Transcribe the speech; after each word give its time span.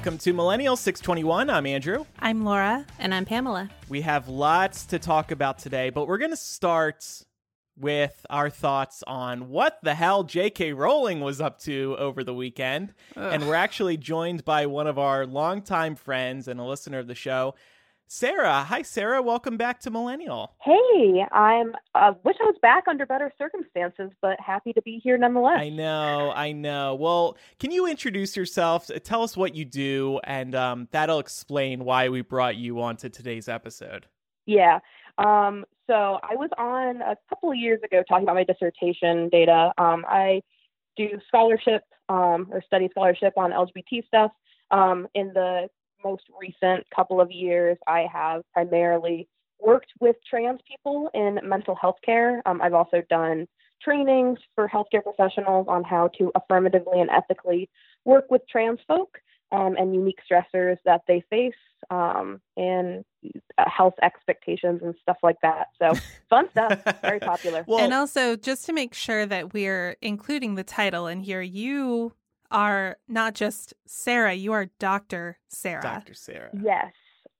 Welcome 0.00 0.16
to 0.16 0.32
Millennial 0.32 0.76
621. 0.76 1.50
I'm 1.50 1.66
Andrew. 1.66 2.06
I'm 2.20 2.42
Laura. 2.42 2.86
And 2.98 3.14
I'm 3.14 3.26
Pamela. 3.26 3.68
We 3.90 4.00
have 4.00 4.28
lots 4.28 4.86
to 4.86 4.98
talk 4.98 5.30
about 5.30 5.58
today, 5.58 5.90
but 5.90 6.08
we're 6.08 6.16
going 6.16 6.30
to 6.30 6.38
start 6.38 7.04
with 7.76 8.24
our 8.30 8.48
thoughts 8.48 9.04
on 9.06 9.50
what 9.50 9.78
the 9.82 9.92
hell 9.92 10.24
J.K. 10.24 10.72
Rowling 10.72 11.20
was 11.20 11.42
up 11.42 11.58
to 11.64 11.96
over 11.98 12.24
the 12.24 12.32
weekend. 12.32 12.94
Ugh. 13.14 13.30
And 13.30 13.46
we're 13.46 13.54
actually 13.56 13.98
joined 13.98 14.42
by 14.42 14.64
one 14.64 14.86
of 14.86 14.98
our 14.98 15.26
longtime 15.26 15.96
friends 15.96 16.48
and 16.48 16.58
a 16.58 16.64
listener 16.64 16.98
of 16.98 17.06
the 17.06 17.14
show, 17.14 17.54
Sarah. 18.12 18.64
Hi, 18.64 18.82
Sarah. 18.82 19.22
Welcome 19.22 19.56
back 19.56 19.78
to 19.82 19.90
Millennial. 19.90 20.52
Hey, 20.64 21.24
I'm 21.30 21.76
uh, 21.94 22.14
wish 22.24 22.34
I 22.40 22.44
was 22.44 22.56
back 22.60 22.88
under 22.88 23.06
better 23.06 23.32
circumstances, 23.38 24.10
but 24.20 24.36
happy 24.40 24.72
to 24.72 24.82
be 24.82 25.00
here 25.00 25.16
nonetheless. 25.16 25.60
I 25.60 25.68
know, 25.68 26.32
I 26.34 26.50
know. 26.50 26.96
Well, 26.96 27.36
can 27.60 27.70
you 27.70 27.86
introduce 27.86 28.36
yourself? 28.36 28.90
Tell 29.04 29.22
us 29.22 29.36
what 29.36 29.54
you 29.54 29.64
do, 29.64 30.18
and 30.24 30.56
um, 30.56 30.88
that'll 30.90 31.20
explain 31.20 31.84
why 31.84 32.08
we 32.08 32.22
brought 32.22 32.56
you 32.56 32.80
onto 32.80 33.08
today's 33.10 33.48
episode. 33.48 34.06
Yeah. 34.44 34.80
Um, 35.16 35.64
so 35.86 36.18
I 36.20 36.34
was 36.34 36.50
on 36.58 37.02
a 37.02 37.16
couple 37.28 37.52
of 37.52 37.56
years 37.58 37.80
ago 37.84 38.02
talking 38.08 38.24
about 38.24 38.34
my 38.34 38.42
dissertation 38.42 39.28
data. 39.28 39.72
Um, 39.78 40.04
I 40.08 40.42
do 40.96 41.10
scholarship 41.28 41.82
um, 42.08 42.48
or 42.50 42.60
study 42.66 42.88
scholarship 42.90 43.34
on 43.36 43.52
LGBT 43.52 44.04
stuff 44.08 44.32
um, 44.72 45.06
in 45.14 45.28
the 45.32 45.68
most 46.04 46.24
recent 46.40 46.86
couple 46.94 47.20
of 47.20 47.30
years, 47.30 47.78
I 47.86 48.06
have 48.12 48.42
primarily 48.52 49.28
worked 49.58 49.92
with 50.00 50.16
trans 50.28 50.60
people 50.66 51.10
in 51.14 51.38
mental 51.42 51.74
health 51.74 51.98
care. 52.04 52.42
Um, 52.46 52.60
I've 52.62 52.74
also 52.74 53.02
done 53.08 53.46
trainings 53.82 54.38
for 54.54 54.68
healthcare 54.68 55.02
professionals 55.02 55.66
on 55.68 55.84
how 55.84 56.08
to 56.18 56.30
affirmatively 56.34 57.00
and 57.00 57.10
ethically 57.10 57.68
work 58.04 58.30
with 58.30 58.42
trans 58.50 58.78
folk 58.86 59.18
um, 59.52 59.76
and 59.76 59.94
unique 59.94 60.18
stressors 60.30 60.76
that 60.84 61.02
they 61.08 61.24
face 61.30 61.54
um, 61.90 62.40
and 62.56 63.04
uh, 63.58 63.64
health 63.66 63.94
expectations 64.02 64.80
and 64.82 64.94
stuff 65.02 65.16
like 65.22 65.36
that. 65.42 65.68
So 65.80 65.92
fun 66.30 66.48
stuff, 66.50 66.82
very 67.02 67.20
popular. 67.20 67.64
Well, 67.66 67.80
and 67.80 67.92
also, 67.92 68.36
just 68.36 68.66
to 68.66 68.72
make 68.72 68.94
sure 68.94 69.26
that 69.26 69.52
we're 69.52 69.96
including 70.00 70.54
the 70.54 70.64
title 70.64 71.06
in 71.06 71.20
here, 71.20 71.42
you 71.42 72.12
are 72.50 72.96
not 73.08 73.34
just 73.34 73.74
Sarah, 73.86 74.34
you 74.34 74.52
are 74.52 74.70
Dr. 74.78 75.38
Sarah. 75.48 75.82
Dr. 75.82 76.14
Sarah. 76.14 76.50
Yes, 76.52 76.92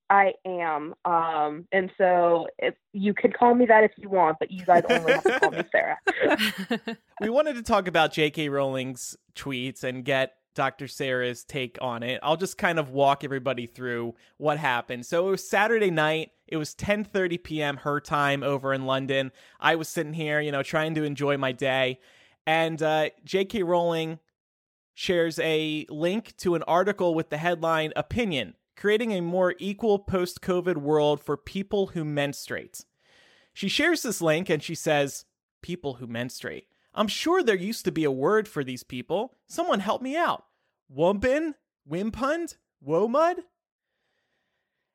I 0.08 0.32
am. 0.44 0.94
Um, 1.04 1.66
and 1.72 1.90
so 1.96 2.48
if 2.58 2.74
you 2.92 3.14
could 3.14 3.36
call 3.36 3.54
me 3.54 3.66
that 3.66 3.84
if 3.84 3.92
you 3.96 4.08
want, 4.08 4.38
but 4.38 4.50
you 4.50 4.64
guys 4.64 4.82
only 4.88 5.12
have 5.12 5.22
to 5.22 5.40
call 5.40 5.50
me 5.50 5.62
Sarah. 5.70 6.96
we 7.20 7.30
wanted 7.30 7.54
to 7.54 7.62
talk 7.62 7.88
about 7.88 8.12
J.K. 8.12 8.48
Rowling's 8.48 9.16
tweets 9.34 9.84
and 9.84 10.04
get 10.04 10.34
Dr. 10.54 10.88
Sarah's 10.88 11.44
take 11.44 11.78
on 11.80 12.02
it. 12.02 12.20
I'll 12.22 12.36
just 12.36 12.58
kind 12.58 12.78
of 12.78 12.90
walk 12.90 13.22
everybody 13.22 13.66
through 13.66 14.14
what 14.36 14.58
happened. 14.58 15.06
So 15.06 15.28
it 15.28 15.30
was 15.30 15.48
Saturday 15.48 15.90
night. 15.90 16.32
It 16.48 16.56
was 16.56 16.74
10:30 16.74 17.42
p.m. 17.42 17.76
her 17.78 18.00
time 18.00 18.42
over 18.42 18.74
in 18.74 18.84
London. 18.86 19.30
I 19.60 19.76
was 19.76 19.88
sitting 19.88 20.12
here, 20.12 20.40
you 20.40 20.50
know, 20.50 20.64
trying 20.64 20.94
to 20.96 21.04
enjoy 21.04 21.36
my 21.36 21.52
day, 21.52 22.00
and 22.46 22.82
uh, 22.82 23.10
J.K. 23.24 23.62
Rowling 23.62 24.18
shares 25.00 25.38
a 25.38 25.86
link 25.88 26.36
to 26.36 26.54
an 26.54 26.62
article 26.64 27.14
with 27.14 27.30
the 27.30 27.38
headline 27.38 27.90
Opinion 27.96 28.54
Creating 28.76 29.12
a 29.12 29.22
More 29.22 29.54
Equal 29.58 29.98
Post 29.98 30.42
COVID 30.42 30.76
World 30.76 31.24
for 31.24 31.38
People 31.38 31.88
Who 31.88 32.04
Menstruate. 32.04 32.84
She 33.54 33.66
shares 33.66 34.02
this 34.02 34.20
link 34.20 34.50
and 34.50 34.62
she 34.62 34.74
says, 34.74 35.24
People 35.62 35.94
who 35.94 36.06
menstruate. 36.06 36.66
I'm 36.94 37.08
sure 37.08 37.42
there 37.42 37.56
used 37.56 37.86
to 37.86 37.92
be 37.92 38.04
a 38.04 38.10
word 38.10 38.46
for 38.46 38.62
these 38.62 38.82
people. 38.82 39.38
Someone 39.46 39.80
help 39.80 40.02
me 40.02 40.16
out. 40.16 40.44
Wumpin? 40.94 41.54
Wimpund? 41.90 42.56
Womud? 42.86 43.36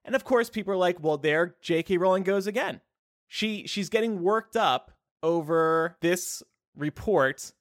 And 0.04 0.14
of 0.14 0.24
course, 0.24 0.52
people 0.52 0.74
are 0.74 0.78
like, 0.78 1.02
well, 1.02 1.18
there 1.18 1.56
J.K. 1.64 1.98
Rowling 1.98 2.24
goes 2.24 2.46
again. 2.46 2.82
She 3.28 3.66
she's 3.66 3.90
getting 3.90 4.22
worked 4.22 4.56
up 4.56 4.92
over 5.24 5.98
this 6.02 6.44
report 6.76 7.54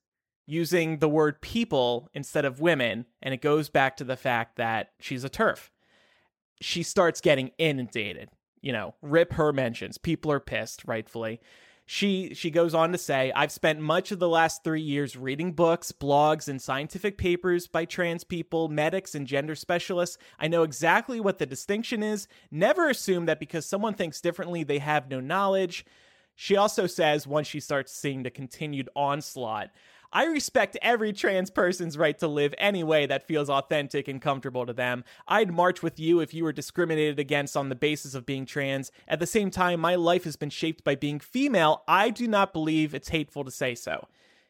using 0.46 0.98
the 0.98 1.08
word 1.08 1.40
people 1.40 2.08
instead 2.14 2.44
of 2.44 2.60
women, 2.60 3.06
and 3.22 3.32
it 3.32 3.40
goes 3.40 3.68
back 3.68 3.96
to 3.96 4.04
the 4.04 4.16
fact 4.16 4.56
that 4.56 4.90
she's 5.00 5.24
a 5.24 5.30
TERF. 5.30 5.70
She 6.60 6.82
starts 6.82 7.20
getting 7.20 7.50
inundated. 7.58 8.30
You 8.60 8.72
know, 8.72 8.94
rip 9.02 9.34
her 9.34 9.52
mentions. 9.52 9.98
People 9.98 10.32
are 10.32 10.40
pissed, 10.40 10.84
rightfully. 10.86 11.40
She 11.86 12.32
she 12.32 12.50
goes 12.50 12.72
on 12.72 12.92
to 12.92 12.98
say, 12.98 13.30
I've 13.36 13.52
spent 13.52 13.78
much 13.78 14.10
of 14.10 14.18
the 14.18 14.28
last 14.28 14.64
three 14.64 14.80
years 14.80 15.16
reading 15.16 15.52
books, 15.52 15.92
blogs, 15.92 16.48
and 16.48 16.60
scientific 16.60 17.18
papers 17.18 17.66
by 17.66 17.84
trans 17.84 18.24
people, 18.24 18.68
medics, 18.68 19.14
and 19.14 19.26
gender 19.26 19.54
specialists. 19.54 20.16
I 20.38 20.48
know 20.48 20.62
exactly 20.62 21.20
what 21.20 21.38
the 21.38 21.44
distinction 21.44 22.02
is. 22.02 22.26
Never 22.50 22.88
assume 22.88 23.26
that 23.26 23.38
because 23.38 23.66
someone 23.66 23.92
thinks 23.92 24.22
differently, 24.22 24.64
they 24.64 24.78
have 24.78 25.10
no 25.10 25.20
knowledge. 25.20 25.84
She 26.34 26.56
also 26.56 26.86
says 26.86 27.26
once 27.26 27.46
she 27.46 27.60
starts 27.60 27.92
seeing 27.92 28.22
the 28.22 28.30
continued 28.30 28.88
onslaught 28.96 29.70
I 30.14 30.26
respect 30.26 30.78
every 30.80 31.12
trans 31.12 31.50
person's 31.50 31.98
right 31.98 32.16
to 32.20 32.28
live 32.28 32.54
any 32.56 32.84
way 32.84 33.04
that 33.06 33.26
feels 33.26 33.50
authentic 33.50 34.06
and 34.06 34.22
comfortable 34.22 34.64
to 34.64 34.72
them. 34.72 35.02
I'd 35.26 35.52
march 35.52 35.82
with 35.82 35.98
you 35.98 36.20
if 36.20 36.32
you 36.32 36.44
were 36.44 36.52
discriminated 36.52 37.18
against 37.18 37.56
on 37.56 37.68
the 37.68 37.74
basis 37.74 38.14
of 38.14 38.24
being 38.24 38.46
trans. 38.46 38.92
At 39.08 39.18
the 39.18 39.26
same 39.26 39.50
time, 39.50 39.80
my 39.80 39.96
life 39.96 40.22
has 40.22 40.36
been 40.36 40.50
shaped 40.50 40.84
by 40.84 40.94
being 40.94 41.18
female. 41.18 41.82
I 41.88 42.10
do 42.10 42.28
not 42.28 42.52
believe 42.52 42.94
it's 42.94 43.08
hateful 43.08 43.42
to 43.42 43.50
say 43.50 43.74
so. 43.74 44.06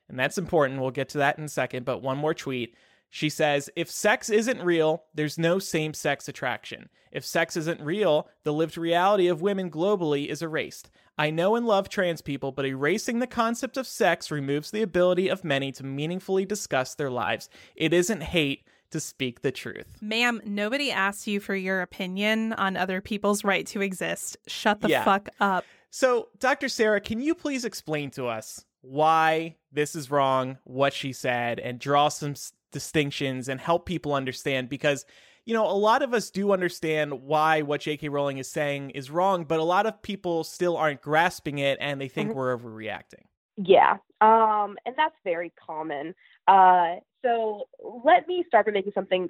And 0.06 0.18
that's 0.18 0.36
important. 0.36 0.82
We'll 0.82 0.90
get 0.90 1.08
to 1.10 1.18
that 1.18 1.38
in 1.38 1.44
a 1.44 1.48
second. 1.48 1.86
But 1.86 2.02
one 2.02 2.18
more 2.18 2.34
tweet. 2.34 2.76
She 3.08 3.30
says, 3.30 3.70
if 3.74 3.90
sex 3.90 4.28
isn't 4.28 4.60
real, 4.60 5.04
there's 5.14 5.38
no 5.38 5.58
same 5.58 5.94
sex 5.94 6.28
attraction. 6.28 6.90
If 7.12 7.24
sex 7.24 7.56
isn't 7.56 7.80
real, 7.80 8.28
the 8.42 8.52
lived 8.52 8.76
reality 8.76 9.28
of 9.28 9.40
women 9.40 9.70
globally 9.70 10.26
is 10.26 10.42
erased. 10.42 10.90
I 11.16 11.30
know 11.30 11.54
and 11.54 11.66
love 11.66 11.88
trans 11.88 12.20
people, 12.22 12.50
but 12.50 12.66
erasing 12.66 13.20
the 13.20 13.26
concept 13.26 13.76
of 13.76 13.86
sex 13.86 14.30
removes 14.30 14.70
the 14.70 14.82
ability 14.82 15.28
of 15.28 15.44
many 15.44 15.70
to 15.72 15.84
meaningfully 15.84 16.44
discuss 16.44 16.94
their 16.94 17.10
lives. 17.10 17.48
It 17.76 17.92
isn't 17.92 18.22
hate 18.22 18.66
to 18.90 19.00
speak 19.00 19.42
the 19.42 19.52
truth. 19.52 19.98
Ma'am, 20.00 20.40
nobody 20.44 20.90
asked 20.90 21.26
you 21.26 21.40
for 21.40 21.54
your 21.54 21.82
opinion 21.82 22.52
on 22.54 22.76
other 22.76 23.00
people's 23.00 23.44
right 23.44 23.66
to 23.68 23.80
exist. 23.80 24.36
Shut 24.46 24.80
the 24.80 24.88
yeah. 24.88 25.04
fuck 25.04 25.28
up. 25.40 25.64
So, 25.90 26.28
Dr. 26.38 26.68
Sarah, 26.68 27.00
can 27.00 27.20
you 27.20 27.34
please 27.34 27.64
explain 27.64 28.10
to 28.12 28.26
us 28.26 28.64
why 28.82 29.56
this 29.72 29.94
is 29.94 30.10
wrong, 30.10 30.58
what 30.64 30.92
she 30.92 31.12
said, 31.12 31.60
and 31.60 31.78
draw 31.78 32.08
some 32.08 32.32
s- 32.32 32.52
distinctions 32.72 33.48
and 33.48 33.60
help 33.60 33.86
people 33.86 34.14
understand? 34.14 34.68
Because 34.68 35.06
you 35.46 35.54
know, 35.54 35.66
a 35.66 35.72
lot 35.72 36.02
of 36.02 36.14
us 36.14 36.30
do 36.30 36.52
understand 36.52 37.22
why 37.22 37.62
what 37.62 37.82
J.K. 37.82 38.08
Rowling 38.08 38.38
is 38.38 38.50
saying 38.50 38.90
is 38.90 39.10
wrong, 39.10 39.44
but 39.44 39.60
a 39.60 39.64
lot 39.64 39.86
of 39.86 40.00
people 40.02 40.42
still 40.44 40.76
aren't 40.76 41.02
grasping 41.02 41.58
it 41.58 41.78
and 41.80 42.00
they 42.00 42.08
think 42.08 42.30
mm-hmm. 42.30 42.38
we're 42.38 42.56
overreacting. 42.56 43.24
Yeah, 43.56 43.98
um, 44.20 44.76
and 44.84 44.96
that's 44.96 45.14
very 45.22 45.52
common. 45.64 46.14
Uh, 46.48 46.96
so 47.24 47.64
let 48.04 48.26
me 48.26 48.44
start 48.48 48.66
by 48.66 48.72
making 48.72 48.92
something 48.94 49.28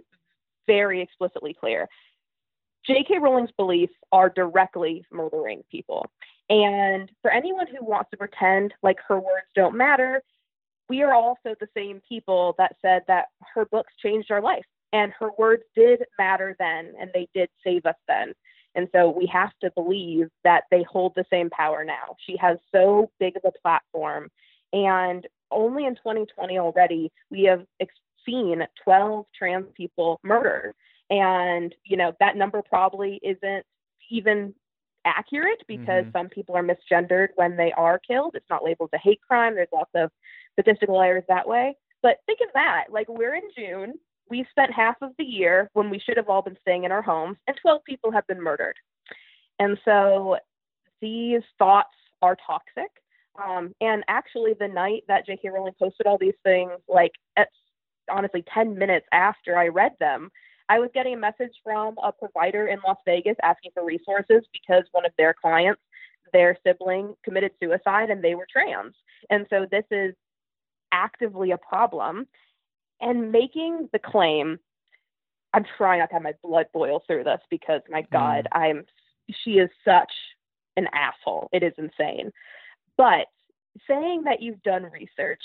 very 0.66 1.02
explicitly 1.02 1.54
clear. 1.54 1.88
J.K. 2.86 3.18
Rowling's 3.18 3.50
beliefs 3.56 3.94
are 4.12 4.28
directly 4.28 5.04
murdering 5.10 5.62
people. 5.70 6.06
And 6.50 7.10
for 7.22 7.30
anyone 7.30 7.66
who 7.66 7.84
wants 7.84 8.10
to 8.10 8.16
pretend 8.16 8.74
like 8.82 8.98
her 9.08 9.16
words 9.16 9.46
don't 9.54 9.76
matter, 9.76 10.22
we 10.88 11.02
are 11.02 11.14
also 11.14 11.54
the 11.58 11.68
same 11.74 12.02
people 12.06 12.54
that 12.58 12.76
said 12.82 13.02
that 13.08 13.26
her 13.54 13.64
books 13.64 13.92
changed 14.02 14.30
our 14.30 14.42
life. 14.42 14.64
And 14.94 15.12
her 15.18 15.30
words 15.36 15.64
did 15.74 16.04
matter 16.18 16.54
then, 16.60 16.92
and 17.00 17.10
they 17.12 17.28
did 17.34 17.50
save 17.64 17.84
us 17.84 17.96
then. 18.06 18.32
And 18.76 18.88
so 18.92 19.10
we 19.10 19.26
have 19.26 19.50
to 19.60 19.70
believe 19.72 20.28
that 20.44 20.64
they 20.70 20.84
hold 20.84 21.14
the 21.16 21.24
same 21.30 21.50
power 21.50 21.84
now. 21.84 22.16
She 22.24 22.36
has 22.38 22.58
so 22.72 23.10
big 23.18 23.36
of 23.36 23.42
a 23.44 23.52
platform. 23.60 24.30
And 24.72 25.26
only 25.50 25.84
in 25.84 25.96
2020 25.96 26.58
already, 26.58 27.12
we 27.30 27.42
have 27.44 27.66
ex- 27.80 27.94
seen 28.24 28.66
12 28.84 29.26
trans 29.34 29.66
people 29.76 30.20
murdered. 30.22 30.74
And, 31.10 31.74
you 31.84 31.96
know, 31.96 32.12
that 32.20 32.36
number 32.36 32.62
probably 32.62 33.20
isn't 33.22 33.66
even 34.10 34.54
accurate 35.04 35.62
because 35.68 36.04
Mhm. 36.06 36.12
some 36.12 36.28
people 36.28 36.56
are 36.56 36.62
misgendered 36.62 37.30
when 37.34 37.56
they 37.56 37.72
are 37.72 37.98
killed. 37.98 38.36
It's 38.36 38.48
not 38.48 38.64
labeled 38.64 38.90
a 38.92 38.98
hate 38.98 39.20
crime. 39.22 39.54
There's 39.54 39.72
lots 39.72 39.94
of 39.94 40.10
statistical 40.52 41.00
errors 41.00 41.24
that 41.28 41.46
way. 41.48 41.76
But 42.02 42.20
think 42.26 42.40
of 42.40 42.52
that. 42.54 42.86
Like, 42.90 43.08
we're 43.08 43.34
in 43.34 43.50
June. 43.56 43.98
We 44.30 44.46
spent 44.50 44.72
half 44.72 44.96
of 45.02 45.10
the 45.18 45.24
year 45.24 45.70
when 45.74 45.90
we 45.90 45.98
should 45.98 46.16
have 46.16 46.28
all 46.28 46.42
been 46.42 46.56
staying 46.62 46.84
in 46.84 46.92
our 46.92 47.02
homes, 47.02 47.36
and 47.46 47.56
12 47.60 47.82
people 47.84 48.10
have 48.10 48.26
been 48.26 48.42
murdered. 48.42 48.76
And 49.58 49.78
so 49.84 50.38
these 51.00 51.42
thoughts 51.58 51.94
are 52.22 52.36
toxic. 52.46 52.90
Um, 53.42 53.74
and 53.80 54.04
actually, 54.08 54.54
the 54.58 54.68
night 54.68 55.02
that 55.08 55.26
J.K. 55.26 55.48
Rowling 55.50 55.74
posted 55.78 56.06
all 56.06 56.18
these 56.18 56.38
things, 56.44 56.72
like 56.88 57.12
at 57.36 57.48
honestly 58.10 58.44
10 58.52 58.78
minutes 58.78 59.06
after 59.12 59.58
I 59.58 59.68
read 59.68 59.92
them, 59.98 60.30
I 60.68 60.78
was 60.78 60.90
getting 60.94 61.14
a 61.14 61.18
message 61.18 61.52
from 61.62 61.96
a 62.02 62.12
provider 62.12 62.68
in 62.68 62.78
Las 62.86 62.96
Vegas 63.04 63.36
asking 63.42 63.72
for 63.74 63.84
resources 63.84 64.44
because 64.52 64.84
one 64.92 65.04
of 65.04 65.12
their 65.18 65.34
clients, 65.34 65.82
their 66.32 66.56
sibling, 66.66 67.14
committed 67.24 67.52
suicide 67.62 68.10
and 68.10 68.22
they 68.22 68.34
were 68.34 68.46
trans. 68.50 68.94
And 69.30 69.46
so 69.50 69.66
this 69.70 69.84
is 69.90 70.14
actively 70.92 71.50
a 71.50 71.58
problem. 71.58 72.26
And 73.04 73.30
making 73.30 73.90
the 73.92 73.98
claim, 74.00 74.58
I'm 75.52 75.64
trying 75.78 76.00
not 76.00 76.08
to 76.08 76.14
have 76.14 76.22
my 76.22 76.34
blood 76.42 76.66
boil 76.72 77.02
through 77.06 77.24
this 77.24 77.40
because 77.50 77.82
my 77.88 78.02
mm. 78.02 78.10
God, 78.10 78.48
I'm 78.52 78.84
she 79.44 79.52
is 79.52 79.70
such 79.84 80.12
an 80.76 80.88
asshole. 80.92 81.48
It 81.52 81.62
is 81.62 81.72
insane. 81.78 82.32
But 82.96 83.26
saying 83.88 84.24
that 84.24 84.42
you've 84.42 84.62
done 84.62 84.84
research 84.84 85.42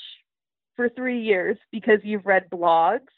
for 0.76 0.90
three 0.90 1.22
years 1.22 1.58
because 1.72 2.00
you've 2.04 2.26
read 2.26 2.50
blogs, 2.50 3.12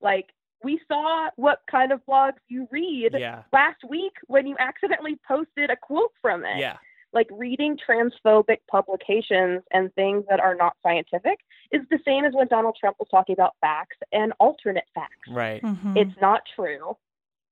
like 0.00 0.26
we 0.62 0.80
saw 0.88 1.28
what 1.36 1.60
kind 1.70 1.92
of 1.92 2.00
blogs 2.06 2.38
you 2.48 2.68
read 2.70 3.16
Yeah. 3.18 3.42
last 3.52 3.82
week 3.88 4.12
when 4.26 4.46
you 4.46 4.56
accidentally 4.58 5.18
posted 5.26 5.70
a 5.70 5.76
quote 5.76 6.12
from 6.20 6.44
it. 6.44 6.58
Yeah. 6.58 6.76
Like 7.12 7.26
reading 7.32 7.76
transphobic 7.76 8.58
publications 8.70 9.62
and 9.72 9.92
things 9.94 10.24
that 10.28 10.38
are 10.40 10.54
not 10.54 10.76
scientific 10.82 11.40
is 11.72 11.82
the 11.90 11.98
same 12.04 12.24
as 12.24 12.34
when 12.34 12.46
Donald 12.48 12.76
Trump 12.78 12.96
was 13.00 13.08
talking 13.10 13.32
about 13.32 13.56
facts 13.60 13.96
and 14.12 14.32
alternate 14.38 14.84
facts. 14.94 15.28
Right. 15.28 15.62
Mhm. 15.62 15.96
It's 15.96 16.20
not 16.20 16.42
true 16.54 16.96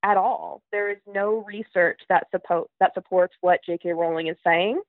at 0.02 0.16
all. 0.16 0.62
There 0.70 0.88
is 0.90 0.98
no 1.06 1.44
research 1.44 2.00
that 2.08 2.28
suppo- 2.32 2.68
that 2.78 2.94
supports 2.94 3.34
what 3.40 3.60
J.K. 3.64 3.92
Rowling 3.94 4.28
is 4.28 4.36
saying, 4.44 4.80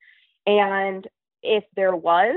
and 0.46 1.08
if 1.42 1.64
there 1.76 1.96
was, 1.96 2.36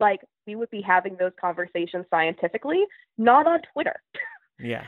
like, 0.00 0.20
we 0.46 0.54
would 0.54 0.70
be 0.70 0.82
having 0.82 1.16
those 1.16 1.32
conversations 1.40 2.04
scientifically, 2.10 2.84
not 3.16 3.46
on 3.46 3.62
Twitter. 3.72 4.02
Yeah. 4.58 4.86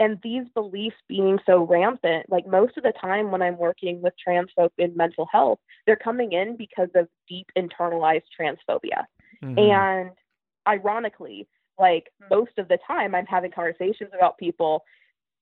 And 0.00 0.18
these 0.22 0.44
beliefs 0.54 0.96
being 1.08 1.38
so 1.46 1.62
rampant, 1.62 2.26
like 2.28 2.46
most 2.46 2.76
of 2.76 2.82
the 2.82 2.92
time 3.00 3.30
when 3.30 3.42
I'm 3.42 3.56
working 3.56 4.02
with 4.02 4.14
trans 4.22 4.50
folk 4.56 4.72
in 4.76 4.96
mental 4.96 5.26
health, 5.30 5.60
they're 5.86 5.96
coming 5.96 6.32
in 6.32 6.56
because 6.56 6.88
of 6.96 7.08
deep 7.28 7.46
internalized 7.56 8.24
transphobia. 8.38 9.04
Mhm. 9.42 9.58
And 9.58 10.10
ironically, 10.66 11.46
like 11.78 12.10
most 12.30 12.58
of 12.58 12.68
the 12.68 12.78
time, 12.86 13.14
I'm 13.14 13.26
having 13.26 13.52
conversations 13.52 14.10
about 14.14 14.38
people 14.38 14.84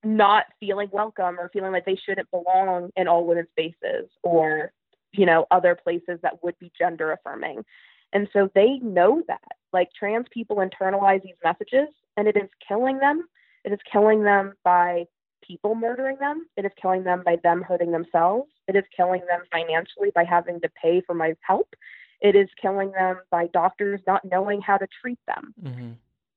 not 0.04 0.46
feeling 0.60 0.88
welcome 0.92 1.38
or 1.38 1.48
feeling 1.50 1.72
like 1.72 1.84
they 1.84 1.96
shouldn't 1.96 2.30
belong 2.30 2.90
in 2.96 3.08
all 3.08 3.24
women's 3.24 3.48
spaces 3.50 4.10
or, 4.22 4.72
you 5.12 5.24
know, 5.24 5.46
other 5.50 5.74
places 5.74 6.18
that 6.22 6.42
would 6.42 6.58
be 6.58 6.72
gender 6.76 7.12
affirming. 7.12 7.64
And 8.12 8.28
so 8.32 8.50
they 8.54 8.78
know 8.80 9.22
that. 9.28 9.40
Like 9.72 9.88
trans 9.98 10.26
people 10.30 10.56
internalize 10.56 11.22
these 11.22 11.36
messages 11.42 11.88
and 12.16 12.28
it 12.28 12.36
is 12.36 12.50
killing 12.66 12.98
them. 12.98 13.26
It 13.64 13.72
is 13.72 13.78
killing 13.90 14.22
them 14.24 14.54
by 14.64 15.06
people 15.42 15.74
murdering 15.74 16.16
them. 16.18 16.46
It 16.56 16.64
is 16.64 16.72
killing 16.80 17.04
them 17.04 17.22
by 17.24 17.36
them 17.42 17.62
hurting 17.62 17.92
themselves. 17.92 18.50
It 18.68 18.76
is 18.76 18.84
killing 18.96 19.22
them 19.28 19.42
financially 19.50 20.10
by 20.14 20.24
having 20.24 20.60
to 20.60 20.68
pay 20.70 21.00
for 21.00 21.14
my 21.14 21.34
help. 21.40 21.74
It 22.20 22.36
is 22.36 22.48
killing 22.60 22.92
them 22.92 23.20
by 23.30 23.48
doctors 23.48 24.00
not 24.06 24.24
knowing 24.24 24.60
how 24.60 24.78
to 24.78 24.86
treat 25.00 25.18
them. 25.26 25.54
Mhm. 25.60 25.96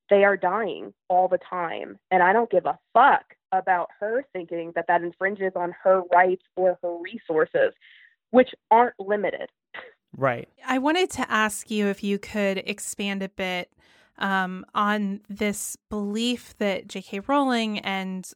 They 0.09 0.23
are 0.23 0.37
dying 0.37 0.93
all 1.07 1.27
the 1.27 1.37
time. 1.37 1.99
And 2.11 2.23
I 2.23 2.33
don't 2.33 2.49
give 2.49 2.65
a 2.65 2.79
fuck 2.93 3.35
about 3.51 3.89
her 3.99 4.23
thinking 4.33 4.71
that 4.73 4.87
that 4.87 5.01
infringes 5.01 5.53
on 5.55 5.71
her 5.83 6.01
rights 6.11 6.43
or 6.55 6.77
her 6.81 6.97
resources, 6.97 7.73
which 8.31 8.53
aren't 8.71 8.99
limited. 8.99 9.51
Right. 10.17 10.47
I 10.65 10.77
wanted 10.77 11.09
to 11.11 11.29
ask 11.31 11.69
you 11.69 11.87
if 11.87 12.03
you 12.03 12.17
could 12.17 12.57
expand 12.59 13.21
a 13.21 13.29
bit 13.29 13.71
um, 14.17 14.65
on 14.73 15.21
this 15.29 15.77
belief 15.89 16.55
that 16.57 16.87
J.K. 16.87 17.21
Rowling 17.21 17.79
and 17.79 18.31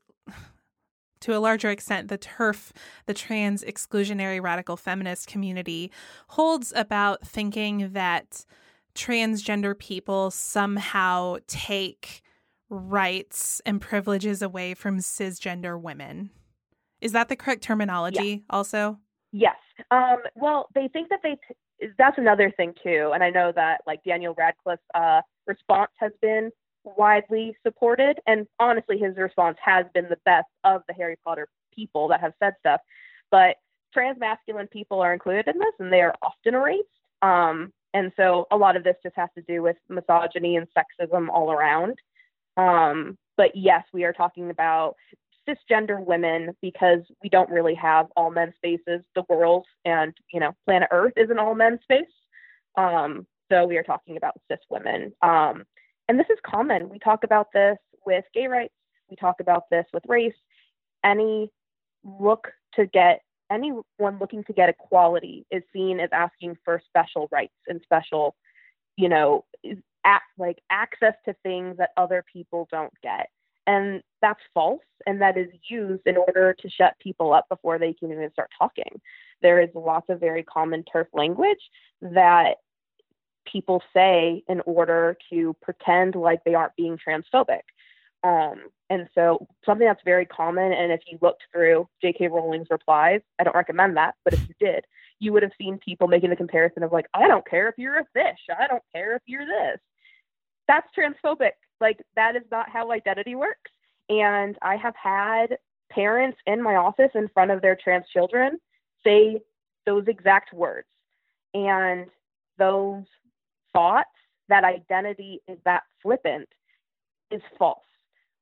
to 1.21 1.35
a 1.35 1.39
larger 1.39 1.69
extent, 1.69 2.07
the 2.07 2.17
TERF, 2.17 2.71
the 3.05 3.13
trans 3.13 3.63
exclusionary 3.63 4.41
radical 4.41 4.77
feminist 4.77 5.27
community, 5.27 5.91
holds 6.29 6.71
about 6.75 7.27
thinking 7.27 7.91
that 7.93 8.45
transgender 8.95 9.77
people 9.77 10.31
somehow 10.31 11.37
take 11.47 12.21
rights 12.69 13.61
and 13.65 13.81
privileges 13.81 14.41
away 14.41 14.73
from 14.73 14.99
cisgender 14.99 15.79
women. 15.79 16.29
Is 17.01 17.13
that 17.13 17.29
the 17.29 17.35
correct 17.35 17.63
terminology 17.63 18.43
also? 18.49 18.99
Yes. 19.31 19.55
Um, 19.91 20.17
well, 20.35 20.67
they 20.75 20.87
think 20.89 21.09
that 21.09 21.19
they, 21.23 21.37
t- 21.47 21.87
that's 21.97 22.17
another 22.17 22.51
thing 22.51 22.73
too. 22.83 23.11
And 23.13 23.23
I 23.23 23.29
know 23.29 23.51
that 23.55 23.81
like 23.87 24.03
Daniel 24.03 24.35
Radcliffe, 24.37 24.79
uh, 24.93 25.21
response 25.49 25.91
has 25.97 26.13
been 26.21 26.51
widely 26.85 27.55
supported. 27.65 28.19
And 28.25 28.47
honestly, 28.59 28.97
his 28.97 29.17
response 29.17 29.57
has 29.61 29.85
been 29.93 30.07
the 30.07 30.19
best 30.23 30.47
of 30.63 30.83
the 30.87 30.93
Harry 30.93 31.17
Potter 31.25 31.49
people 31.75 32.07
that 32.07 32.21
have 32.21 32.33
said 32.41 32.53
stuff. 32.59 32.79
But 33.31 33.57
trans 33.93 34.19
masculine 34.19 34.67
people 34.67 35.01
are 35.01 35.13
included 35.13 35.47
in 35.47 35.59
this 35.59 35.73
and 35.79 35.91
they 35.91 36.01
are 36.01 36.15
often 36.21 36.55
erased. 36.55 36.87
Um, 37.21 37.73
and 37.93 38.11
so 38.15 38.47
a 38.51 38.57
lot 38.57 38.77
of 38.77 38.83
this 38.83 38.95
just 39.03 39.15
has 39.15 39.29
to 39.35 39.43
do 39.47 39.61
with 39.61 39.75
misogyny 39.89 40.55
and 40.55 40.67
sexism 40.77 41.27
all 41.29 41.51
around. 41.51 41.95
Um, 42.55 43.17
but 43.35 43.51
yes, 43.55 43.83
we 43.93 44.03
are 44.03 44.13
talking 44.13 44.51
about 44.51 44.95
cisgender 45.47 46.03
women 46.03 46.55
because 46.61 46.99
we 47.23 47.29
don't 47.29 47.49
really 47.49 47.75
have 47.75 48.07
all 48.15 48.29
men 48.29 48.53
spaces. 48.57 49.01
The 49.15 49.23
world 49.27 49.65
and 49.85 50.13
you 50.31 50.39
know 50.39 50.53
planet 50.65 50.89
Earth 50.91 51.13
is 51.15 51.29
an 51.29 51.39
all 51.39 51.55
men 51.55 51.79
space. 51.83 52.03
Um, 52.77 53.25
so 53.51 53.65
we 53.65 53.77
are 53.77 53.83
talking 53.83 54.17
about 54.17 54.39
cis 54.49 54.59
women. 54.69 55.13
Um, 55.21 55.65
and 56.07 56.19
this 56.19 56.27
is 56.29 56.37
common. 56.45 56.89
We 56.89 56.99
talk 56.99 57.23
about 57.23 57.47
this 57.53 57.77
with 58.05 58.25
gay 58.33 58.47
rights. 58.47 58.73
We 59.09 59.15
talk 59.15 59.35
about 59.39 59.63
this 59.69 59.85
with 59.93 60.03
race. 60.07 60.33
Any 61.03 61.51
look 62.03 62.47
to 62.75 62.85
get 62.85 63.21
anyone 63.51 63.83
looking 64.19 64.43
to 64.45 64.53
get 64.53 64.69
equality 64.69 65.45
is 65.51 65.63
seen 65.73 65.99
as 65.99 66.09
asking 66.11 66.57
for 66.63 66.81
special 66.87 67.27
rights 67.31 67.53
and 67.67 67.81
special, 67.83 68.35
you 68.95 69.09
know, 69.09 69.45
like 70.37 70.59
access 70.69 71.13
to 71.25 71.35
things 71.43 71.77
that 71.77 71.91
other 71.97 72.23
people 72.31 72.67
don't 72.71 72.93
get. 73.03 73.29
And 73.67 74.01
that's 74.21 74.39
false, 74.53 74.81
and 75.05 75.21
that 75.21 75.37
is 75.37 75.49
used 75.69 76.01
in 76.07 76.17
order 76.17 76.55
to 76.59 76.69
shut 76.69 76.95
people 76.99 77.33
up 77.33 77.45
before 77.49 77.77
they 77.77 77.93
can 77.93 78.11
even 78.11 78.31
start 78.31 78.49
talking. 78.57 78.99
There 79.41 79.61
is 79.61 79.69
lots 79.75 80.09
of 80.09 80.19
very 80.19 80.43
common 80.43 80.83
TERF 80.91 81.05
language 81.13 81.59
that 82.01 82.55
people 83.51 83.81
say 83.93 84.43
in 84.47 84.61
order 84.65 85.17
to 85.31 85.55
pretend 85.61 86.15
like 86.15 86.43
they 86.43 86.55
aren't 86.55 86.75
being 86.75 86.97
transphobic. 86.97 87.61
Um, 88.23 88.69
and 88.89 89.07
so 89.15 89.47
something 89.65 89.87
that's 89.87 90.03
very 90.03 90.25
common, 90.25 90.73
and 90.73 90.91
if 90.91 91.01
you 91.07 91.17
looked 91.21 91.43
through 91.51 91.87
J.K. 92.01 92.27
Rowling's 92.27 92.67
replies, 92.69 93.21
I 93.39 93.43
don't 93.43 93.55
recommend 93.55 93.95
that, 93.97 94.15
but 94.25 94.33
if 94.33 94.41
you 94.47 94.55
did, 94.59 94.85
you 95.19 95.31
would 95.33 95.43
have 95.43 95.51
seen 95.57 95.77
people 95.77 96.07
making 96.07 96.29
the 96.29 96.35
comparison 96.35 96.83
of 96.83 96.91
like, 96.91 97.05
I 97.13 97.27
don't 97.27 97.47
care 97.47 97.69
if 97.69 97.75
you're 97.77 97.99
a 97.99 98.05
fish, 98.13 98.39
I 98.57 98.67
don't 98.67 98.83
care 98.93 99.15
if 99.15 99.21
you're 99.25 99.45
this. 99.45 99.79
That's 100.67 100.87
transphobic. 100.97 101.51
Like 101.79 102.01
that 102.15 102.35
is 102.35 102.43
not 102.51 102.69
how 102.69 102.91
identity 102.91 103.35
works. 103.35 103.71
And 104.09 104.57
I 104.61 104.75
have 104.75 104.95
had 105.01 105.57
parents 105.89 106.37
in 106.45 106.61
my 106.61 106.75
office 106.75 107.11
in 107.15 107.27
front 107.29 107.51
of 107.51 107.61
their 107.61 107.75
trans 107.75 108.05
children 108.11 108.59
say 109.03 109.39
those 109.85 110.05
exact 110.07 110.53
words. 110.53 110.87
And 111.53 112.07
those 112.57 113.05
thoughts 113.73 114.09
that 114.49 114.63
identity 114.63 115.41
is 115.47 115.57
that 115.65 115.83
flippant 116.01 116.49
is 117.31 117.41
false. 117.57 117.79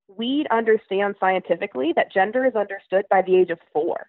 We 0.08 0.46
understand 0.52 1.16
scientifically 1.20 1.94
that 1.96 2.14
gender 2.14 2.46
is 2.46 2.56
understood 2.56 3.06
by 3.10 3.22
the 3.22 3.36
age 3.36 3.50
of 3.50 3.60
four. 3.74 4.08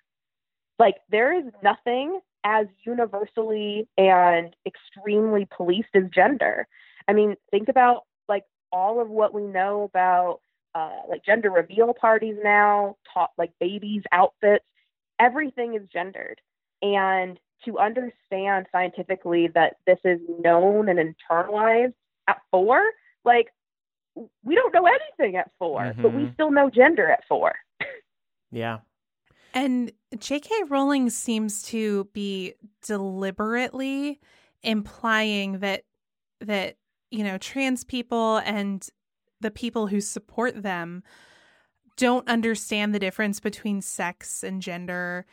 Like, 0.79 0.97
there 1.11 1.37
is 1.37 1.45
nothing 1.63 2.21
as 2.45 2.67
universally 2.85 3.89
and 3.99 4.55
extremely 4.65 5.47
policed 5.57 5.89
as 5.95 6.05
gender. 6.15 6.69
I 7.09 7.13
mean, 7.13 7.37
think 7.51 7.69
about 7.69 8.05
like 8.29 8.45
all 8.71 9.01
of 9.01 9.09
what 9.09 9.35
we 9.35 9.43
know 9.43 9.83
about 9.83 10.41
uh, 10.75 11.01
like 11.09 11.25
gender 11.25 11.51
reveal 11.51 11.93
parties 11.95 12.37
now, 12.43 12.97
taught 13.13 13.31
like 13.37 13.51
babies' 13.59 14.05
outfits, 14.13 14.65
everything 15.19 15.75
is 15.75 15.89
gendered. 15.93 16.41
And 16.81 17.39
to 17.65 17.79
understand 17.79 18.67
scientifically 18.73 19.49
that 19.55 19.77
this 19.87 19.99
is 20.05 20.21
known 20.41 20.89
and 20.89 20.99
internalized 20.99 21.95
at 22.29 22.39
four, 22.51 22.83
like 23.25 23.49
we 24.43 24.55
don't 24.55 24.75
know 24.75 24.87
anything 24.87 25.37
at 25.37 25.51
4 25.59 25.81
Mm-hmm. 25.81 26.03
but 26.03 26.13
we 26.13 26.31
still 26.35 26.51
know 26.51 26.71
gender 26.71 27.11
at 27.11 27.25
four. 27.29 27.55
Yeah. 28.51 28.79
And 29.53 29.93
J.K. 30.19 30.51
Rowling 30.69 31.11
seems 31.11 31.63
to 31.65 32.09
be 32.15 32.55
deliberately 32.83 34.21
implying 34.63 35.59
that 35.59 35.85
that 36.41 36.77
you 37.11 37.25
know 37.25 37.37
trans 37.37 37.85
people 37.85 38.39
and 38.39 38.89
the 39.41 39.51
people 39.51 39.89
who 39.89 40.01
support 40.01 40.63
them 40.63 41.03
don't 41.99 42.27
understand 42.27 42.95
the 42.95 42.99
difference 42.99 43.39
between 43.39 43.83
sex 43.83 44.43
and 44.43 44.63
gender 44.63 45.27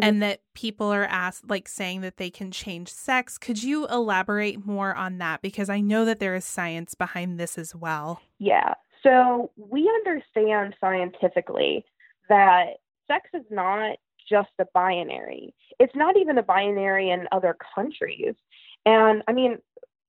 Mhm. 0.00 0.04
and 0.08 0.22
that 0.22 0.40
people 0.54 0.92
are 0.92 1.04
asked 1.04 1.48
like 1.48 1.68
saying 1.68 2.00
that 2.00 2.16
they 2.16 2.30
can 2.30 2.50
change 2.50 2.88
sex 2.88 3.38
could 3.38 3.62
you 3.62 3.86
elaborate 3.88 4.64
more 4.66 4.94
on 4.94 5.18
that 5.18 5.42
because 5.42 5.68
i 5.68 5.80
know 5.80 6.04
that 6.04 6.18
there 6.20 6.34
is 6.34 6.44
science 6.44 6.94
behind 6.94 7.38
this 7.38 7.56
as 7.58 7.74
well 7.74 8.20
Yeah. 8.38 8.74
So 9.02 9.50
we 9.56 9.88
understand 9.88 10.74
scientifically 10.80 11.84
that 12.28 12.76
sex 13.06 13.30
is 13.32 13.44
not 13.50 13.96
just 14.28 14.50
a 14.58 14.66
binary. 14.74 15.54
It's 15.78 15.94
not 15.96 16.16
even 16.18 16.36
a 16.38 16.42
binary 16.42 17.08
in 17.10 17.26
other 17.32 17.56
countries. 17.74 18.34
And 18.84 19.22
I 19.26 19.32
mean, 19.32 19.58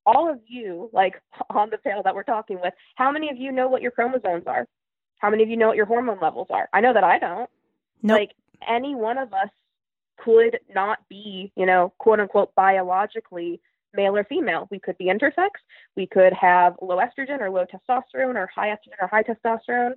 all 0.06 0.30
of 0.30 0.40
you, 0.46 0.90
like 0.92 1.22
on 1.50 1.70
the 1.70 1.78
panel 1.78 2.04
that 2.04 2.14
we're 2.14 2.24
talking 2.24 2.60
with, 2.62 2.74
how 2.96 3.12
many 3.12 3.30
of 3.30 3.38
you 3.38 3.52
know 3.52 3.68
what 3.70 3.82
your 3.82 3.92
chromosomes 3.92 4.44
are? 4.46 4.68
How 5.20 5.30
many 5.30 5.42
of 5.44 5.50
you 5.50 5.56
know 5.56 5.68
what 5.68 5.78
your 5.78 5.86
hormone 5.86 6.20
levels 6.22 6.48
are? 6.50 6.68
I 6.74 6.82
know 6.82 6.94
that 6.94 7.04
I 7.04 7.18
don't. 7.18 7.50
Nope. 8.04 8.20
Like 8.20 8.32
any 8.68 8.94
one 8.94 9.18
of 9.18 9.34
us 9.34 9.50
could 10.24 10.60
not 10.74 11.00
be, 11.10 11.52
you 11.56 11.66
know, 11.66 11.94
quote 11.98 12.20
unquote 12.20 12.54
biologically 12.56 13.62
male 13.94 14.16
or 14.16 14.24
female. 14.24 14.68
We 14.72 14.80
could 14.80 14.98
be 14.98 15.06
intersex. 15.06 15.50
We 15.96 16.08
could 16.08 16.34
have 16.34 16.76
low 16.82 16.98
estrogen 16.98 17.42
or 17.42 17.50
low 17.50 17.66
testosterone 17.66 18.36
or 18.36 18.50
high 18.54 18.70
estrogen 18.70 19.02
or 19.02 19.08
high 19.08 19.24
testosterone. 19.24 19.94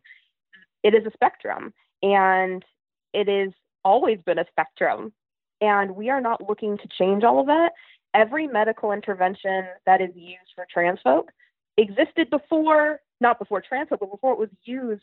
It 0.83 0.95
is 0.95 1.07
a 1.07 1.11
spectrum 1.13 1.73
and 2.03 2.65
it 3.13 3.29
has 3.29 3.53
always 3.85 4.19
been 4.25 4.39
a 4.39 4.47
spectrum. 4.51 5.13
And 5.61 5.95
we 5.95 6.11
are 6.11 6.21
not 6.21 6.47
looking 6.47 6.77
to 6.79 6.89
change 6.99 7.25
all 7.25 7.41
of 7.41 7.47
that. 7.47 7.73
Every 8.13 8.47
medical 8.47 8.93
intervention 8.93 9.65
that 9.87 10.01
is 10.01 10.11
used 10.15 10.53
for 10.55 10.67
trans 10.73 11.01
folk 11.03 11.31
existed 11.77 12.31
before, 12.31 13.01
not 13.21 13.39
before 13.39 13.61
trans 13.61 13.89
folk, 13.89 14.01
but 14.01 14.11
before 14.11 14.33
it 14.33 14.39
was 14.39 14.51
used 14.65 15.03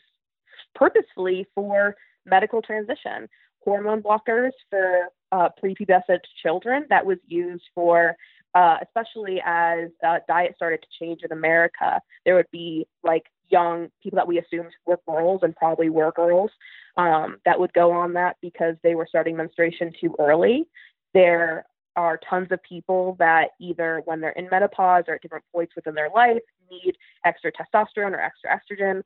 purposefully 0.74 1.46
for 1.54 1.96
medical 2.24 2.62
transition. 2.62 3.28
Hormone 3.64 4.02
blockers 4.02 4.50
for 4.70 5.08
uh, 5.30 5.48
prepubescent 5.62 6.20
children 6.42 6.86
that 6.90 7.04
was 7.04 7.18
used 7.26 7.64
for, 7.74 8.16
uh, 8.54 8.76
especially 8.82 9.40
as 9.44 9.88
uh, 10.06 10.18
diet 10.28 10.54
started 10.56 10.82
to 10.82 11.04
change 11.04 11.22
in 11.24 11.32
America. 11.32 12.00
There 12.24 12.34
would 12.34 12.50
be 12.50 12.86
like 13.02 13.24
young 13.48 13.88
people 14.02 14.16
that 14.16 14.26
we 14.26 14.38
assumed 14.38 14.70
were 14.86 15.00
girls 15.06 15.40
and 15.42 15.54
probably 15.56 15.90
were 15.90 16.12
girls 16.12 16.50
um, 16.96 17.38
that 17.44 17.58
would 17.58 17.72
go 17.72 17.92
on 17.92 18.14
that 18.14 18.36
because 18.40 18.76
they 18.82 18.94
were 18.94 19.06
starting 19.08 19.36
menstruation 19.36 19.92
too 20.00 20.14
early. 20.18 20.64
There 21.14 21.66
are 21.96 22.18
tons 22.28 22.48
of 22.50 22.62
people 22.62 23.16
that 23.18 23.50
either 23.60 24.02
when 24.06 24.20
they're 24.20 24.30
in 24.30 24.48
menopause 24.50 25.04
or 25.08 25.14
at 25.14 25.22
different 25.22 25.44
points 25.52 25.74
within 25.76 25.94
their 25.94 26.08
life 26.14 26.40
need 26.70 26.96
extra 27.24 27.52
testosterone 27.52 28.12
or 28.12 28.20
extra 28.20 28.50
estrogen. 28.50 29.02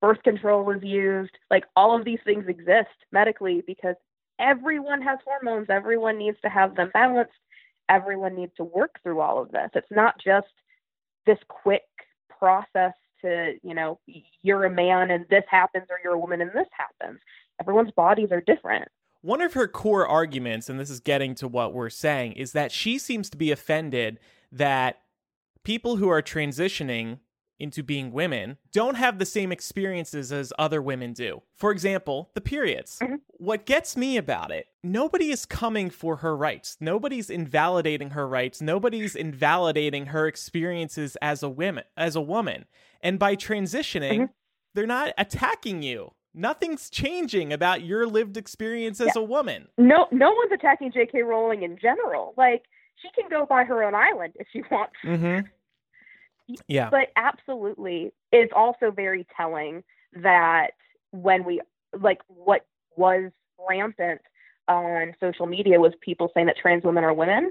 Birth 0.00 0.22
control 0.22 0.70
is 0.70 0.82
used. 0.82 1.36
Like 1.50 1.64
all 1.76 1.96
of 1.96 2.04
these 2.04 2.20
things 2.24 2.44
exist 2.48 2.88
medically 3.12 3.62
because 3.66 3.96
everyone 4.38 5.02
has 5.02 5.18
hormones. 5.24 5.66
Everyone 5.68 6.18
needs 6.18 6.38
to 6.42 6.48
have 6.48 6.74
them 6.76 6.90
balanced. 6.92 7.32
Everyone 7.88 8.34
needs 8.34 8.52
to 8.56 8.64
work 8.64 8.98
through 9.02 9.20
all 9.20 9.42
of 9.42 9.50
this. 9.50 9.70
It's 9.74 9.90
not 9.90 10.14
just 10.24 10.48
this 11.26 11.38
quick 11.48 11.82
process 12.38 12.92
to, 13.22 13.54
you 13.62 13.74
know, 13.74 13.98
you're 14.42 14.64
a 14.64 14.70
man 14.70 15.10
and 15.10 15.26
this 15.28 15.44
happens 15.50 15.86
or 15.90 15.98
you're 16.02 16.14
a 16.14 16.18
woman 16.18 16.40
and 16.40 16.50
this 16.52 16.68
happens. 16.72 17.20
Everyone's 17.60 17.90
bodies 17.90 18.28
are 18.30 18.40
different. 18.40 18.88
One 19.22 19.42
of 19.42 19.52
her 19.52 19.68
core 19.68 20.06
arguments, 20.06 20.70
and 20.70 20.80
this 20.80 20.88
is 20.88 21.00
getting 21.00 21.34
to 21.36 21.48
what 21.48 21.74
we're 21.74 21.90
saying, 21.90 22.32
is 22.32 22.52
that 22.52 22.72
she 22.72 22.98
seems 22.98 23.28
to 23.30 23.36
be 23.36 23.50
offended 23.50 24.18
that 24.50 25.02
people 25.62 25.96
who 25.96 26.08
are 26.08 26.22
transitioning 26.22 27.18
into 27.60 27.82
being 27.82 28.10
women 28.12 28.56
don't 28.72 28.96
have 28.96 29.18
the 29.18 29.26
same 29.26 29.52
experiences 29.52 30.32
as 30.32 30.52
other 30.58 30.80
women 30.82 31.12
do. 31.12 31.42
For 31.54 31.70
example, 31.70 32.30
the 32.34 32.40
periods. 32.40 32.98
Mhm. 33.00 33.20
What 33.38 33.66
gets 33.66 33.96
me 33.96 34.16
about 34.16 34.50
it, 34.50 34.66
nobody 34.82 35.30
is 35.30 35.46
coming 35.46 35.90
for 35.90 36.16
her 36.16 36.36
rights. 36.36 36.76
Nobody's 36.80 37.30
invalidating 37.30 38.10
her 38.10 38.26
rights. 38.26 38.60
Nobody's 38.62 39.14
invalidating 39.14 40.06
her 40.06 40.26
experiences 40.26 41.16
as 41.22 41.42
a 41.42 41.48
woman, 41.48 41.84
as 41.96 42.16
a 42.16 42.20
woman. 42.20 42.64
And 43.02 43.18
by 43.18 43.36
transitioning, 43.36 44.18
Mhm. 44.20 44.30
they're 44.74 44.86
not 44.86 45.12
attacking 45.18 45.82
you. 45.82 46.12
Nothing's 46.32 46.90
changing 46.90 47.52
about 47.52 47.82
your 47.82 48.06
lived 48.06 48.36
experience 48.36 49.00
as 49.00 49.16
a 49.16 49.22
woman. 49.22 49.68
No 49.76 50.06
no 50.12 50.30
one's 50.32 50.52
attacking 50.52 50.92
JK 50.92 51.22
Rowling 51.22 51.62
in 51.64 51.76
general. 51.76 52.34
Like 52.36 52.62
she 53.02 53.08
can 53.20 53.28
go 53.28 53.46
by 53.46 53.64
her 53.64 53.82
own 53.82 53.94
island 53.96 54.34
if 54.38 54.46
she 54.52 54.62
wants. 54.70 54.94
Mm-hmm. 55.04 55.48
Yeah. 56.68 56.90
But 56.90 57.08
absolutely, 57.16 58.12
it's 58.32 58.52
also 58.54 58.90
very 58.90 59.26
telling 59.36 59.82
that 60.12 60.72
when 61.12 61.44
we 61.44 61.60
like 61.98 62.20
what 62.28 62.66
was 62.96 63.30
rampant 63.68 64.20
on 64.68 65.14
social 65.20 65.46
media 65.46 65.80
was 65.80 65.92
people 66.00 66.30
saying 66.34 66.46
that 66.46 66.56
trans 66.56 66.84
women 66.84 67.04
are 67.04 67.14
women. 67.14 67.50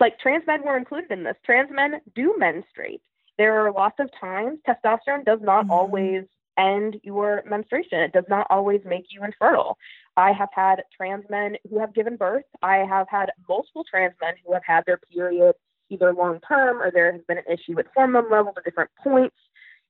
Like 0.00 0.18
trans 0.18 0.46
men 0.46 0.62
were 0.62 0.76
included 0.76 1.10
in 1.10 1.24
this. 1.24 1.36
Trans 1.44 1.70
men 1.70 2.00
do 2.14 2.34
menstruate. 2.36 3.00
There 3.38 3.64
are 3.64 3.72
lots 3.72 3.98
of 4.00 4.10
times 4.18 4.58
testosterone 4.66 5.24
does 5.24 5.40
not 5.40 5.66
Mhm. 5.66 5.70
always 5.70 6.24
end 6.58 6.98
your 7.02 7.42
menstruation. 7.46 8.00
It 8.00 8.12
does 8.12 8.28
not 8.28 8.46
always 8.50 8.84
make 8.84 9.06
you 9.10 9.22
infertile. 9.24 9.78
I 10.16 10.32
have 10.32 10.48
had 10.52 10.82
trans 10.96 11.28
men 11.28 11.56
who 11.68 11.78
have 11.78 11.92
given 11.92 12.16
birth. 12.16 12.44
I 12.62 12.78
have 12.78 13.08
had 13.08 13.30
multiple 13.48 13.84
trans 13.84 14.14
men 14.20 14.34
who 14.44 14.52
have 14.54 14.64
had 14.64 14.84
their 14.86 14.96
period 14.96 15.54
either 15.90 16.12
long 16.12 16.40
term 16.46 16.80
or 16.80 16.90
there 16.90 17.12
has 17.12 17.22
been 17.28 17.38
an 17.38 17.44
issue 17.50 17.74
with 17.74 17.86
hormone 17.94 18.30
levels 18.30 18.54
at 18.56 18.64
different 18.64 18.90
points. 19.02 19.36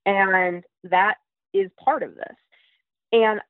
And 0.05 0.65
that 0.85 1.17
is 1.53 1.71
part 1.83 2.03
of 2.03 2.15
this. 2.15 2.37
And 3.13 3.41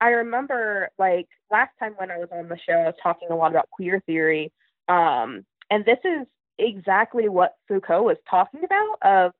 I 0.00 0.08
remember 0.08 0.90
like 0.98 1.28
last 1.50 1.70
time 1.78 1.94
when 1.96 2.10
I 2.10 2.18
was 2.18 2.28
on 2.32 2.48
the 2.48 2.58
show, 2.58 2.74
I 2.74 2.86
was 2.86 2.94
talking 3.02 3.28
a 3.30 3.36
lot 3.36 3.52
about 3.52 3.70
queer 3.70 4.02
theory. 4.04 4.52
Um, 4.88 5.44
and 5.70 5.84
this 5.84 5.98
is 6.04 6.26
exactly 6.58 7.28
what 7.28 7.54
Foucault 7.68 8.02
was 8.02 8.16
talking 8.28 8.62
about 8.64 8.96
of 9.02 9.32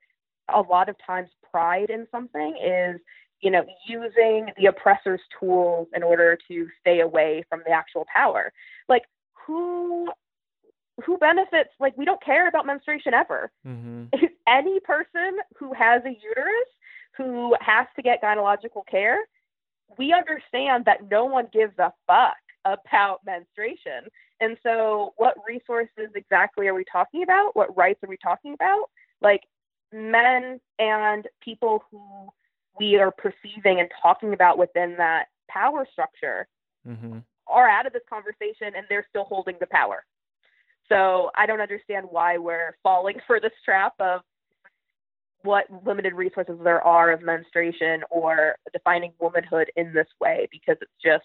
a 0.52 0.60
lot 0.60 0.88
of 0.88 0.96
times 1.04 1.30
pride 1.50 1.90
in 1.90 2.06
something 2.10 2.56
is, 2.62 3.00
you 3.40 3.50
know, 3.50 3.64
using 3.88 4.50
the 4.56 4.66
oppressor's 4.66 5.20
tools 5.38 5.88
in 5.94 6.02
order 6.02 6.38
to 6.48 6.68
stay 6.80 7.00
away 7.00 7.44
from 7.48 7.62
the 7.66 7.72
actual 7.72 8.06
power. 8.14 8.52
Like 8.88 9.02
who 9.46 10.10
who 11.04 11.16
benefits 11.18 11.70
like 11.80 11.96
we 11.96 12.04
don't 12.04 12.22
care 12.22 12.48
about 12.48 12.66
menstruation 12.66 13.14
ever 13.14 13.50
Mm-hmm. 13.66 14.06
any 14.48 14.80
person 14.80 15.38
who 15.58 15.72
has 15.72 16.02
a 16.04 16.10
uterus 16.10 16.68
who 17.16 17.54
has 17.60 17.86
to 17.96 18.02
get 18.02 18.22
gynecological 18.22 18.86
care, 18.90 19.18
we 19.98 20.12
understand 20.12 20.84
that 20.86 21.10
no 21.10 21.24
one 21.26 21.46
gives 21.52 21.78
a 21.78 21.92
fuck 22.06 22.36
about 22.64 23.20
menstruation. 23.26 24.08
And 24.40 24.56
so, 24.62 25.12
what 25.16 25.34
resources 25.46 26.10
exactly 26.14 26.66
are 26.68 26.74
we 26.74 26.84
talking 26.90 27.22
about? 27.22 27.54
What 27.54 27.76
rights 27.76 28.02
are 28.02 28.08
we 28.08 28.16
talking 28.16 28.54
about? 28.54 28.90
Like, 29.20 29.42
men 29.92 30.58
and 30.78 31.28
people 31.42 31.84
who 31.90 32.28
we 32.78 32.96
are 32.96 33.10
perceiving 33.12 33.80
and 33.80 33.90
talking 34.00 34.32
about 34.32 34.58
within 34.58 34.96
that 34.96 35.26
power 35.48 35.86
structure 35.90 36.46
Mm-hmm. 36.88 37.18
are 37.46 37.68
out 37.68 37.86
of 37.86 37.92
this 37.92 38.02
conversation 38.10 38.74
and 38.74 38.84
they're 38.88 39.06
still 39.08 39.22
holding 39.24 39.54
the 39.60 39.68
power. 39.68 40.04
So 40.92 41.30
I 41.36 41.46
don't 41.46 41.60
understand 41.60 42.06
why 42.10 42.38
we're 42.38 42.76
falling 42.82 43.16
for 43.26 43.40
this 43.40 43.52
trap 43.64 43.94
of 43.98 44.20
what 45.42 45.66
limited 45.84 46.14
resources 46.14 46.56
there 46.62 46.80
are 46.82 47.10
of 47.10 47.22
menstruation 47.22 48.02
or 48.10 48.56
defining 48.72 49.12
womanhood 49.20 49.70
in 49.76 49.92
this 49.92 50.06
way 50.20 50.48
because 50.50 50.76
it's 50.80 50.92
just 51.04 51.24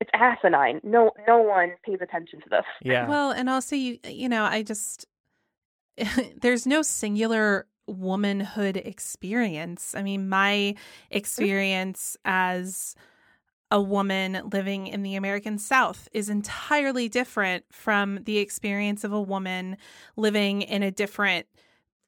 it's 0.00 0.10
asinine. 0.14 0.80
No 0.82 1.12
no 1.26 1.38
one 1.38 1.72
pays 1.84 1.98
attention 2.00 2.40
to 2.40 2.48
this. 2.50 2.64
Yeah. 2.82 3.08
Well, 3.08 3.30
and 3.30 3.48
also 3.48 3.76
you 3.76 3.98
you 4.04 4.28
know, 4.28 4.44
I 4.44 4.62
just 4.62 5.06
there's 6.40 6.66
no 6.66 6.82
singular 6.82 7.66
womanhood 7.86 8.76
experience. 8.76 9.94
I 9.94 10.02
mean, 10.02 10.28
my 10.28 10.74
mm-hmm. 10.74 11.16
experience 11.16 12.16
as 12.24 12.94
a 13.70 13.80
woman 13.80 14.40
living 14.52 14.86
in 14.86 15.02
the 15.02 15.16
American 15.16 15.58
South 15.58 16.08
is 16.12 16.28
entirely 16.28 17.08
different 17.08 17.64
from 17.72 18.20
the 18.24 18.38
experience 18.38 19.02
of 19.04 19.12
a 19.12 19.20
woman 19.20 19.76
living 20.16 20.62
in 20.62 20.82
a 20.82 20.90
different 20.90 21.46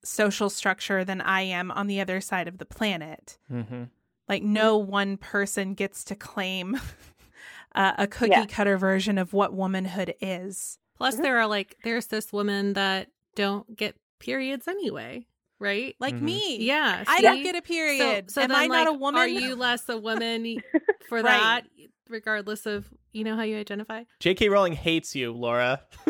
social 0.05 0.49
structure 0.49 1.05
than 1.05 1.21
I 1.21 1.41
am 1.43 1.71
on 1.73 1.89
the 1.89 2.01
other 2.01 2.21
side 2.21 2.47
of 2.49 2.59
the 2.59 2.65
planet. 2.65 3.39
mm-hmm. 3.53 3.85
Like, 4.29 4.43
no 4.43 4.77
one 4.77 5.17
person 5.17 5.75
gets 5.75 6.05
to 6.05 6.15
claim 6.15 6.77
uh, 7.75 7.93
a 7.99 8.07
cookie 8.07 8.31
Yeah. 8.31 8.47
cutter 8.47 8.77
version 8.79 9.19
of 9.19 9.33
what 9.33 9.53
womanhood 9.53 10.15
is. 10.21 10.79
Plus, 10.97 11.17
Mhm. 11.17 11.23
there 11.23 11.39
are 11.39 11.47
like 11.47 11.77
there's 11.83 12.07
this 12.07 12.33
woman 12.33 12.75
that 12.75 13.09
don't 13.35 13.75
get 13.77 13.97
periods 14.21 14.69
anyway. 14.69 15.27
Right? 15.59 15.95
Like 16.01 16.15
Mhm. 16.15 16.23
me. 16.23 16.57
Yeah, 16.59 17.05
I 17.07 17.21
don't 17.21 17.43
get 17.43 17.57
a 17.57 17.63
period. 17.63 18.31
So, 18.31 18.35
so 18.35 18.43
Am 18.43 18.49
then, 18.49 18.57
I 18.57 18.67
not 18.67 18.89
a 18.89 18.93
woman? 18.93 19.21
Are 19.21 19.29
you 19.29 19.55
less 19.57 19.89
a 19.89 19.97
woman 19.99 20.63
for 21.09 21.23
Right. 21.23 21.25
that, 21.25 21.65
regardless 22.09 22.67
of 22.67 22.87
you 23.13 23.25
know 23.25 23.37
how 23.37 23.43
you 23.43 23.59
identify? 23.59 24.05
J.K. 24.21 24.49
Rowling 24.49 24.73
hates 24.75 25.15
you, 25.15 25.33
Laura. 25.33 25.83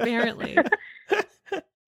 Apparently, 0.00 0.56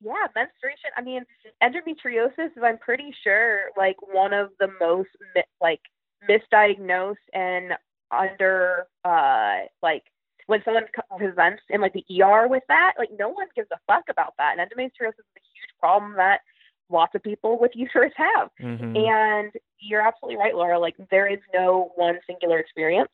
Yeah, 0.05 0.27
menstruation. 0.35 0.91
I 0.97 1.03
mean, 1.03 1.23
endometriosis 1.63 2.47
is, 2.57 2.63
I'm 2.63 2.79
pretty 2.79 3.15
sure, 3.23 3.67
like 3.77 3.97
one 4.03 4.33
of 4.33 4.49
the 4.59 4.69
most 4.81 5.11
mi- 5.35 5.43
like 5.61 5.81
misdiagnosed 6.29 7.15
and 7.33 7.73
under 8.11 8.87
uh 9.05 9.61
like 9.83 10.03
when 10.47 10.63
someone 10.65 10.85
presents 11.17 11.63
in 11.71 11.81
like 11.81 11.93
the 11.93 12.05
ER 12.23 12.49
with 12.49 12.63
that, 12.69 12.95
like 12.99 13.11
no 13.19 13.29
one 13.29 13.47
gives 13.55 13.69
a 13.73 13.79
fuck 13.87 14.05
about 14.11 14.35
that. 14.39 14.57
And 14.59 14.71
endometriosis 14.71 15.19
is 15.19 15.37
a 15.37 15.41
huge 15.41 15.79
problem 15.81 16.15
that 16.17 16.41
lots 16.91 17.15
of 17.15 17.23
people 17.23 17.59
with 17.59 17.73
uterus 17.75 18.13
have. 18.17 18.51
Mhm. 18.61 18.97
And 18.97 19.53
you're 19.79 20.01
absolutely 20.07 20.37
right, 20.37 20.55
Laura. 20.55 20.79
Like 20.79 20.97
there 21.11 21.27
is 21.27 21.41
no 21.55 21.93
one 21.97 22.19
singular 22.27 22.59
experience. 22.59 23.13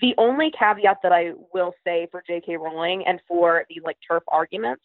The 0.00 0.14
only 0.16 0.50
caveat 0.52 0.98
that 1.02 1.12
I 1.12 1.32
will 1.52 1.74
say 1.84 2.06
for 2.10 2.22
J.K. 2.26 2.56
Rowling 2.56 3.04
and 3.06 3.20
for 3.26 3.64
these 3.68 3.82
like 3.82 3.98
TERF 4.08 4.22
arguments, 4.28 4.84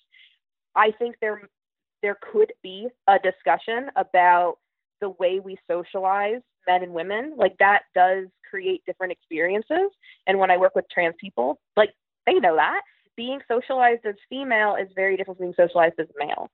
I 0.76 0.92
think 0.92 1.16
there 1.22 1.50
there 2.02 2.18
could 2.32 2.52
be 2.62 2.88
a 3.08 3.18
discussion 3.20 3.90
about 3.96 4.58
the 5.04 5.10
way 5.10 5.42
we 5.42 5.58
socialize 5.70 6.40
men 6.66 6.82
and 6.82 6.94
women. 6.94 7.34
Like 7.36 7.58
that 7.60 7.82
does 7.94 8.28
create 8.50 8.84
different 8.86 9.12
experiences. 9.12 9.90
And 10.26 10.40
when 10.40 10.50
I 10.50 10.58
work 10.58 10.76
with 10.76 10.86
trans 10.90 11.16
people, 11.20 11.60
like 11.76 11.92
they 12.26 12.36
know 12.36 12.56
that 12.56 12.82
being 13.18 13.40
socialized 13.52 14.06
as 14.06 14.16
female 14.30 14.76
is 14.76 14.88
very 14.96 15.18
different 15.18 15.38
from 15.38 15.48
being 15.48 15.68
socialized 15.68 16.00
as 16.00 16.08
male. 16.18 16.50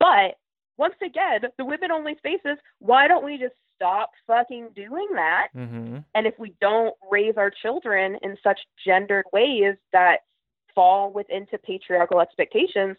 But 0.00 0.34
once 0.76 0.96
again, 1.00 1.42
the 1.56 1.64
women 1.64 1.92
only 1.92 2.16
spaces, 2.16 2.58
why 2.80 3.06
don't 3.06 3.24
we 3.24 3.38
just 3.38 3.54
stop 3.76 4.10
fucking 4.26 4.70
doing 4.74 5.08
that? 5.12 5.48
Mhm. 5.54 6.04
And 6.14 6.26
if 6.26 6.36
we 6.38 6.54
don't 6.60 6.96
raise 7.08 7.36
our 7.36 7.50
children 7.50 8.16
in 8.22 8.36
such 8.42 8.60
gendered 8.84 9.26
ways 9.32 9.76
that 9.92 10.24
fall 10.74 11.12
within 11.12 11.46
to 11.46 11.58
patriarchal 11.58 12.20
expectations, 12.20 12.96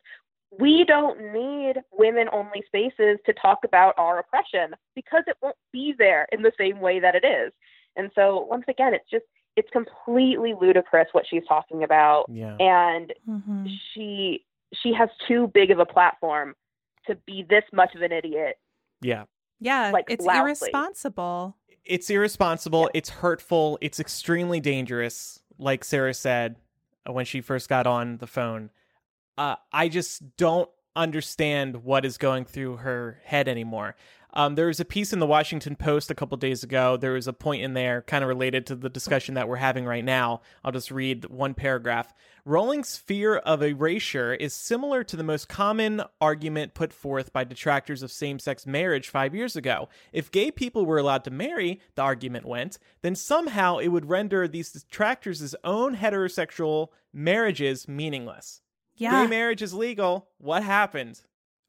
we 0.51 0.85
don't 0.85 1.33
need 1.33 1.75
women 1.91 2.27
only 2.31 2.63
spaces 2.67 3.17
to 3.25 3.33
talk 3.33 3.59
about 3.65 3.93
our 3.97 4.19
oppression 4.19 4.73
because 4.95 5.23
it 5.27 5.35
won't 5.41 5.55
be 5.73 5.93
there 5.97 6.27
in 6.31 6.41
the 6.41 6.51
same 6.57 6.79
way 6.79 6.99
that 6.99 7.15
it 7.15 7.25
is. 7.25 7.51
And 7.97 8.11
so 8.15 8.45
once 8.49 8.65
again, 8.67 8.93
it's 8.93 9.09
just 9.09 9.25
it's 9.55 9.69
completely 9.71 10.53
ludicrous 10.59 11.07
what 11.13 11.25
she's 11.29 11.43
talking 11.47 11.83
about 11.83 12.25
Yeah. 12.29 12.57
and 12.59 13.13
Mhm. 13.27 13.67
she 13.93 14.45
she 14.73 14.91
has 14.93 15.09
too 15.27 15.47
big 15.53 15.71
of 15.71 15.79
a 15.79 15.85
platform 15.85 16.55
to 17.07 17.15
be 17.15 17.43
this 17.43 17.63
much 17.71 17.95
of 17.95 18.01
an 18.01 18.11
idiot. 18.11 18.57
Yeah. 19.01 19.25
Yeah, 19.61 19.91
like, 19.91 20.05
it's 20.09 20.25
loudly. 20.25 20.41
irresponsible. 20.51 21.55
It's 21.85 22.09
irresponsible. 22.09 22.81
Yeah. 22.83 22.89
It's 22.95 23.09
hurtful. 23.09 23.77
It's 23.79 23.99
extremely 24.01 24.59
dangerous. 24.59 25.41
Like 25.57 25.83
Sarah 25.85 26.13
said 26.13 26.57
uh, 27.07 27.13
when 27.13 27.23
she 27.25 27.39
first 27.39 27.69
got 27.69 27.87
on 27.87 28.17
the 28.17 28.27
phone, 28.27 28.69
uh, 29.37 29.55
I 29.71 29.89
just 29.89 30.37
don't 30.37 30.69
understand 30.95 31.83
what 31.83 32.05
is 32.05 32.17
going 32.17 32.45
through 32.45 32.77
her 32.77 33.19
head 33.23 33.47
anymore. 33.47 33.95
Um, 34.37 34.55
there 34.55 34.67
was 34.67 34.81
a 34.81 34.85
piece 34.85 35.13
in 35.13 35.19
the 35.19 35.25
Washington 35.25 35.77
Post 35.77 36.11
a 36.11 36.15
couple 36.15 36.35
days 36.35 36.61
ago. 36.61 36.97
There 36.97 37.13
was 37.13 37.27
a 37.27 37.33
point 37.33 37.63
in 37.63 37.73
there 37.73 38.01
kind 38.01 38.21
of 38.21 38.27
related 38.27 38.65
to 38.67 38.75
the 38.75 38.89
discussion 38.89 39.35
that 39.35 39.47
we're 39.47 39.55
having 39.55 39.85
right 39.85 40.03
now. 40.03 40.41
I'll 40.61 40.73
just 40.73 40.91
read 40.91 41.25
one 41.25 41.53
paragraph. 41.53 42.13
Rowling's 42.43 42.97
fear 42.97 43.37
of 43.37 43.63
erasure 43.63 44.33
is 44.33 44.53
similar 44.53 45.05
to 45.05 45.15
the 45.15 45.23
most 45.23 45.47
common 45.47 46.01
argument 46.19 46.73
put 46.73 46.91
forth 46.91 47.31
by 47.31 47.45
detractors 47.45 48.03
of 48.03 48.11
same 48.11 48.37
sex 48.37 48.67
marriage 48.67 49.07
five 49.07 49.33
years 49.33 49.55
ago. 49.55 49.87
If 50.11 50.31
gay 50.31 50.51
people 50.51 50.85
were 50.85 50.97
allowed 50.97 51.23
to 51.23 51.31
marry, 51.31 51.79
the 51.95 52.01
argument 52.01 52.45
went, 52.45 52.77
then 53.03 53.15
somehow 53.15 53.77
it 53.77 53.87
would 53.87 54.09
render 54.09 54.49
these 54.49 54.71
detractors' 54.71 55.55
own 55.63 55.95
heterosexual 55.95 56.89
marriages 57.13 57.87
meaningless. 57.87 58.61
Yeah. 58.97 59.23
Gay 59.23 59.29
marriage 59.29 59.61
is 59.61 59.73
legal. 59.73 60.27
What 60.37 60.63
happened? 60.63 61.21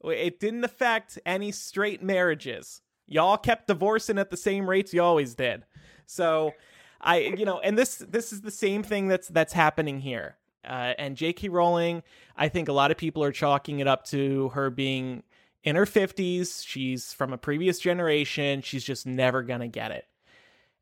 It 0.03 0.39
didn't 0.39 0.63
affect 0.63 1.19
any 1.25 1.51
straight 1.51 2.01
marriages. 2.01 2.81
Y'all 3.07 3.37
kept 3.37 3.67
divorcing 3.67 4.17
at 4.17 4.29
the 4.29 4.37
same 4.37 4.69
rates 4.69 4.93
you 4.93 5.01
always 5.01 5.33
did. 5.33 5.65
So, 6.05 6.53
I, 7.01 7.19
you 7.19 7.45
know, 7.45 7.59
and 7.59 7.77
this 7.77 7.97
this 7.97 8.31
is 8.31 8.41
the 8.41 8.51
same 8.51 8.83
thing 8.83 9.07
that's 9.07 9.27
that's 9.27 9.53
happening 9.53 9.99
here. 9.99 10.37
Uh, 10.65 10.93
and 10.97 11.15
J.K. 11.15 11.47
Rowling, 11.49 12.03
I 12.35 12.49
think 12.49 12.67
a 12.67 12.73
lot 12.73 12.91
of 12.91 12.97
people 12.97 13.23
are 13.23 13.31
chalking 13.31 13.79
it 13.79 13.87
up 13.87 14.03
to 14.07 14.49
her 14.49 14.69
being 14.69 15.23
in 15.63 15.75
her 15.75 15.85
fifties. 15.85 16.63
She's 16.63 17.13
from 17.13 17.33
a 17.33 17.37
previous 17.37 17.79
generation. 17.79 18.61
She's 18.61 18.83
just 18.83 19.05
never 19.05 19.43
gonna 19.43 19.67
get 19.67 19.91
it. 19.91 20.05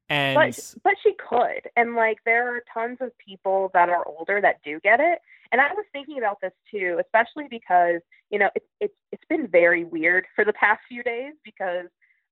And 0.09 0.35
But 0.35 0.75
but 0.83 0.93
she 1.03 1.13
could. 1.13 1.69
And 1.75 1.95
like 1.95 2.19
there 2.25 2.55
are 2.55 2.63
tons 2.73 2.97
of 3.01 3.15
people 3.17 3.71
that 3.73 3.89
are 3.89 4.07
older 4.07 4.41
that 4.41 4.63
do 4.63 4.79
get 4.79 4.99
it. 4.99 5.19
And 5.51 5.61
I 5.61 5.73
was 5.73 5.85
thinking 5.91 6.17
about 6.17 6.39
this 6.41 6.53
too, 6.71 6.99
especially 7.03 7.45
because, 7.49 8.01
you 8.29 8.39
know, 8.39 8.49
it's 8.55 8.65
it's 8.79 8.95
it's 9.11 9.23
been 9.29 9.47
very 9.47 9.83
weird 9.83 10.25
for 10.35 10.45
the 10.45 10.53
past 10.53 10.81
few 10.87 11.03
days 11.03 11.33
because, 11.43 11.85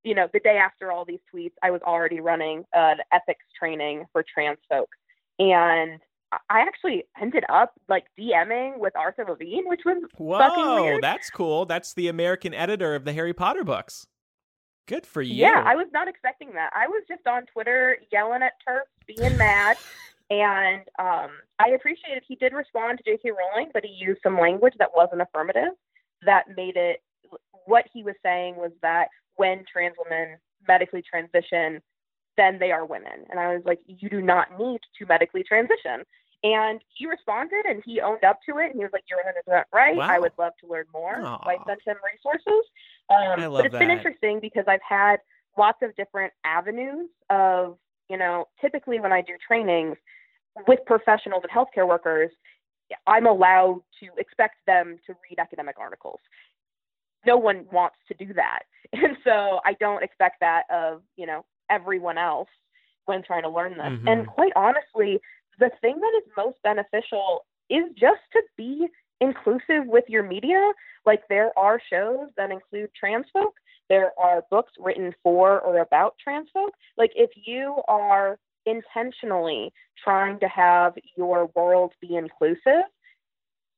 you 0.03 0.15
know, 0.15 0.27
the 0.33 0.39
day 0.39 0.57
after 0.57 0.91
all 0.91 1.05
these 1.05 1.19
tweets, 1.33 1.53
I 1.61 1.71
was 1.71 1.81
already 1.81 2.19
running 2.19 2.63
an 2.73 2.97
ethics 3.11 3.45
training 3.57 4.05
for 4.11 4.23
trans 4.33 4.59
folk. 4.69 4.89
And 5.39 5.99
I- 6.49 6.61
actually 6.61 7.03
ended 7.21 7.43
up 7.49 7.73
like 7.87 8.05
DMing 8.19 8.79
with 8.79 8.95
Arthur 8.95 9.25
Levine, 9.27 9.67
which 9.67 9.81
was 9.85 9.97
fucking 10.01 10.17
whoa, 10.25 10.83
weird. 10.83 11.03
that's 11.03 11.29
cool. 11.29 11.65
That's 11.65 11.93
the 11.93 12.07
American 12.07 12.53
editor 12.53 12.95
of 12.95 13.05
the 13.05 13.13
Harry 13.13 13.33
Potter 13.33 13.63
books. 13.63 14.07
Good 14.87 15.05
for 15.05 15.21
you. 15.21 15.35
Yeah, 15.35 15.63
I 15.65 15.75
was 15.75 15.87
not 15.93 16.07
expecting 16.09 16.51
that. 16.53 16.71
I 16.75 16.87
was 16.87 17.03
just 17.07 17.25
on 17.25 17.45
Twitter 17.45 17.97
yelling 18.11 18.41
at 18.43 18.53
TERFs, 18.67 18.91
being 19.07 19.37
mad, 19.37 19.77
and 20.29 20.81
um, 20.99 21.29
I 21.59 21.69
appreciated 21.75 22.23
he 22.27 22.35
did 22.35 22.53
respond 22.53 22.99
to 22.99 23.03
J.K. 23.03 23.31
Rowling, 23.31 23.71
but 23.73 23.83
he 23.83 23.91
used 23.91 24.21
some 24.23 24.39
language 24.39 24.73
that 24.79 24.89
wasn't 24.95 25.21
affirmative. 25.21 25.73
That 26.25 26.45
made 26.55 26.77
it. 26.77 27.01
What 27.65 27.85
he 27.93 28.03
was 28.03 28.15
saying 28.23 28.55
was 28.55 28.71
that 28.81 29.07
when 29.35 29.63
trans 29.71 29.95
women 30.03 30.37
medically 30.67 31.01
transition, 31.01 31.81
then 32.37 32.59
they 32.59 32.71
are 32.71 32.85
women, 32.85 33.25
and 33.29 33.39
I 33.39 33.53
was 33.53 33.63
like, 33.65 33.79
you 33.87 34.09
do 34.09 34.21
not 34.21 34.57
need 34.59 34.79
to 34.99 35.05
medically 35.05 35.43
transition. 35.43 36.03
And 36.43 36.81
he 36.93 37.07
responded 37.07 37.65
and 37.65 37.81
he 37.85 38.01
owned 38.01 38.25
up 38.25 38.39
to 38.49 38.57
it. 38.57 38.71
And 38.71 38.75
he 38.75 38.79
was 38.83 38.91
like, 38.91 39.05
You're 39.09 39.19
100% 39.19 39.63
right. 39.73 39.95
Wow. 39.95 40.07
I 40.09 40.19
would 40.19 40.33
love 40.37 40.51
to 40.61 40.67
learn 40.67 40.85
more. 40.91 41.15
So 41.15 41.49
I 41.49 41.55
sent 41.65 41.79
him 41.85 41.95
resources. 42.03 42.65
Um, 43.09 43.39
I 43.39 43.45
love 43.45 43.59
but 43.59 43.65
it's 43.67 43.77
been 43.77 43.89
interesting 43.89 44.39
because 44.41 44.65
I've 44.67 44.81
had 44.87 45.17
lots 45.57 45.81
of 45.81 45.95
different 45.95 46.33
avenues 46.43 47.09
of, 47.29 47.77
you 48.09 48.17
know, 48.17 48.47
typically 48.61 48.99
when 48.99 49.11
I 49.11 49.21
do 49.21 49.33
trainings 49.45 49.97
with 50.67 50.79
professionals 50.85 51.43
and 51.43 51.51
healthcare 51.51 51.87
workers, 51.87 52.31
I'm 53.07 53.25
allowed 53.25 53.81
to 54.01 54.09
expect 54.17 54.55
them 54.67 54.97
to 55.07 55.13
read 55.29 55.39
academic 55.39 55.77
articles. 55.79 56.19
No 57.25 57.37
one 57.37 57.65
wants 57.71 57.97
to 58.07 58.13
do 58.25 58.33
that. 58.33 58.59
And 58.93 59.17
so 59.23 59.59
I 59.65 59.73
don't 59.79 60.03
expect 60.03 60.39
that 60.41 60.63
of, 60.69 61.01
you 61.15 61.25
know, 61.25 61.45
everyone 61.71 62.19
else 62.19 62.49
when 63.05 63.23
trying 63.23 63.41
to 63.41 63.49
learn 63.49 63.71
this. 63.71 63.87
Mhm. 63.87 64.07
And 64.07 64.27
quite 64.27 64.53
honestly, 64.55 65.19
the 65.57 65.71
thing 65.81 65.99
that 65.99 66.21
is 66.23 66.31
most 66.37 66.61
beneficial 66.61 67.45
is 67.69 67.85
just 67.95 68.21
to 68.33 68.43
be 68.55 68.87
inclusive 69.19 69.87
with 69.87 70.07
your 70.07 70.21
media. 70.21 70.73
Like 71.05 71.27
there 71.27 71.57
are 71.57 71.79
shows 71.89 72.29
that 72.37 72.51
include 72.51 72.93
trans 72.93 73.25
folk. 73.31 73.55
There 73.89 74.11
are 74.17 74.43
books 74.49 74.73
written 74.79 75.13
for 75.23 75.59
or 75.61 75.79
about 75.79 76.15
trans 76.23 76.49
folk. 76.53 76.71
Like 76.97 77.11
if 77.15 77.29
you 77.35 77.81
are 77.87 78.37
intentionally 78.65 79.71
trying 80.03 80.39
to 80.39 80.47
have 80.47 80.93
your 81.17 81.49
world 81.55 81.93
be 82.01 82.15
inclusive, 82.15 82.85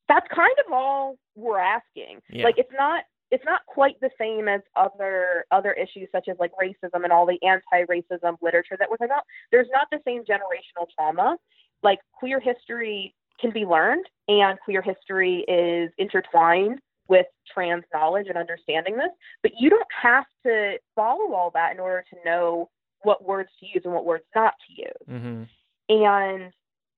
that's 0.08 0.28
kind 0.34 0.56
of 0.66 0.72
all 0.72 1.18
we're 1.36 1.60
asking. 1.60 2.22
Yeah. 2.30 2.46
Like 2.46 2.58
it's 2.58 2.72
not 2.78 3.04
it's 3.32 3.44
not 3.44 3.66
quite 3.66 4.00
the 4.02 4.12
same 4.20 4.48
as 4.48 4.62
other 4.76 5.46
other 5.52 5.74
issues 5.74 6.08
such 6.12 6.28
as 6.30 6.38
like 6.40 6.52
racism 6.62 7.04
and 7.04 7.12
all 7.12 7.26
the 7.26 7.40
anti-racism 7.46 8.38
literature 8.42 8.76
that 8.78 8.90
we're 8.90 8.98
talking 8.98 9.12
about. 9.12 9.24
There's 9.52 9.68
not 9.72 9.88
the 9.92 10.00
same 10.06 10.24
generational 10.24 10.86
trauma. 10.96 11.38
Like 11.84 12.00
queer 12.14 12.40
history 12.40 13.16
can 13.40 13.52
be 13.52 13.66
learned 13.66 14.06
and 14.28 14.60
queer 14.64 14.82
history 14.82 15.44
is 15.48 15.92
intertwined 15.98 16.80
with 17.08 17.28
trans 17.54 17.84
knowledge 17.94 18.28
and 18.28 18.38
understanding 18.38 18.96
this, 18.98 19.12
but 19.44 19.52
you 19.60 19.70
don't 19.70 19.84
have 20.02 20.26
to 20.46 20.78
follow 20.96 21.34
all 21.34 21.52
that 21.54 21.74
in 21.74 21.80
order 21.80 22.04
to 22.10 22.18
know 22.26 22.70
what 23.04 23.24
words 23.24 23.50
to 23.60 23.66
use 23.68 23.82
and 23.86 23.94
what 23.94 24.06
words 24.06 24.24
not 24.36 24.54
to 24.68 24.82
use. 24.82 25.22
hmm 25.22 25.44
And, 25.90 26.52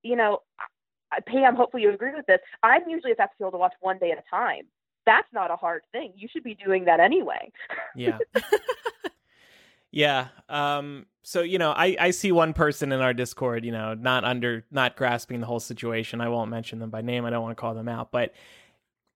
you 0.04 0.16
know, 0.16 0.42
Pam, 1.26 1.56
hopefully 1.56 1.84
you 1.84 1.94
agree 1.94 2.14
with 2.14 2.26
this. 2.26 2.40
I'm 2.64 2.88
usually 2.88 3.12
at 3.12 3.18
that 3.18 3.32
field 3.38 3.54
to 3.54 3.58
watch 3.58 3.74
one 3.82 3.98
day 3.98 4.12
at 4.12 4.18
a 4.18 4.24
time. 4.30 4.64
That's 5.06 5.28
not 5.34 5.52
a 5.52 5.56
hard 5.56 5.84
thing. 5.92 6.14
You 6.16 6.28
should 6.32 6.44
be 6.44 6.56
doing 6.56 6.86
that 6.86 7.00
anyway. 7.00 7.52
Yeah. 7.96 8.18
yeah. 9.92 10.28
Um, 10.50 11.06
so, 11.24 11.42
you 11.42 11.60
know, 11.60 11.72
I, 11.72 11.96
I 12.00 12.12
see 12.12 12.34
one 12.34 12.54
person 12.54 12.92
in 12.92 13.00
our 13.00 13.14
Discord, 13.14 13.64
you 13.64 13.72
know, 13.72 13.94
not 13.94 14.26
under, 14.26 14.66
not 14.70 14.98
grasping 14.98 15.40
the 15.40 15.48
whole 15.48 15.62
situation. 15.62 16.20
I 16.20 16.28
won't 16.28 16.50
mention 16.50 16.80
them 16.80 16.90
by 16.90 17.02
name. 17.02 17.24
I 17.26 17.30
don't 17.30 17.42
want 17.42 17.56
to 17.56 17.62
call 17.62 17.74
them 17.74 17.88
out, 17.88 18.12
but 18.12 18.34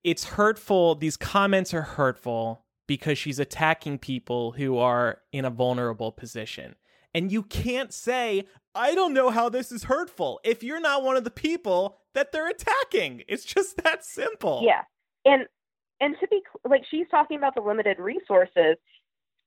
it's 0.04 0.24
hurtful. 0.24 0.94
These 0.94 1.16
comments 1.16 1.72
are 1.74 1.82
hurtful. 1.82 2.64
because 2.88 3.16
she's 3.16 3.38
attacking 3.38 3.96
people 3.96 4.52
who 4.52 4.76
are 4.76 5.18
in 5.32 5.44
a 5.44 5.50
vulnerable 5.50 6.12
position. 6.12 6.74
And 7.14 7.30
you 7.30 7.42
can't 7.42 7.92
say, 7.92 8.44
I 8.74 8.94
don't 8.94 9.14
know 9.14 9.30
how 9.30 9.48
this 9.48 9.70
is 9.70 9.84
hurtful 9.84 10.40
if 10.44 10.62
you're 10.62 10.80
not 10.80 11.02
one 11.02 11.16
of 11.16 11.24
the 11.24 11.30
people 11.30 11.98
that 12.14 12.32
they're 12.32 12.48
attacking. 12.48 13.22
It's 13.28 13.44
just 13.44 13.82
that 13.82 14.04
simple. 14.04 14.62
Yeah. 14.64 14.82
And 15.24 15.46
and 16.00 16.16
to 16.20 16.28
be 16.28 16.42
like 16.68 16.82
she's 16.90 17.06
talking 17.10 17.38
about 17.38 17.54
the 17.54 17.60
limited 17.62 17.98
resources. 17.98 18.76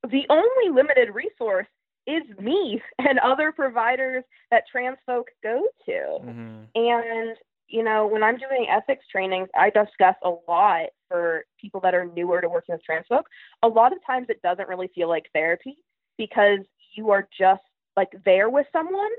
The 0.02 0.24
only 0.30 0.74
limited 0.74 1.14
resource 1.14 1.66
is 2.06 2.22
me 2.40 2.80
and 2.98 3.18
other 3.18 3.52
providers 3.52 4.24
that 4.50 4.64
trans 4.70 4.98
folk 5.04 5.26
go 5.42 5.62
to. 5.86 5.92
Mm-hmm. 5.92 6.64
And 6.74 7.36
you 7.68 7.82
know, 7.82 8.06
when 8.06 8.22
I'm 8.22 8.36
doing 8.36 8.66
ethics 8.70 9.04
trainings, 9.10 9.48
I 9.54 9.70
discuss 9.70 10.14
a 10.22 10.32
lot 10.48 10.86
for 11.08 11.44
people 11.60 11.80
that 11.80 11.94
are 11.94 12.04
newer 12.04 12.40
to 12.40 12.48
working 12.48 12.74
with 12.74 12.84
trans 12.84 13.06
folk. 13.08 13.26
A 13.62 13.68
lot 13.68 13.92
of 13.92 13.98
times 14.06 14.26
it 14.28 14.40
doesn't 14.42 14.68
really 14.68 14.90
feel 14.94 15.08
like 15.08 15.24
therapy 15.32 15.76
because 16.16 16.60
you 16.94 17.10
are 17.10 17.28
just 17.38 17.62
like 17.96 18.10
there 18.24 18.50
with 18.50 18.66
someone 18.72 19.10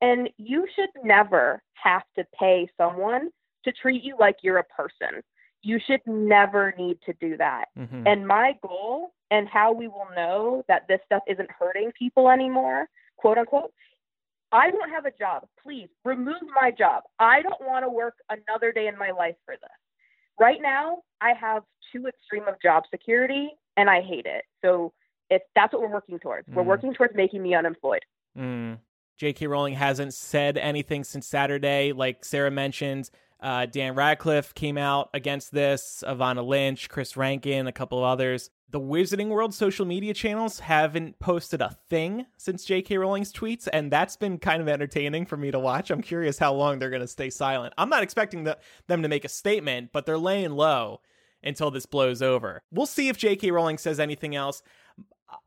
and 0.00 0.28
you 0.36 0.66
should 0.74 0.90
never 1.02 1.62
have 1.74 2.02
to 2.16 2.24
pay 2.38 2.68
someone 2.76 3.30
to 3.64 3.72
treat 3.72 4.02
you 4.02 4.16
like 4.18 4.36
you're 4.42 4.58
a 4.58 4.64
person. 4.64 5.22
You 5.62 5.80
should 5.86 6.00
never 6.06 6.74
need 6.76 6.98
to 7.06 7.14
do 7.14 7.36
that. 7.38 7.66
Mm-hmm. 7.78 8.06
And 8.06 8.26
my 8.26 8.54
goal 8.62 9.14
and 9.30 9.48
how 9.48 9.72
we 9.72 9.88
will 9.88 10.08
know 10.14 10.62
that 10.68 10.86
this 10.88 11.00
stuff 11.06 11.22
isn't 11.26 11.50
hurting 11.50 11.90
people 11.98 12.28
anymore, 12.28 12.86
quote 13.16 13.38
unquote, 13.38 13.72
I 14.54 14.70
don't 14.70 14.88
have 14.90 15.04
a 15.04 15.10
job. 15.10 15.46
Please 15.62 15.88
remove 16.04 16.40
my 16.60 16.70
job. 16.70 17.02
I 17.18 17.42
don't 17.42 17.60
want 17.60 17.84
to 17.84 17.88
work 17.90 18.14
another 18.30 18.70
day 18.70 18.86
in 18.86 18.96
my 18.96 19.10
life 19.10 19.34
for 19.44 19.56
this. 19.56 19.70
Right 20.38 20.60
now, 20.62 20.98
I 21.20 21.32
have 21.38 21.64
too 21.92 22.06
extreme 22.06 22.46
of 22.46 22.54
job 22.62 22.84
security 22.90 23.50
and 23.76 23.90
I 23.90 24.00
hate 24.00 24.26
it. 24.26 24.44
So 24.64 24.92
if 25.28 25.42
that's 25.56 25.72
what 25.72 25.82
we're 25.82 25.88
working 25.92 26.20
towards, 26.20 26.46
we're 26.48 26.62
Mm. 26.62 26.66
working 26.66 26.94
towards 26.94 27.14
making 27.16 27.42
me 27.42 27.54
unemployed. 27.54 28.04
Mm. 28.38 28.78
J.K. 29.16 29.46
Rowling 29.48 29.74
hasn't 29.74 30.14
said 30.14 30.56
anything 30.56 31.02
since 31.02 31.26
Saturday. 31.26 31.92
Like 31.92 32.24
Sarah 32.24 32.50
mentioned, 32.52 33.10
uh, 33.44 33.66
Dan 33.66 33.94
Radcliffe 33.94 34.54
came 34.54 34.78
out 34.78 35.10
against 35.12 35.52
this, 35.52 36.02
Evanna 36.06 36.42
Lynch, 36.42 36.88
Chris 36.88 37.14
Rankin, 37.14 37.66
a 37.66 37.72
couple 37.72 37.98
of 37.98 38.04
others. 38.04 38.48
The 38.70 38.80
Wizarding 38.80 39.28
World 39.28 39.52
social 39.52 39.84
media 39.84 40.14
channels 40.14 40.58
haven't 40.60 41.18
posted 41.18 41.60
a 41.60 41.76
thing 41.90 42.24
since 42.38 42.64
J.K. 42.64 42.96
Rowling's 42.96 43.34
tweets, 43.34 43.68
and 43.70 43.92
that's 43.92 44.16
been 44.16 44.38
kind 44.38 44.62
of 44.62 44.68
entertaining 44.68 45.26
for 45.26 45.36
me 45.36 45.50
to 45.50 45.58
watch. 45.58 45.90
I'm 45.90 46.00
curious 46.00 46.38
how 46.38 46.54
long 46.54 46.78
they're 46.78 46.88
going 46.88 47.02
to 47.02 47.06
stay 47.06 47.28
silent. 47.28 47.74
I'm 47.76 47.90
not 47.90 48.02
expecting 48.02 48.44
the, 48.44 48.56
them 48.86 49.02
to 49.02 49.08
make 49.08 49.26
a 49.26 49.28
statement, 49.28 49.90
but 49.92 50.06
they're 50.06 50.16
laying 50.16 50.52
low 50.52 51.02
until 51.42 51.70
this 51.70 51.84
blows 51.84 52.22
over. 52.22 52.62
We'll 52.72 52.86
see 52.86 53.08
if 53.08 53.18
J.K. 53.18 53.50
Rowling 53.50 53.76
says 53.76 54.00
anything 54.00 54.34
else. 54.34 54.62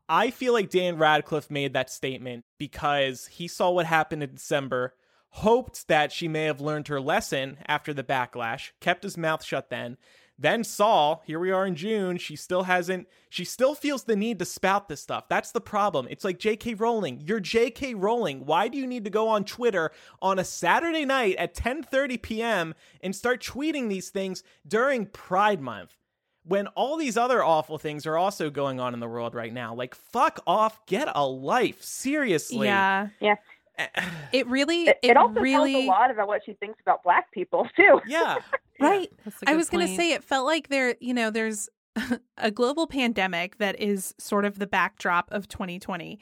I 0.08 0.30
feel 0.30 0.52
like 0.52 0.70
Dan 0.70 0.98
Radcliffe 0.98 1.50
made 1.50 1.72
that 1.72 1.90
statement 1.90 2.44
because 2.58 3.26
he 3.26 3.48
saw 3.48 3.70
what 3.70 3.86
happened 3.86 4.22
in 4.22 4.34
December, 4.34 4.94
hoped 5.30 5.88
that 5.88 6.12
she 6.12 6.28
may 6.28 6.44
have 6.44 6.60
learned 6.60 6.88
her 6.88 7.00
lesson 7.00 7.58
after 7.66 7.92
the 7.92 8.04
backlash, 8.04 8.70
kept 8.80 9.02
his 9.02 9.16
mouth 9.16 9.44
shut 9.44 9.70
then, 9.70 9.96
then 10.40 10.62
Saul, 10.62 11.22
here 11.26 11.40
we 11.40 11.50
are 11.50 11.66
in 11.66 11.74
June, 11.74 12.16
she 12.16 12.36
still 12.36 12.62
hasn't, 12.62 13.08
she 13.28 13.44
still 13.44 13.74
feels 13.74 14.04
the 14.04 14.14
need 14.14 14.38
to 14.38 14.44
spout 14.44 14.88
this 14.88 15.00
stuff. 15.00 15.28
That's 15.28 15.50
the 15.50 15.60
problem. 15.60 16.06
It's 16.08 16.24
like 16.24 16.38
J.K. 16.38 16.74
Rowling. 16.74 17.22
You're 17.26 17.40
J.K. 17.40 17.94
Rowling. 17.94 18.46
Why 18.46 18.68
do 18.68 18.78
you 18.78 18.86
need 18.86 19.02
to 19.04 19.10
go 19.10 19.28
on 19.28 19.44
Twitter 19.44 19.90
on 20.22 20.38
a 20.38 20.44
Saturday 20.44 21.04
night 21.04 21.34
at 21.36 21.56
10:30 21.56 22.22
p.m. 22.22 22.74
and 23.00 23.16
start 23.16 23.42
tweeting 23.42 23.88
these 23.88 24.10
things 24.10 24.44
during 24.66 25.06
Pride 25.06 25.60
Month? 25.60 25.96
when 26.44 26.66
all 26.68 26.96
these 26.96 27.18
other 27.18 27.44
awful 27.44 27.76
things 27.76 28.06
are 28.06 28.16
also 28.16 28.48
going 28.48 28.80
on 28.80 28.94
in 28.94 29.00
the 29.00 29.08
world 29.08 29.34
right 29.34 29.52
now. 29.52 29.74
Like, 29.74 29.94
fuck 29.94 30.40
off, 30.46 30.84
get 30.86 31.06
a 31.14 31.26
life. 31.26 31.82
Seriously. 31.82 32.66
Yeah. 32.66 33.08
Yeah. 33.20 33.34
It 34.32 34.46
really, 34.46 34.84
It, 34.84 34.98
it, 35.02 35.10
it 35.10 35.16
also 35.16 35.40
really, 35.40 35.72
tells 35.72 35.84
a 35.84 35.88
lot 35.88 36.10
about 36.10 36.28
what 36.28 36.42
she 36.44 36.52
thinks 36.52 36.78
about 36.82 37.02
black 37.02 37.32
people 37.32 37.66
too. 37.76 38.00
Yeah. 38.06 38.36
right. 38.78 39.10
That's 39.24 39.42
a 39.42 39.48
I 39.48 39.52
good 39.52 39.56
was 39.56 39.70
going 39.70 39.86
to 39.86 39.96
say 39.96 40.12
it 40.12 40.22
felt 40.22 40.46
like 40.46 40.68
there, 40.68 40.96
you 41.00 41.14
know, 41.14 41.30
there's 41.30 41.68
a 42.36 42.50
global 42.50 42.86
pandemic 42.86 43.58
that 43.58 43.80
is 43.80 44.14
sort 44.18 44.44
of 44.44 44.58
the 44.58 44.66
backdrop 44.66 45.30
of 45.32 45.48
2020. 45.48 46.18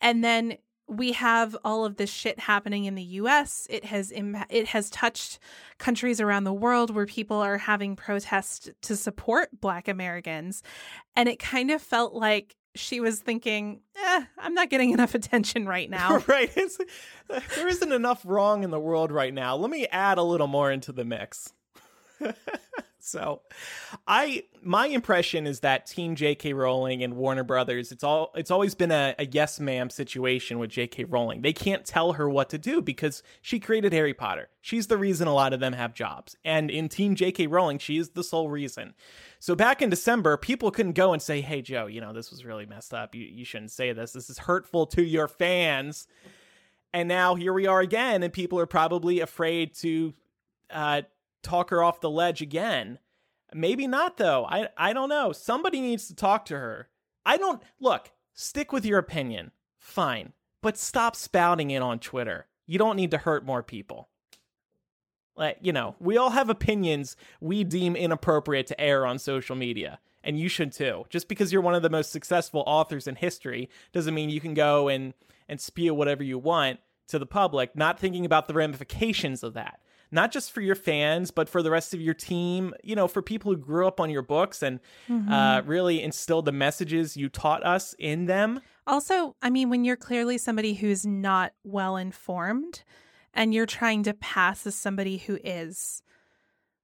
And 0.00 0.24
then 0.24 0.56
we 0.86 1.12
have 1.12 1.56
all 1.64 1.84
of 1.84 1.96
this 1.96 2.10
shit 2.10 2.38
happening 2.38 2.84
in 2.84 2.94
the 2.94 3.02
US. 3.02 3.66
It 3.70 3.84
has 3.86 4.12
Im- 4.12 4.44
it 4.50 4.66
has 4.68 4.90
touched 4.90 5.38
countries 5.78 6.20
around 6.20 6.44
the 6.44 6.52
world 6.52 6.94
where 6.94 7.06
people 7.06 7.38
are 7.38 7.56
having 7.56 7.96
protests 7.96 8.68
to 8.82 8.96
support 8.96 9.48
black 9.60 9.88
Americans. 9.88 10.62
And 11.16 11.28
it 11.28 11.38
kind 11.38 11.70
of 11.70 11.80
felt 11.80 12.12
like 12.14 12.56
she 12.74 13.00
was 13.00 13.20
thinking, 13.20 13.80
eh, 13.96 14.24
I'm 14.38 14.54
not 14.54 14.70
getting 14.70 14.90
enough 14.92 15.14
attention 15.14 15.66
right 15.66 15.88
now. 15.88 16.18
right. 16.26 16.50
It's, 16.56 16.78
there 17.28 17.68
isn't 17.68 17.92
enough 17.92 18.22
wrong 18.24 18.64
in 18.64 18.70
the 18.70 18.80
world 18.80 19.12
right 19.12 19.32
now. 19.32 19.56
Let 19.56 19.70
me 19.70 19.86
add 19.86 20.18
a 20.18 20.22
little 20.22 20.46
more 20.46 20.70
into 20.70 20.92
the 20.92 21.04
mix. 21.04 21.52
so, 22.98 23.42
I 24.06 24.44
my 24.62 24.86
impression 24.86 25.46
is 25.46 25.60
that 25.60 25.86
Team 25.86 26.14
J.K. 26.14 26.52
Rowling 26.52 27.02
and 27.02 27.16
Warner 27.16 27.42
Brothers, 27.42 27.90
it's 27.90 28.04
all 28.04 28.30
it's 28.36 28.52
always 28.52 28.74
been 28.76 28.92
a, 28.92 29.16
a 29.18 29.26
yes 29.26 29.58
ma'am 29.58 29.90
situation 29.90 30.58
with 30.60 30.70
J.K. 30.70 31.04
Rowling. 31.04 31.42
They 31.42 31.52
can't 31.52 31.84
tell 31.84 32.12
her 32.12 32.30
what 32.30 32.50
to 32.50 32.58
do 32.58 32.80
because 32.80 33.22
she 33.42 33.58
created 33.58 33.92
Harry 33.92 34.14
Potter. 34.14 34.48
She's 34.60 34.86
the 34.86 34.96
reason 34.96 35.26
a 35.26 35.34
lot 35.34 35.52
of 35.52 35.60
them 35.60 35.72
have 35.72 35.92
jobs, 35.92 36.36
and 36.44 36.70
in 36.70 36.88
Team 36.88 37.16
J.K. 37.16 37.48
Rowling, 37.48 37.78
she 37.78 37.98
is 37.98 38.10
the 38.10 38.24
sole 38.24 38.48
reason. 38.48 38.94
So 39.44 39.54
back 39.54 39.82
in 39.82 39.90
December, 39.90 40.38
people 40.38 40.70
couldn't 40.70 40.94
go 40.94 41.12
and 41.12 41.20
say, 41.20 41.42
"Hey 41.42 41.60
Jo, 41.60 41.84
you 41.84 42.00
know 42.00 42.14
this 42.14 42.30
was 42.30 42.46
really 42.46 42.64
messed 42.64 42.94
up. 42.94 43.14
You 43.14 43.26
you 43.26 43.44
shouldn't 43.44 43.72
say 43.72 43.92
this. 43.92 44.12
This 44.12 44.30
is 44.30 44.38
hurtful 44.38 44.86
to 44.86 45.02
your 45.02 45.28
fans." 45.28 46.08
And 46.94 47.08
now 47.08 47.34
here 47.34 47.52
we 47.52 47.66
are 47.66 47.80
again, 47.82 48.22
and 48.22 48.32
people 48.32 48.58
are 48.58 48.64
probably 48.64 49.20
afraid 49.20 49.74
to 49.80 50.14
uh, 50.70 51.02
talk 51.42 51.68
her 51.68 51.82
off 51.82 52.00
the 52.00 52.08
ledge 52.08 52.40
again. 52.40 52.98
Maybe 53.52 53.86
not 53.86 54.16
though. 54.16 54.46
I 54.46 54.70
I 54.78 54.94
don't 54.94 55.10
know. 55.10 55.32
Somebody 55.32 55.82
needs 55.82 56.08
to 56.08 56.14
talk 56.14 56.46
to 56.46 56.56
her. 56.56 56.88
I 57.26 57.36
don't 57.36 57.62
look. 57.78 58.12
Stick 58.32 58.72
with 58.72 58.86
your 58.86 58.98
opinion. 58.98 59.50
Fine, 59.76 60.32
but 60.62 60.78
stop 60.78 61.14
spouting 61.14 61.70
it 61.70 61.82
on 61.82 61.98
Twitter. 61.98 62.46
You 62.66 62.78
don't 62.78 62.96
need 62.96 63.10
to 63.10 63.18
hurt 63.18 63.44
more 63.44 63.62
people. 63.62 64.08
Like, 65.36 65.58
you 65.60 65.72
know, 65.72 65.96
we 65.98 66.16
all 66.16 66.30
have 66.30 66.48
opinions 66.48 67.16
we 67.40 67.64
deem 67.64 67.96
inappropriate 67.96 68.66
to 68.68 68.80
air 68.80 69.04
on 69.06 69.18
social 69.18 69.56
media, 69.56 69.98
and 70.22 70.38
you 70.38 70.48
should 70.48 70.72
too. 70.72 71.06
Just 71.10 71.28
because 71.28 71.52
you're 71.52 71.62
one 71.62 71.74
of 71.74 71.82
the 71.82 71.90
most 71.90 72.12
successful 72.12 72.62
authors 72.66 73.06
in 73.06 73.16
history 73.16 73.68
doesn't 73.92 74.14
mean 74.14 74.30
you 74.30 74.40
can 74.40 74.54
go 74.54 74.88
and 74.88 75.14
and 75.48 75.60
spew 75.60 75.92
whatever 75.94 76.22
you 76.22 76.38
want 76.38 76.78
to 77.08 77.18
the 77.18 77.26
public, 77.26 77.76
not 77.76 77.98
thinking 77.98 78.24
about 78.24 78.48
the 78.48 78.54
ramifications 78.54 79.42
of 79.42 79.54
that. 79.54 79.80
Not 80.10 80.30
just 80.30 80.52
for 80.52 80.60
your 80.60 80.76
fans, 80.76 81.30
but 81.30 81.48
for 81.48 81.62
the 81.62 81.70
rest 81.70 81.92
of 81.92 82.00
your 82.00 82.14
team, 82.14 82.72
you 82.84 82.94
know, 82.94 83.08
for 83.08 83.20
people 83.20 83.50
who 83.50 83.58
grew 83.58 83.86
up 83.86 83.98
on 84.00 84.10
your 84.10 84.22
books 84.22 84.62
and 84.62 84.78
uh, 85.28 85.62
really 85.66 86.02
instilled 86.02 86.44
the 86.44 86.52
messages 86.52 87.16
you 87.16 87.28
taught 87.28 87.64
us 87.66 87.94
in 87.98 88.26
them. 88.26 88.60
Also, 88.86 89.34
I 89.42 89.50
mean, 89.50 89.70
when 89.70 89.84
you're 89.84 89.96
clearly 89.96 90.38
somebody 90.38 90.74
who's 90.74 91.04
not 91.04 91.52
well 91.64 91.96
informed 91.96 92.84
and 93.34 93.52
you're 93.52 93.66
trying 93.66 94.02
to 94.04 94.14
pass 94.14 94.66
as 94.66 94.74
somebody 94.74 95.18
who 95.18 95.38
is, 95.44 96.02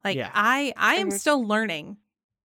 like 0.05 0.17
Yeah. 0.17 0.31
I, 0.35 0.73
I 0.77 0.97
am 0.97 1.11
still 1.11 1.45
learning 1.47 1.99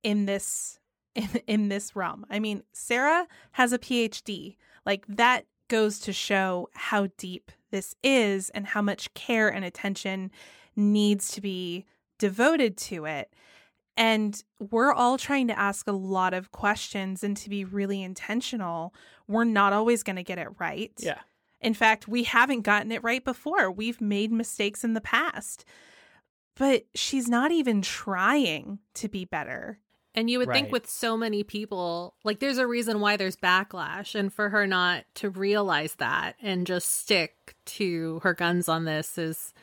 in 0.04 0.26
this 0.26 0.80
in, 1.15 1.30
in 1.48 1.70
this 1.70 1.96
realm. 1.96 2.26
I 2.30 2.39
mean, 2.39 2.63
Sarah 2.74 3.28
has 3.54 3.74
a 3.74 3.80
PhD. 3.80 4.58
Like 4.86 5.06
that 5.08 5.46
goes 5.68 6.00
to 6.00 6.13
show 6.13 6.70
how 6.74 7.08
deep 7.18 7.52
this 7.72 7.96
is 8.04 8.50
and 8.52 8.68
how 8.68 8.82
much 8.82 9.13
care 9.13 9.50
and 9.50 9.65
attention 9.65 10.32
needs 10.76 11.32
to 11.32 11.41
be 11.41 11.86
devoted 12.20 12.78
to 12.78 13.06
it. 13.06 13.34
And 13.98 14.41
we're 14.60 14.91
all 14.91 15.18
trying 15.18 15.48
to 15.48 15.58
ask 15.58 15.88
a 15.88 15.94
lot 15.94 16.34
of 16.34 16.52
questions 16.52 17.24
and 17.24 17.36
to 17.38 17.50
be 17.50 17.63
really 17.63 18.04
intentional. 18.04 18.94
We're 19.28 19.46
not 19.46 19.72
always 19.72 20.04
going 20.04 20.18
to 20.18 20.24
get 20.24 20.38
it 20.38 20.50
right. 20.60 20.91
Yeah. 21.00 21.20
In 21.62 21.74
fact, 21.74 22.08
we 22.08 22.24
haven't 22.24 22.62
gotten 22.62 22.91
it 22.91 23.04
right 23.04 23.24
before. 23.24 23.72
We've 23.72 24.00
made 24.02 24.32
mistakes 24.32 24.84
in 24.84 24.94
the 24.94 25.02
past. 25.02 25.65
But 26.58 26.86
she's 26.96 27.28
not 27.28 27.52
even 27.52 27.82
trying 27.82 28.80
to 28.96 29.10
be 29.10 29.26
better. 29.26 29.80
And 30.13 30.30
you 30.30 30.39
would 30.39 30.48
Right. 30.48 30.56
think 30.62 30.72
with 30.72 30.89
so 30.89 31.18
many 31.18 31.44
people, 31.44 32.15
like 32.24 32.39
there's 32.39 32.58
a 32.58 32.68
reason 32.68 33.02
why 33.02 33.18
there's 33.18 33.36
backlash. 33.36 34.15
And 34.15 34.32
for 34.34 34.50
her 34.50 34.65
not 34.65 35.04
to 35.15 35.30
realize 35.30 35.96
that 35.96 36.38
and 36.41 36.65
just 36.65 36.88
stick 37.00 37.56
to 37.65 38.20
her 38.24 38.34
guns 38.34 38.70
on 38.70 38.86
this 38.86 39.18
is 39.18 39.54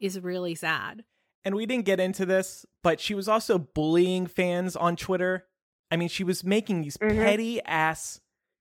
is 0.00 0.18
really 0.18 0.54
sad. 0.54 1.04
and 1.44 1.54
we 1.54 1.64
didn't 1.64 1.86
get 1.86 2.00
into 2.00 2.26
this, 2.26 2.66
but 2.82 3.00
she 3.00 3.14
was 3.14 3.26
also 3.28 3.56
bullying 3.58 4.26
fans 4.26 4.76
on 4.76 4.94
Twitter. 4.96 5.46
I 5.90 5.96
mean, 5.96 6.08
she 6.10 6.22
was 6.24 6.44
making 6.44 6.82
these 6.82 6.98
Mhm. 6.98 7.16
petty 7.16 7.62
ass 7.62 8.20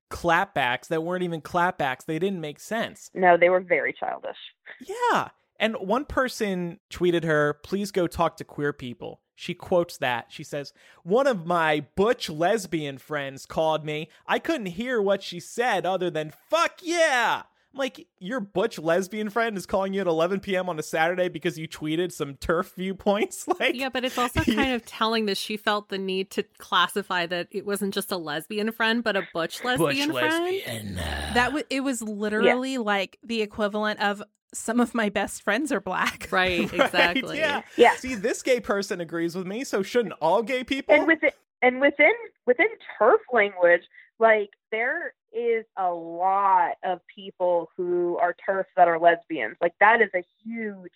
clapbacks 0.09 0.87
that 0.87 1.03
weren't 1.03 1.23
even 1.23 1.41
clapbacks. 1.41 2.05
They 2.05 2.19
didn't 2.19 2.41
make 2.41 2.59
sense. 2.59 3.09
No, 3.13 3.37
they 3.37 3.49
were 3.49 3.61
very 3.61 3.93
childish. 3.93 4.37
Yeah. 4.79 5.29
And 5.59 5.75
one 5.75 6.05
person 6.05 6.79
tweeted 6.89 7.23
her, 7.25 7.53
please 7.63 7.91
go 7.91 8.07
talk 8.07 8.37
to 8.37 8.43
queer 8.43 8.71
people. 8.71 9.21
She 9.35 9.53
quotes 9.53 9.97
that. 9.97 10.27
She 10.29 10.43
says, 10.43 10.73
One 11.03 11.25
of 11.25 11.45
my 11.45 11.85
butch 11.95 12.29
lesbian 12.29 12.97
friends 12.97 13.45
called 13.45 13.85
me. 13.85 14.09
I 14.27 14.37
couldn't 14.37 14.67
hear 14.67 15.01
what 15.01 15.23
she 15.23 15.39
said 15.39 15.85
other 15.85 16.09
than, 16.09 16.33
fuck 16.49 16.79
yeah. 16.81 17.43
I'm 17.73 17.77
like, 17.77 18.07
your 18.19 18.39
butch 18.39 18.79
lesbian 18.79 19.29
friend 19.29 19.55
is 19.55 19.65
calling 19.65 19.93
you 19.93 20.01
at 20.01 20.07
11 20.07 20.39
p.m. 20.39 20.69
on 20.69 20.79
a 20.79 20.83
Saturday 20.83 21.29
because 21.29 21.57
you 21.59 21.67
tweeted 21.67 22.11
some 22.11 22.33
TERF 22.35 22.73
viewpoints? 22.75 23.47
Like, 23.59 23.75
Yeah, 23.75 23.89
but 23.89 24.03
it's 24.03 24.17
also 24.17 24.41
kind 24.55 24.73
of 24.73 24.85
telling 24.85 25.25
that 25.27 25.37
she 25.37 25.55
felt 25.57 25.89
the 25.89 25.97
need 25.97 26.31
to 26.31 26.43
classify 26.57 27.25
that 27.27 27.47
it 27.51 27.65
wasn't 27.65 27.93
just 27.93 28.11
a 28.11 28.17
lesbian 28.17 28.71
friend, 28.71 29.03
but 29.03 29.15
a 29.15 29.27
butch 29.33 29.63
lesbian 29.63 30.11
butch 30.11 30.19
friend. 30.19 30.43
lesbian. 30.45 30.95
That 30.95 31.45
w- 31.47 31.65
it 31.69 31.81
was 31.81 32.01
literally 32.01 32.77
like 32.79 33.19
the 33.23 33.41
equivalent 33.41 33.99
of 34.01 34.23
some 34.51 34.79
of 34.79 34.95
my 34.95 35.09
best 35.09 35.43
friends 35.43 35.71
are 35.71 35.79
black. 35.81 36.27
Right, 36.31 36.59
Right, 36.71 36.73
exactly. 36.73 37.37
yeah. 37.37 37.61
Yeah. 37.77 37.95
See, 37.97 38.15
this 38.15 38.41
gay 38.41 38.59
person 38.59 38.99
agrees 38.99 39.35
with 39.35 39.45
me, 39.45 39.63
so 39.63 39.83
shouldn't 39.83 40.15
all 40.21 40.41
gay 40.41 40.63
people? 40.63 40.95
and 40.95 41.05
within 41.05 41.29
and 41.61 41.79
within 41.81 42.13
within 42.47 42.67
TERF 42.99 43.17
language, 43.31 43.83
like 44.17 44.49
there 44.71 45.13
is 45.33 45.65
a 45.77 45.89
lot 45.91 46.73
of 46.83 46.99
people 47.13 47.69
who 47.77 48.17
are 48.17 48.35
TERFs 48.47 48.65
that 48.75 48.87
are 48.87 48.99
lesbians. 48.99 49.57
Like 49.61 49.73
that 49.79 50.01
is 50.01 50.09
a 50.15 50.23
huge 50.43 50.91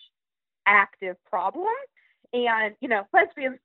active 0.66 1.16
problem. 1.28 1.66
And, 2.32 2.74
you 2.80 2.88
know, 2.88 3.06
lesbians 3.12 3.58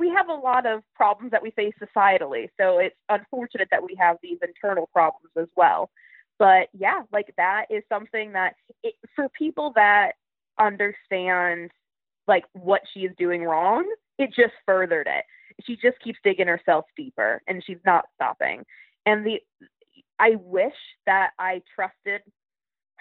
we 0.00 0.08
have 0.08 0.30
a 0.30 0.34
lot 0.34 0.64
of 0.64 0.82
problems 0.94 1.30
that 1.30 1.42
we 1.42 1.50
face 1.50 1.74
societally. 1.80 2.48
So 2.58 2.78
it's 2.78 2.96
unfortunate 3.10 3.68
that 3.70 3.82
we 3.82 3.94
have 4.00 4.16
these 4.22 4.38
internal 4.42 4.88
problems 4.92 5.30
as 5.38 5.48
well. 5.56 5.90
But 6.38 6.68
yeah, 6.72 7.02
like 7.12 7.34
that 7.36 7.66
is 7.68 7.82
something 7.90 8.32
that 8.32 8.54
it, 8.82 8.94
for 9.14 9.28
people 9.28 9.72
that 9.76 10.12
understand 10.58 11.70
like 12.26 12.44
what 12.54 12.80
she 12.92 13.00
is 13.00 13.12
doing 13.18 13.42
wrong, 13.42 13.86
it 14.18 14.30
just 14.34 14.54
furthered 14.64 15.06
it. 15.06 15.24
She 15.64 15.76
just 15.76 16.00
keeps 16.00 16.18
digging 16.24 16.46
herself 16.46 16.86
deeper 16.96 17.42
and 17.46 17.62
she's 17.62 17.80
not 17.84 18.06
stopping. 18.14 18.64
And 19.04 19.26
the 19.26 19.42
I 20.20 20.36
wish 20.36 20.74
that 21.06 21.30
I 21.38 21.62
trusted 21.74 22.20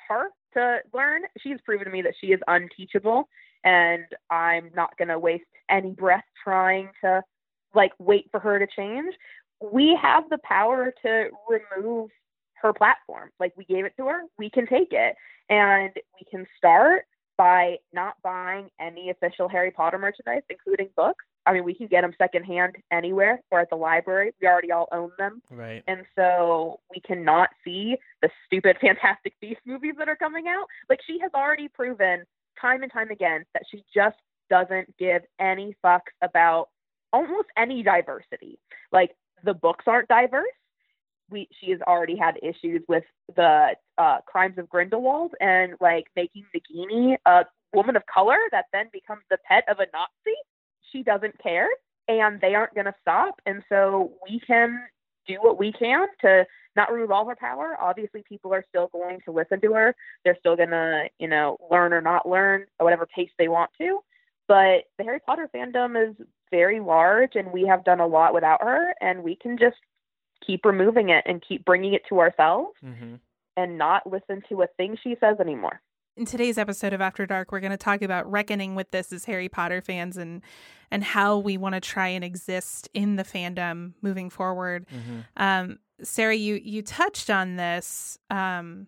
her 0.08 0.30
to 0.54 0.80
learn. 0.94 1.24
She's 1.40 1.60
proven 1.66 1.86
to 1.86 1.92
me 1.92 2.02
that 2.02 2.16
she 2.20 2.28
is 2.28 2.40
unteachable 2.48 3.28
and 3.64 4.06
I'm 4.32 4.72
not 4.76 4.98
going 4.98 5.10
to 5.10 5.20
waste 5.20 5.44
any 5.70 5.92
breath 5.92 6.24
trying 6.44 6.90
to 7.04 7.22
like 7.76 7.92
wait 8.00 8.30
for 8.32 8.40
her 8.40 8.58
to 8.58 8.68
change. 8.76 9.14
We 9.62 10.00
have 10.02 10.30
the 10.30 10.40
power 10.44 10.94
to 11.06 11.30
remove 11.50 12.10
her 12.62 12.74
platform. 12.74 13.30
Like 13.40 13.54
we 13.58 13.66
gave 13.66 13.86
it 13.86 13.94
to 13.98 14.08
her, 14.08 14.22
we 14.38 14.50
can 14.50 14.66
take 14.66 14.90
it. 14.92 15.16
And 15.50 15.92
we 16.20 16.26
can 16.30 16.46
start 16.58 17.04
by 17.38 17.78
not 17.94 18.16
buying 18.24 18.70
any 18.80 19.10
official 19.10 19.50
Harry 19.50 19.72
Potter 19.72 19.98
merchandise, 19.98 20.44
including 20.50 20.90
books. 20.96 21.26
I 21.46 21.54
mean, 21.54 21.64
we 21.64 21.74
can 21.74 21.88
get 21.88 22.02
them 22.02 22.14
secondhand 22.18 22.76
anywhere 22.92 23.42
or 23.50 23.60
at 23.60 23.70
the 23.70 23.76
library. 23.76 24.34
We 24.42 24.48
already 24.48 24.72
all 24.72 24.88
own 24.92 25.12
them. 25.18 25.42
Right. 25.50 25.84
And 25.88 26.06
so 26.16 26.80
we 26.94 27.02
cannot 27.02 27.50
see 27.64 27.98
the 28.22 28.30
stupid 28.46 28.78
Fantastic 28.82 29.34
Beasts 29.40 29.64
movies 29.66 29.96
that 29.98 30.10
are 30.10 30.16
coming 30.16 30.48
out. 30.48 30.66
Like 30.90 31.00
she 31.08 31.20
has 31.22 31.32
already 31.34 31.68
proven 31.68 32.24
time 32.60 32.84
and 32.84 32.92
time 32.92 33.10
again 33.10 33.46
that 33.54 33.64
she 33.72 33.84
just 33.94 34.18
doesn't 34.50 34.96
give 34.98 35.22
any 35.40 35.76
fucks 35.84 36.12
about 36.22 36.70
almost 37.14 37.48
any 37.58 37.84
diversity. 37.84 38.60
Like 38.92 39.12
the 39.44 39.54
books 39.54 39.86
aren't 39.88 40.08
diverse. 40.08 40.46
We 41.30 41.48
she 41.60 41.72
has 41.72 41.80
already 41.82 42.18
had 42.18 42.40
issues 42.42 42.82
with 42.88 43.04
the 43.36 43.76
uh, 43.98 44.18
crimes 44.26 44.58
of 44.58 44.68
Grindelwald 44.70 45.36
and 45.40 45.74
like 45.80 46.08
making 46.16 46.44
Nagini 46.56 47.18
a 47.26 47.46
woman 47.74 47.96
of 47.96 48.04
color 48.08 48.38
that 48.52 48.66
then 48.74 48.88
becomes 48.92 49.22
the 49.30 49.38
pet 49.48 49.64
of 49.70 49.78
a 49.78 49.86
Nazi. 49.94 50.38
She 50.92 51.04
doesn't 51.04 51.42
care, 51.42 51.68
and 52.08 52.40
they 52.42 52.56
aren't 52.56 52.74
going 52.76 52.86
to 52.86 52.96
stop. 53.02 53.42
And 53.46 53.64
so 53.70 54.14
we 54.30 54.40
can 54.46 54.82
do 55.28 55.36
what 55.42 55.60
we 55.60 55.72
can 55.72 56.08
to 56.22 56.46
not 56.76 56.92
remove 56.92 57.12
all 57.12 57.28
her 57.28 57.36
power. 57.36 57.78
Obviously, 57.80 58.24
people 58.28 58.54
are 58.54 58.66
still 58.70 58.88
going 58.92 59.20
to 59.26 59.32
listen 59.32 59.62
to 59.62 59.74
her. 59.74 59.96
They're 60.24 60.38
still 60.40 60.56
going 60.56 60.70
to, 60.70 61.06
you 61.20 61.28
know, 61.28 61.58
learn 61.70 61.94
or 61.94 62.02
not 62.02 62.28
learn 62.28 62.66
at 62.80 62.84
whatever 62.84 63.06
pace 63.06 63.30
they 63.38 63.48
want 63.48 63.72
to. 63.80 64.00
But 64.48 64.86
the 64.98 65.04
Harry 65.04 65.20
Potter 65.20 65.50
fandom 65.54 66.10
is 66.10 66.16
very 66.50 66.80
large, 66.80 67.36
and 67.36 67.52
we 67.52 67.68
have 67.68 67.84
done 67.84 68.00
a 68.00 68.08
lot 68.08 68.34
without 68.34 68.62
her, 68.64 68.94
and 69.00 69.24
we 69.24 69.36
can 69.36 69.58
just 69.58 69.78
keep 70.46 70.66
removing 70.66 71.10
it 71.10 71.24
and 71.28 71.44
keep 71.48 71.64
bringing 71.66 71.94
it 71.94 72.02
to 72.10 72.20
ourselves 72.20 72.72
Mm-hmm. 72.84 73.16
and 73.58 73.78
not 73.78 74.10
listen 74.10 74.42
to 74.50 74.62
a 74.64 74.68
thing 74.78 74.98
she 75.04 75.16
says 75.20 75.38
anymore. 75.40 75.82
In 76.18 76.26
today's 76.26 76.58
episode 76.58 76.94
of 76.94 77.02
After 77.02 77.26
Dark, 77.28 77.52
we're 77.52 77.60
going 77.60 77.72
to 77.72 77.78
talk 77.78 78.02
about 78.02 78.30
reckoning 78.30 78.74
with 78.74 78.90
this 78.92 79.14
as 79.14 79.26
Harry 79.26 79.48
Potter 79.50 79.82
fans 79.82 80.18
and 80.18 80.42
and 80.92 81.04
how 81.04 81.38
we 81.38 81.58
want 81.58 81.76
to 81.76 81.82
try 81.82 82.08
and 82.08 82.24
exist 82.24 82.90
in 82.94 83.16
the 83.16 83.24
fandom 83.24 83.94
moving 84.02 84.30
forward. 84.30 84.88
Mm-hmm. 84.88 85.20
Um, 85.38 85.80
Sarah, 86.02 86.36
you 86.36 86.56
you 86.56 86.82
touched 86.82 87.30
on 87.30 87.56
this 87.56 88.18
um, 88.30 88.88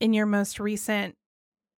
in 0.00 0.12
your 0.12 0.26
most 0.26 0.60
recent 0.60 1.16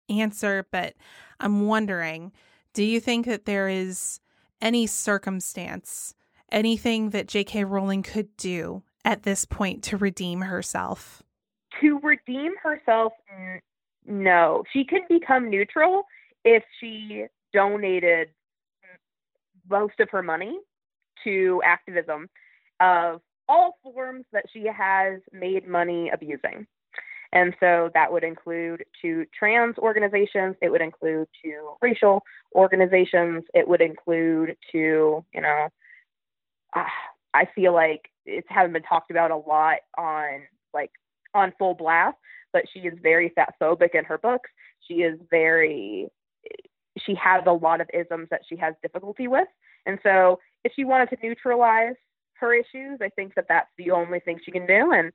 answer, 0.08 0.66
but 0.70 0.94
I'm 1.40 1.66
wondering, 1.66 2.32
do 2.72 2.84
you 2.84 3.00
think 3.00 3.26
that 3.26 3.44
there 3.44 3.68
is 3.68 4.20
any 4.60 4.86
circumstance, 4.86 6.14
anything 6.50 7.10
that 7.10 7.28
J.K. 7.28 7.64
Rowling 7.64 8.02
could 8.02 8.36
do 8.36 8.82
at 9.04 9.22
this 9.22 9.44
point 9.44 9.82
to 9.84 9.96
redeem 9.96 10.42
herself? 10.42 11.22
To 11.80 11.98
redeem 12.02 12.52
herself, 12.62 13.12
n- 13.36 13.60
no. 14.06 14.64
She 14.72 14.84
could 14.84 15.02
become 15.08 15.50
neutral 15.50 16.04
if 16.44 16.62
she 16.80 17.26
donated 17.52 18.28
most 19.68 20.00
of 20.00 20.08
her 20.10 20.22
money 20.22 20.58
to 21.24 21.60
activism 21.64 22.28
of 22.80 23.20
all 23.48 23.78
forms 23.82 24.24
that 24.32 24.44
she 24.52 24.66
has 24.66 25.20
made 25.32 25.68
money 25.68 26.10
abusing. 26.12 26.66
And 27.32 27.54
so 27.58 27.90
that 27.94 28.12
would 28.12 28.22
include 28.22 28.84
to 29.02 29.26
trans 29.36 29.76
organizations, 29.78 30.54
it 30.62 30.70
would 30.70 30.80
include 30.80 31.26
to 31.44 31.74
racial 31.82 32.22
organizations, 32.54 33.42
it 33.52 33.66
would 33.66 33.80
include 33.80 34.56
to, 34.70 35.24
you 35.34 35.40
know, 35.40 35.68
uh, 36.74 36.84
I 37.34 37.48
feel 37.54 37.74
like 37.74 38.08
it's 38.24 38.46
haven't 38.48 38.72
been 38.72 38.82
talked 38.82 39.10
about 39.10 39.32
a 39.32 39.36
lot 39.36 39.78
on 39.98 40.42
like 40.72 40.92
on 41.34 41.52
full 41.58 41.74
blast, 41.74 42.16
but 42.52 42.64
she 42.72 42.80
is 42.80 42.94
very 43.02 43.30
fat 43.34 43.54
phobic 43.60 43.94
in 43.94 44.04
her 44.04 44.18
books. 44.18 44.50
She 44.86 45.02
is 45.02 45.18
very 45.28 46.08
she 46.98 47.14
has 47.14 47.42
a 47.46 47.52
lot 47.52 47.80
of 47.80 47.88
isms 47.92 48.28
that 48.30 48.42
she 48.48 48.56
has 48.56 48.74
difficulty 48.82 49.28
with. 49.28 49.48
And 49.86 49.98
so 50.02 50.38
if 50.64 50.72
she 50.74 50.84
wanted 50.84 51.10
to 51.10 51.16
neutralize 51.22 51.96
her 52.34 52.54
issues, 52.54 53.00
I 53.00 53.08
think 53.10 53.34
that 53.34 53.46
that's 53.48 53.70
the 53.78 53.90
only 53.90 54.20
thing 54.20 54.40
she 54.44 54.50
can 54.50 54.66
do 54.66 54.92
and 54.92 55.12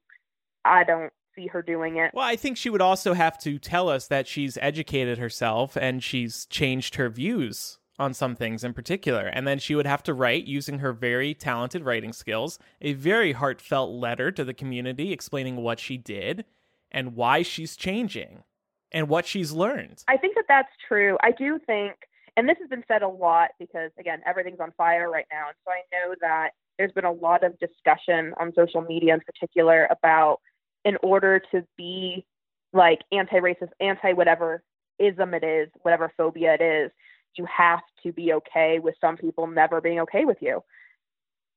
I 0.66 0.84
don't 0.84 1.12
see 1.36 1.48
her 1.48 1.62
doing 1.62 1.98
it. 1.98 2.12
Well, 2.14 2.26
I 2.26 2.36
think 2.36 2.58
she 2.58 2.70
would 2.70 2.82
also 2.82 3.14
have 3.14 3.38
to 3.40 3.58
tell 3.60 3.90
us 3.90 4.08
that 4.08 4.28
she's 4.28 4.58
educated 4.62 5.18
herself 5.18 5.78
and 5.78 6.04
she's 6.04 6.46
changed 6.48 6.96
her 6.96 7.10
views 7.10 7.78
on 7.98 8.14
some 8.14 8.36
things 8.36 8.64
in 8.64 8.74
particular. 8.74 9.28
And 9.28 9.48
then 9.48 9.60
she 9.60 9.76
would 9.76 9.86
have 9.86 10.04
to 10.04 10.14
write, 10.14 10.46
using 10.46 10.80
her 10.80 10.94
very 10.94 11.34
talented 11.34 11.84
writing 11.84 12.14
skills, 12.14 12.58
a 12.82 12.94
very 12.94 13.34
heartfelt 13.34 13.92
letter 13.92 14.32
to 14.32 14.44
the 14.44 14.54
community 14.54 15.12
explaining 15.12 15.58
what 15.58 15.80
she 15.80 15.98
did 15.98 16.46
and 16.92 17.16
why 17.16 17.42
she's 17.42 17.76
changing 17.76 18.44
and 18.92 19.08
what 19.08 19.26
she's 19.26 19.52
learned. 19.52 20.04
I 20.08 20.18
think 20.18 20.36
that 20.36 20.46
that's 20.48 20.72
true. 20.88 21.18
I 21.22 21.32
do 21.32 21.60
think, 21.66 21.96
and 22.38 22.48
this 22.48 22.58
has 22.60 22.70
been 22.70 22.84
said 22.88 23.02
a 23.02 23.08
lot 23.08 23.52
because, 23.60 23.92
again, 24.00 24.22
everything's 24.26 24.60
on 24.60 24.72
fire 24.78 25.10
right 25.10 25.26
now. 25.32 25.48
And 25.48 25.56
so 25.66 25.72
I 25.72 25.82
know 25.92 26.16
that 26.22 26.52
there's 26.78 26.92
been 26.92 27.06
a 27.06 27.12
lot 27.12 27.44
of 27.44 27.58
discussion 27.60 28.34
on 28.40 28.54
social 28.56 28.82
media 28.82 29.14
in 29.14 29.20
particular 29.22 29.88
about 29.92 30.40
in 30.86 30.98
order 31.04 31.42
to 31.52 31.66
be 31.78 32.26
like 32.74 33.00
anti 33.12 33.40
racist, 33.40 33.70
anti 33.80 34.14
whatever 34.14 34.64
ism 34.98 35.34
it 35.34 35.44
is, 35.44 35.70
whatever 35.82 36.12
phobia 36.16 36.56
it 36.56 36.62
is, 36.62 36.92
you 37.36 37.46
have 37.46 37.82
to 38.04 38.12
be 38.12 38.34
okay 38.34 38.80
with 38.80 38.96
some 39.02 39.18
people 39.18 39.48
never 39.48 39.82
being 39.82 40.00
okay 40.02 40.26
with 40.26 40.38
you. 40.42 40.64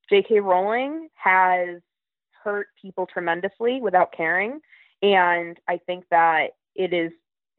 J.K. 0.09 0.41
Rowling 0.41 1.09
has 1.15 1.81
hurt 2.45 2.69
people 2.81 3.07
tremendously 3.07 3.81
without 3.81 4.13
caring. 4.13 4.61
And 5.01 5.59
I 5.69 5.79
think 5.87 6.05
that 6.11 6.51
it 6.75 6.93
is 6.93 7.13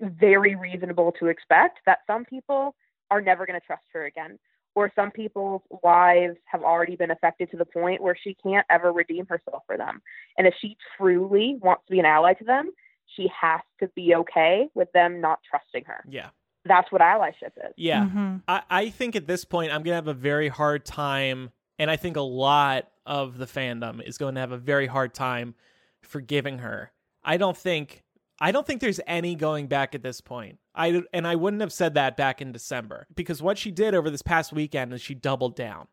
very 0.03 0.55
reasonable 0.55 1.13
to 1.19 1.27
expect 1.27 1.79
that 1.85 1.99
some 2.07 2.25
people 2.25 2.75
are 3.11 3.21
never 3.21 3.45
going 3.45 3.59
to 3.59 3.65
trust 3.65 3.83
her 3.93 4.05
again, 4.05 4.39
or 4.75 4.91
some 4.95 5.11
people's 5.11 5.61
lives 5.83 6.35
have 6.45 6.63
already 6.63 6.95
been 6.95 7.11
affected 7.11 7.51
to 7.51 7.57
the 7.57 7.65
point 7.65 8.01
where 8.01 8.17
she 8.21 8.35
can't 8.43 8.65
ever 8.69 8.91
redeem 8.91 9.25
herself 9.27 9.63
for 9.67 9.77
them. 9.77 10.01
And 10.37 10.47
if 10.47 10.53
she 10.59 10.77
truly 10.97 11.57
wants 11.61 11.83
to 11.87 11.91
be 11.91 11.99
an 11.99 12.05
ally 12.05 12.33
to 12.33 12.43
them, 12.43 12.71
she 13.15 13.29
has 13.39 13.61
to 13.79 13.87
be 13.95 14.15
okay 14.15 14.67
with 14.73 14.91
them 14.93 15.21
not 15.21 15.39
trusting 15.49 15.83
her. 15.85 16.03
Yeah. 16.09 16.29
That's 16.65 16.91
what 16.91 17.01
allyship 17.01 17.51
is. 17.57 17.73
Yeah. 17.75 18.05
Mhm. 18.05 18.41
I, 18.47 18.61
I 18.69 18.89
think 18.89 19.15
at 19.15 19.27
this 19.27 19.45
point, 19.45 19.71
I'm 19.71 19.83
going 19.83 19.91
to 19.91 19.95
have 19.95 20.07
a 20.07 20.13
very 20.13 20.47
hard 20.47 20.85
time, 20.85 21.51
and 21.77 21.91
I 21.91 21.97
think 21.97 22.15
a 22.15 22.21
lot 22.21 22.87
of 23.05 23.37
the 23.37 23.45
fandom 23.45 24.01
is 24.01 24.17
going 24.17 24.35
to 24.35 24.41
have 24.41 24.51
a 24.53 24.57
very 24.57 24.87
hard 24.87 25.13
time 25.13 25.55
forgiving 26.01 26.59
her. 26.59 26.91
I 27.23 27.37
don't 27.37 27.57
think 27.57 28.03
I 28.39 28.51
don't 28.51 28.65
think 28.65 28.81
there's 28.81 28.99
any 29.05 29.35
going 29.35 29.67
back 29.67 29.95
at 29.95 30.03
this 30.03 30.21
point. 30.21 30.59
I 30.75 31.03
and 31.13 31.27
I 31.27 31.35
wouldn't 31.35 31.61
have 31.61 31.73
said 31.73 31.93
that 31.93 32.17
back 32.17 32.41
in 32.41 32.51
December 32.51 33.07
because 33.15 33.41
what 33.41 33.57
she 33.57 33.71
did 33.71 33.93
over 33.93 34.09
this 34.09 34.21
past 34.21 34.51
weekend 34.51 34.93
is 34.93 35.01
she 35.01 35.13
doubled 35.13 35.55
down. 35.55 35.87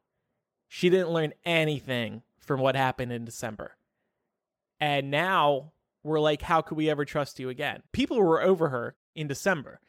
She 0.68 0.88
didn't 0.88 1.10
learn 1.10 1.34
anything 1.44 2.22
from 2.38 2.60
what 2.60 2.76
happened 2.76 3.12
in 3.12 3.24
December. 3.24 3.76
And 4.80 5.10
now 5.10 5.72
we're 6.02 6.20
like 6.20 6.42
how 6.42 6.62
could 6.62 6.76
we 6.76 6.88
ever 6.88 7.04
trust 7.04 7.38
you 7.38 7.50
again? 7.50 7.82
People 7.92 8.20
were 8.20 8.42
over 8.42 8.70
her 8.70 8.96
in 9.14 9.26
December. 9.26 9.80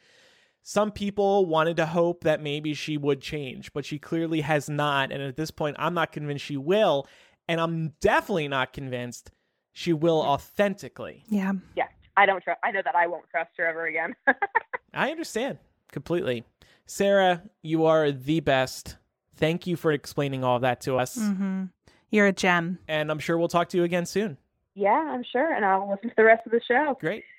Some 0.64 0.92
people 0.92 1.48
wanted 1.48 1.78
to 1.78 1.88
hope 1.88 2.24
that 2.24 2.44
maybe 2.44 2.76
she 2.76 2.96
would 2.96 3.22
change, 3.22 3.74
but 3.74 3.86
she 3.86 3.98
clearly 3.98 4.42
has 4.42 4.70
not 4.70 5.12
and 5.12 5.24
at 5.24 5.38
this 5.38 5.52
point 5.52 5.78
I'm 5.80 5.94
not 5.94 6.12
convinced 6.12 6.46
she 6.46 6.58
will 6.58 7.08
and 7.48 7.62
I'm 7.62 7.94
definitely 8.02 8.50
not 8.50 8.74
convinced 8.74 9.32
she 9.74 9.94
will 9.94 10.22
authentically. 10.22 11.24
Yeah. 11.30 11.54
Yeah, 11.76 11.88
I 12.18 12.26
don't 12.26 12.44
trust. 12.44 12.60
I 12.64 12.72
know 12.72 12.82
that 12.84 12.96
I 12.96 13.08
won't 13.08 13.26
trust 13.30 13.52
her 13.58 13.66
ever 13.66 13.86
again. 13.88 14.16
I 14.94 15.12
understand 15.12 15.58
completely. 15.92 16.44
Sarah, 16.86 17.44
you 17.62 17.86
are 17.86 18.12
the 18.12 18.40
best. 18.42 18.98
Thank 19.38 19.66
you 19.66 19.76
for 19.76 19.92
explaining 19.92 20.44
all 20.44 20.58
of 20.58 20.62
that 20.64 20.82
to 20.82 20.98
us. 20.98 21.16
hmm 21.16 21.66
You're 22.10 22.28
a 22.28 22.34
gem. 22.34 22.80
And 22.88 23.10
I'm 23.12 23.20
sure 23.20 23.38
we'll 23.38 23.48
talk 23.48 23.70
to 23.70 23.78
you 23.78 23.84
again 23.84 24.06
soon. 24.06 24.38
yeah, 24.76 24.90
I'm 25.14 25.24
sure, 25.32 25.54
and 25.54 25.64
I'll 25.66 25.90
listen 25.90 26.10
to 26.10 26.16
the 26.18 26.24
rest 26.26 26.46
of 26.46 26.52
the 26.52 26.62
show. 26.68 26.98
Great. 27.00 27.24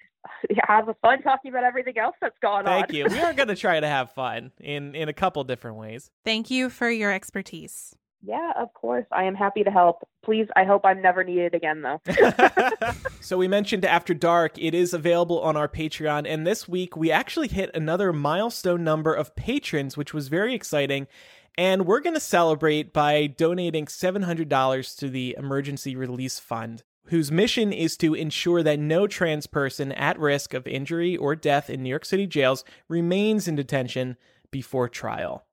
Yeah, 0.48 0.61
have 0.68 0.87
fun 1.02 1.20
talking 1.22 1.50
about 1.50 1.64
everything 1.64 1.98
else 1.98 2.14
that's 2.20 2.37
going 2.40 2.58
on. 2.58 2.64
Thank 2.64 2.92
you. 2.92 3.06
We 3.06 3.18
are 3.20 3.32
going 3.40 3.48
to 3.48 3.56
try 3.56 3.80
to 3.80 3.87
have 3.88 4.12
fun 4.12 4.52
in 4.61 4.94
in 4.94 5.08
a 5.08 5.12
couple 5.12 5.42
different 5.42 5.78
ways. 5.78 6.11
Thank 6.24 6.48
you 6.48 6.70
for 6.70 6.88
your 6.88 7.11
expertise. 7.12 7.96
Yeah, 8.24 8.52
of 8.56 8.72
course. 8.72 9.04
I 9.11 9.24
am 9.24 9.35
happy 9.35 9.64
to 9.64 9.70
help. 9.70 10.06
Please, 10.22 10.46
I 10.54 10.64
hope 10.64 10.82
I'm 10.85 11.02
never 11.02 11.24
needed 11.24 11.54
again, 11.54 11.82
though. 11.82 12.00
so 13.20 13.37
we 13.37 13.48
mentioned 13.48 13.85
After 13.85 14.14
Dark. 14.14 14.56
It 14.56 14.72
is 14.72 14.94
available 14.94 15.40
on 15.40 15.56
our 15.56 15.68
Patreon, 15.68 16.26
and 16.28 16.46
this 16.46 16.68
week 16.68 16.96
we 16.96 17.11
actually 17.11 17.48
hit 17.48 17.70
another 17.74 18.12
milestone 18.12 18.85
number 18.85 19.12
of 19.12 19.35
patrons, 19.35 19.96
which 19.96 20.14
was 20.14 20.28
very 20.28 20.54
exciting. 20.54 21.08
And 21.58 21.87
we're 21.87 22.00
going 22.00 22.14
to 22.14 22.20
celebrate 22.20 22.92
by 22.92 23.26
donating 23.26 23.87
$700 23.87 24.96
to 24.98 25.08
the 25.08 25.35
Emergency 25.37 25.96
Release 25.96 26.38
Fund, 26.38 26.85
whose 27.06 27.32
mission 27.32 27.72
is 27.72 27.96
to 27.98 28.14
ensure 28.14 28.62
that 28.62 28.78
no 28.78 29.06
trans 29.06 29.46
person 29.46 29.92
at 29.92 30.18
risk 30.18 30.54
of 30.54 30.66
injury 30.66 31.16
or 31.16 31.35
death 31.35 31.68
in 31.68 31.82
New 31.82 31.90
York 31.90 32.04
City 32.04 32.26
jails 32.26 32.64
remains 32.88 33.48
in 33.48 33.56
detention 33.56 34.16
before 34.50 34.88
trial. 34.88 35.44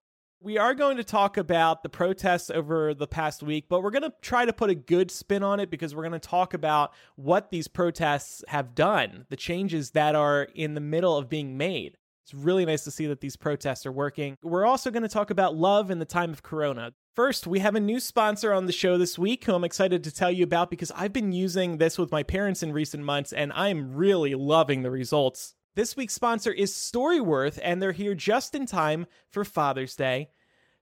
We 0.42 0.58
are 0.58 0.74
going 0.74 0.96
to 0.96 1.04
talk 1.04 1.36
about 1.36 1.84
the 1.84 1.90
protests 1.90 2.50
over 2.50 2.94
the 2.94 3.08
past 3.08 3.44
week, 3.44 3.66
but 3.68 3.84
we're 3.84 3.92
going 3.92 4.04
to 4.04 4.14
try 4.22 4.46
to 4.46 4.54
put 4.54 4.70
a 4.70 4.76
good 4.76 5.12
spin 5.12 5.44
on 5.44 5.60
it 5.60 5.70
because 5.70 5.94
we're 5.94 6.08
going 6.08 6.14
to 6.14 6.20
talk 6.20 6.54
about 6.54 6.94
what 7.18 7.52
these 7.52 7.68
protests 7.68 8.42
have 8.48 8.74
done, 8.74 9.26
the 9.30 9.36
changes 9.36 9.92
that 9.92 10.16
are 10.16 10.44
in 10.56 10.76
the 10.76 10.80
middle 10.80 11.18
of 11.18 11.28
being 11.28 11.58
made. 11.58 11.98
It's 12.24 12.34
really 12.34 12.64
nice 12.64 12.86
to 12.86 12.92
see 12.92 13.06
that 13.08 13.20
these 13.20 13.36
protests 13.36 13.86
are 13.86 13.92
working. 13.92 14.38
We're 14.42 14.66
also 14.66 14.92
going 14.92 15.04
to 15.04 15.10
talk 15.10 15.30
about 15.30 15.58
love 15.58 15.92
in 15.92 16.00
the 16.00 16.06
time 16.06 16.32
of 16.32 16.42
Corona. 16.42 16.94
First, 17.18 17.46
we 17.46 17.60
have 17.60 17.76
a 17.76 17.82
new 17.82 18.00
sponsor 18.00 18.54
on 18.54 18.66
the 18.66 18.72
show 18.72 18.98
this 18.98 19.20
week 19.20 19.44
who 19.44 19.54
I'm 19.54 19.66
excited 19.66 20.06
to 20.06 20.12
tell 20.12 20.32
you 20.32 20.46
about 20.46 20.70
because 20.70 20.92
I've 20.92 21.12
been 21.12 21.34
using 21.34 21.80
this 21.80 21.98
with 21.98 22.14
my 22.14 22.24
parents 22.24 22.64
in 22.64 22.72
recent 22.72 23.04
months 23.04 23.34
and 23.34 23.52
I'm 23.52 23.94
really 23.94 24.36
loving 24.36 24.84
the 24.84 24.92
results. 24.92 25.56
This 25.80 25.96
week's 25.96 26.14
sponsor 26.14 26.52
is 26.52 26.74
Storyworth, 26.74 27.58
and 27.64 27.82
they're 27.82 27.94
here 27.94 28.14
just 28.14 28.54
in 28.54 28.66
time 28.66 29.06
for 29.32 29.46
Father's 29.46 29.96
Day. 29.96 30.28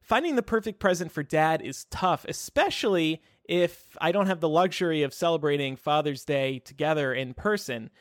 Finding 0.01 0.35
the 0.35 0.41
perfect 0.41 0.79
present 0.79 1.11
for 1.11 1.21
dad 1.21 1.61
is 1.61 1.85
tough, 1.91 2.25
especially 2.27 3.21
if 3.47 3.95
I 4.01 4.11
don't 4.11 4.25
have 4.25 4.39
the 4.39 4.49
luxury 4.49 5.03
of 5.03 5.13
celebrating 5.13 5.75
Father's 5.75 6.25
Day 6.25 6.57
together 6.57 7.13
in 7.13 7.35
person. 7.35 7.91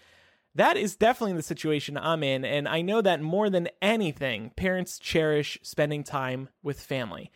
That 0.55 0.79
is 0.79 0.97
definitely 0.97 1.37
the 1.37 1.43
situation 1.43 1.99
I'm 1.99 2.23
in, 2.23 2.47
and 2.47 2.67
I 2.67 2.81
know 2.81 3.03
that 3.03 3.21
more 3.21 3.51
than 3.51 3.69
anything, 3.83 4.53
parents 4.57 4.99
cherish 4.99 5.59
spending 5.61 6.03
time 6.03 6.49
with 6.63 6.81
family. 6.81 7.31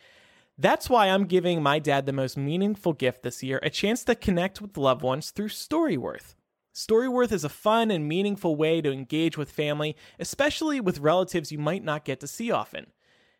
That's 0.57 0.89
why 0.89 1.09
I'm 1.09 1.25
giving 1.25 1.61
my 1.61 1.77
dad 1.77 2.07
the 2.07 2.13
most 2.13 2.35
meaningful 2.35 2.93
gift 2.93 3.21
this 3.21 3.43
year 3.43 3.59
a 3.61 3.69
chance 3.69 4.03
to 4.05 4.15
connect 4.15 4.59
with 4.59 4.75
loved 4.75 5.03
ones 5.03 5.29
through 5.29 5.49
Storyworth. 5.49 6.33
Storyworth 6.73 7.31
is 7.31 7.43
a 7.43 7.49
fun 7.49 7.91
and 7.91 8.07
meaningful 8.07 8.55
way 8.55 8.81
to 8.81 8.91
engage 8.91 9.37
with 9.37 9.51
family, 9.51 9.95
especially 10.19 10.79
with 10.79 10.99
relatives 10.99 11.51
you 11.51 11.57
might 11.57 11.83
not 11.83 12.05
get 12.05 12.19
to 12.21 12.27
see 12.27 12.51
often. 12.51 12.87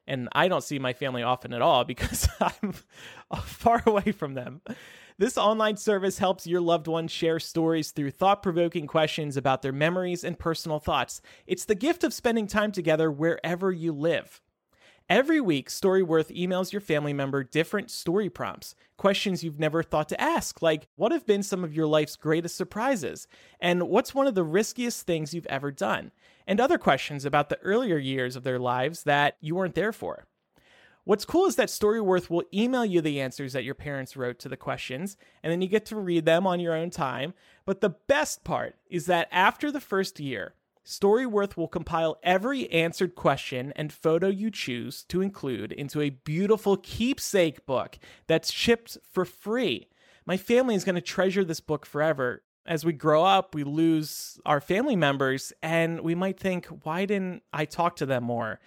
And 0.08 0.28
I 0.34 0.48
don't 0.48 0.63
see 0.63 0.80
my 0.80 0.94
family 0.94 1.24
often 1.24 1.54
at 1.54 1.62
all 1.62 1.84
because 1.86 2.28
I'm 2.39 2.74
far 3.44 3.84
away 3.86 4.12
from 4.12 4.34
them. 4.34 4.62
This 5.17 5.38
online 5.38 5.78
service 5.78 6.17
helps 6.17 6.48
your 6.48 6.62
loved 6.62 6.88
ones 6.88 7.12
share 7.12 7.39
stories 7.39 7.91
through 7.91 8.12
thought 8.12 8.41
provoking 8.41 8.88
questions 8.88 9.38
about 9.38 9.62
their 9.62 9.72
memories 9.72 10.24
and 10.24 10.38
personal 10.38 10.80
thoughts. 10.80 11.22
It's 11.46 11.65
the 11.65 11.76
gift 11.76 12.04
of 12.04 12.13
spending 12.13 12.48
time 12.48 12.72
together 12.72 13.12
wherever 13.12 13.72
you 13.72 13.94
live. 13.94 14.41
Every 15.10 15.42
week, 15.42 15.70
Storyworth 15.70 16.34
emails 16.36 16.72
your 16.72 16.80
family 16.80 17.12
member 17.12 17.44
different 17.44 17.92
story 17.92 18.30
prompts, 18.30 18.76
questions 18.96 19.44
you've 19.44 19.60
never 19.60 19.84
thought 19.84 20.08
to 20.10 20.22
ask, 20.22 20.62
like 20.62 20.88
what 20.96 21.12
have 21.12 21.26
been 21.26 21.44
some 21.44 21.64
of 21.64 21.74
your 21.74 21.86
life's 21.86 22.16
greatest 22.16 22.56
surprises? 22.56 23.28
And 23.60 23.90
what's 23.90 24.16
one 24.16 24.28
of 24.28 24.36
the 24.36 24.44
riskiest 24.44 25.06
things 25.06 25.34
you've 25.34 25.46
ever 25.48 25.70
done? 25.70 26.12
And 26.48 26.60
other 26.60 26.78
questions 26.78 27.26
about 27.26 27.50
the 27.50 27.60
earlier 27.60 27.98
years 27.98 28.36
of 28.36 28.44
their 28.44 28.60
lives 28.60 29.04
that 29.04 29.36
you 29.42 29.56
weren't 29.56 29.76
there 29.76 29.92
for. 29.92 30.28
What's 31.04 31.26
cool 31.26 31.48
is 31.48 31.56
that 31.56 31.70
Storyworth 31.70 32.30
will 32.30 32.44
email 32.54 32.86
you 32.86 33.02
the 33.02 33.20
answers 33.20 33.54
that 33.54 33.64
your 33.64 33.74
parents 33.74 34.16
wrote 34.16 34.38
to 34.40 34.50
the 34.50 34.56
questions, 34.56 35.18
and 35.42 35.52
then 35.52 35.62
you 35.62 35.68
get 35.68 35.86
to 35.88 35.96
read 35.96 36.26
them 36.26 36.46
on 36.46 36.60
your 36.60 36.76
own 36.76 36.92
time. 36.92 37.34
But 37.66 37.82
the 37.82 37.90
best 37.90 38.44
part 38.44 38.76
is 38.88 39.08
that 39.08 39.28
after 39.32 39.72
the 39.72 39.82
first 39.82 40.20
year, 40.20 40.54
Storyworth 40.86 41.56
will 41.56 41.67
compile 41.67 42.17
every 42.24 42.70
answered 42.72 43.15
question 43.15 43.72
and 43.76 43.94
photo 43.94 44.28
you 44.28 44.50
choose 44.50 45.04
to 45.06 45.22
include 45.22 45.72
into 45.72 46.02
a 46.02 46.10
beautiful 46.10 46.78
keepsake 46.78 47.65
book 47.65 48.00
that's 48.28 48.52
shipped 48.52 48.98
for 49.12 49.24
free. 49.24 49.88
My 50.26 50.38
family 50.38 50.76
is 50.76 50.84
going 50.84 50.96
to 50.96 51.02
treasure 51.02 51.44
this 51.44 51.60
book 51.60 51.86
forever. 51.86 52.44
As 52.65 52.86
we 52.86 52.94
grow 52.94 53.24
up, 53.24 53.56
we 53.56 53.63
lose 53.63 54.39
our 54.46 54.62
family 54.62 54.96
members, 54.96 55.52
and 55.63 56.02
we 56.02 56.13
might 56.13 56.39
think, 56.39 56.67
why 56.84 57.06
didn't 57.06 57.44
I 57.52 57.65
talk 57.65 57.96
to 57.98 58.06
them 58.06 58.24
more? 58.24 58.60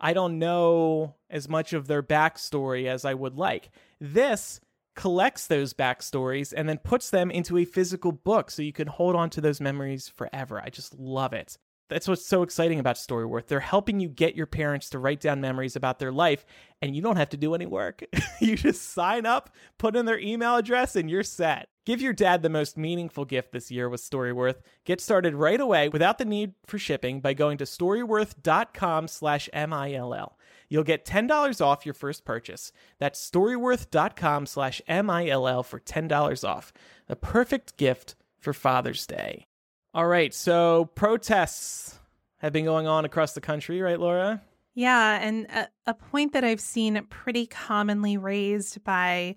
I 0.00 0.14
don't 0.14 0.38
know 0.38 1.14
as 1.30 1.48
much 1.48 1.72
of 1.72 1.86
their 1.86 2.02
backstory 2.02 2.86
as 2.86 3.04
I 3.04 3.14
would 3.14 3.36
like. 3.36 3.70
This 4.00 4.60
collects 4.94 5.46
those 5.46 5.74
backstories 5.74 6.52
and 6.56 6.68
then 6.68 6.78
puts 6.78 7.10
them 7.10 7.30
into 7.30 7.58
a 7.58 7.64
physical 7.64 8.12
book 8.12 8.50
so 8.50 8.62
you 8.62 8.72
can 8.72 8.88
hold 8.88 9.16
on 9.16 9.30
to 9.30 9.40
those 9.40 9.60
memories 9.60 10.08
forever. 10.08 10.60
I 10.62 10.70
just 10.70 10.98
love 10.98 11.32
it. 11.32 11.56
That's 11.92 12.08
what's 12.08 12.24
so 12.24 12.42
exciting 12.42 12.78
about 12.78 12.96
Storyworth. 12.96 13.48
They're 13.48 13.60
helping 13.60 14.00
you 14.00 14.08
get 14.08 14.34
your 14.34 14.46
parents 14.46 14.88
to 14.90 14.98
write 14.98 15.20
down 15.20 15.42
memories 15.42 15.76
about 15.76 15.98
their 15.98 16.10
life, 16.10 16.46
and 16.80 16.96
you 16.96 17.02
don't 17.02 17.16
have 17.16 17.28
to 17.30 17.36
do 17.36 17.54
any 17.54 17.66
work. 17.66 18.02
you 18.40 18.56
just 18.56 18.92
sign 18.92 19.26
up, 19.26 19.54
put 19.76 19.94
in 19.94 20.06
their 20.06 20.18
email 20.18 20.56
address, 20.56 20.96
and 20.96 21.10
you're 21.10 21.22
set. 21.22 21.68
Give 21.84 22.00
your 22.00 22.14
dad 22.14 22.42
the 22.42 22.48
most 22.48 22.78
meaningful 22.78 23.26
gift 23.26 23.52
this 23.52 23.70
year 23.70 23.90
with 23.90 24.00
Storyworth. 24.00 24.62
Get 24.86 25.02
started 25.02 25.34
right 25.34 25.60
away 25.60 25.90
without 25.90 26.16
the 26.16 26.24
need 26.24 26.54
for 26.66 26.78
shipping 26.78 27.20
by 27.20 27.34
going 27.34 27.58
to 27.58 27.64
storyworth.com 27.64 29.08
slash 29.08 29.50
M-I-L-L. 29.52 30.38
You'll 30.72 30.84
get 30.84 31.04
$10 31.04 31.60
off 31.60 31.84
your 31.84 31.92
first 31.92 32.24
purchase. 32.24 32.72
That's 32.98 33.30
storyworth.com 33.30 34.46
slash 34.46 34.80
M-I-L-L 34.88 35.64
for 35.64 35.78
$10 35.78 36.48
off. 36.48 36.72
The 37.08 37.14
perfect 37.14 37.76
gift 37.76 38.14
for 38.38 38.54
Father's 38.54 39.06
Day. 39.06 39.48
All 39.92 40.06
right, 40.06 40.32
so 40.32 40.86
protests 40.94 41.98
have 42.38 42.54
been 42.54 42.64
going 42.64 42.86
on 42.86 43.04
across 43.04 43.34
the 43.34 43.40
country, 43.42 43.82
right, 43.82 44.00
Laura? 44.00 44.40
Yeah, 44.72 45.18
and 45.20 45.44
a, 45.50 45.68
a 45.88 45.92
point 45.92 46.32
that 46.32 46.42
I've 46.42 46.58
seen 46.58 47.04
pretty 47.10 47.44
commonly 47.44 48.16
raised 48.16 48.82
by 48.82 49.34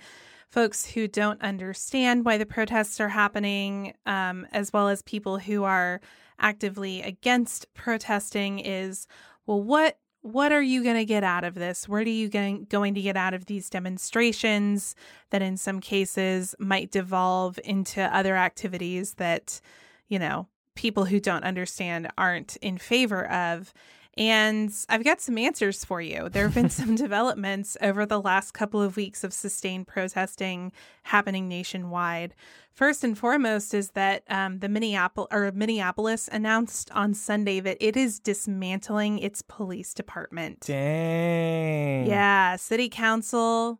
folks 0.47 0.85
who 0.85 1.05
don't 1.05 1.41
understand 1.41 2.23
why 2.23 2.37
the 2.37 2.45
protests 2.45 3.01
are 3.01 3.09
happening, 3.09 3.93
um, 4.05 4.47
as 4.53 4.71
well 4.71 4.87
as 4.87 5.01
people 5.01 5.39
who 5.39 5.65
are 5.65 5.99
actively 6.39 7.01
against 7.01 7.73
protesting, 7.73 8.59
is 8.59 9.05
well, 9.45 9.61
what 9.61 9.97
what 10.25 10.51
are 10.51 10.61
you 10.61 10.83
going 10.83 10.95
to 10.95 11.05
get 11.05 11.23
out 11.23 11.43
of 11.43 11.53
this? 11.53 11.87
What 11.87 12.07
are 12.07 12.09
you 12.09 12.29
going, 12.29 12.65
going 12.67 12.95
to 12.95 13.01
get 13.01 13.15
out 13.15 13.35
of 13.35 13.45
these 13.45 13.69
demonstrations 13.69 14.95
that, 15.29 15.43
in 15.43 15.55
some 15.55 15.79
cases, 15.79 16.55
might 16.57 16.89
devolve 16.89 17.59
into 17.63 18.01
other 18.01 18.35
activities 18.35 19.13
that, 19.15 19.61
you 20.07 20.17
know, 20.17 20.47
people 20.73 21.05
who 21.05 21.19
don't 21.19 21.43
understand 21.43 22.09
aren't 22.17 22.55
in 22.55 22.79
favor 22.79 23.29
of? 23.29 23.71
And 24.17 24.73
I've 24.87 25.03
got 25.03 25.19
some 25.19 25.37
answers 25.37 25.83
for 25.83 26.01
you. 26.01 26.29
There 26.29 26.45
have 26.45 26.55
been 26.55 26.69
some 26.81 26.95
developments 26.95 27.75
over 27.81 28.05
the 28.05 28.21
last 28.21 28.53
couple 28.53 28.81
of 28.81 28.95
weeks 28.95 29.23
of 29.23 29.33
sustained 29.33 29.87
protesting 29.87 30.71
happening 31.03 31.47
nationwide. 31.47 32.33
First 32.71 33.03
and 33.03 33.17
foremost 33.17 33.73
is 33.73 33.91
that 33.91 34.23
um, 34.29 34.59
the 34.59 34.67
Minneapolis 34.67 35.29
or 35.31 35.51
Minneapolis 35.53 36.29
announced 36.31 36.91
on 36.91 37.13
Sunday 37.13 37.59
that 37.61 37.77
it 37.79 37.95
is 37.95 38.19
dismantling 38.19 39.19
its 39.19 39.41
police 39.41 39.93
department. 39.93 40.61
Dang. 40.61 42.07
Yeah, 42.07 42.57
city 42.57 42.89
council 42.89 43.79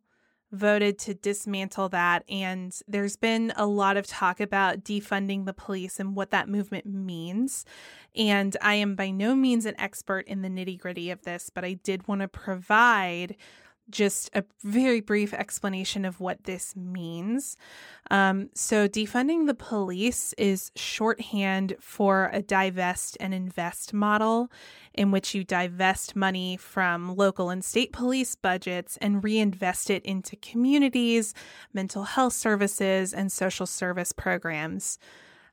voted 0.52 0.98
to 1.00 1.14
dismantle 1.14 1.90
that. 1.90 2.24
And 2.30 2.78
there's 2.88 3.16
been 3.16 3.54
a 3.56 3.66
lot 3.66 3.98
of 3.98 4.08
talk 4.08 4.40
about 4.40 4.84
defunding 4.84 5.46
the 5.46 5.54
police 5.54 6.00
and 6.00 6.16
what 6.16 6.32
that 6.32 6.50
movement 6.50 6.86
means. 6.86 7.66
And 8.16 8.56
I 8.62 8.76
am 8.76 8.96
by 8.96 9.12
no 9.12 9.36
means 9.36 9.66
an 9.66 9.80
expert 9.80 10.28
in 10.28 10.42
the 10.42 10.50
nitty 10.50 10.80
gritty 10.80 11.12
of 11.12 11.24
this, 11.24 11.50
but 11.50 11.66
I 11.66 11.74
did 11.74 12.08
want 12.08 12.22
to 12.22 12.28
provide 12.28 13.36
just 13.90 14.30
a 14.34 14.44
very 14.64 15.02
brief 15.02 15.34
explanation 15.34 16.06
of 16.06 16.20
what 16.20 16.44
this 16.44 16.76
means. 16.76 17.58
Um, 18.12 18.50
so, 18.54 18.88
defunding 18.88 19.48
the 19.48 19.54
police 19.54 20.34
is 20.34 20.72
shorthand 20.76 21.76
for 21.80 22.30
a 22.34 22.42
divest 22.42 23.18
and 23.20 23.34
invest 23.34 23.94
model 23.94 24.52
in 24.94 25.12
which 25.12 25.36
you 25.36 25.44
divest 25.44 26.16
money 26.16 26.58
from 26.58 27.16
local 27.16 27.50
and 27.50 27.64
state 27.64 27.92
police 27.92 28.36
budgets 28.36 28.98
and 28.98 29.24
reinvest 29.24 29.90
it 29.90 30.04
into 30.06 30.36
communities, 30.38 31.34
mental 31.74 32.04
health 32.04 32.34
services, 32.34 33.14
and 33.14 33.32
social 33.32 33.66
service 33.66 34.12
programs. 34.12 34.98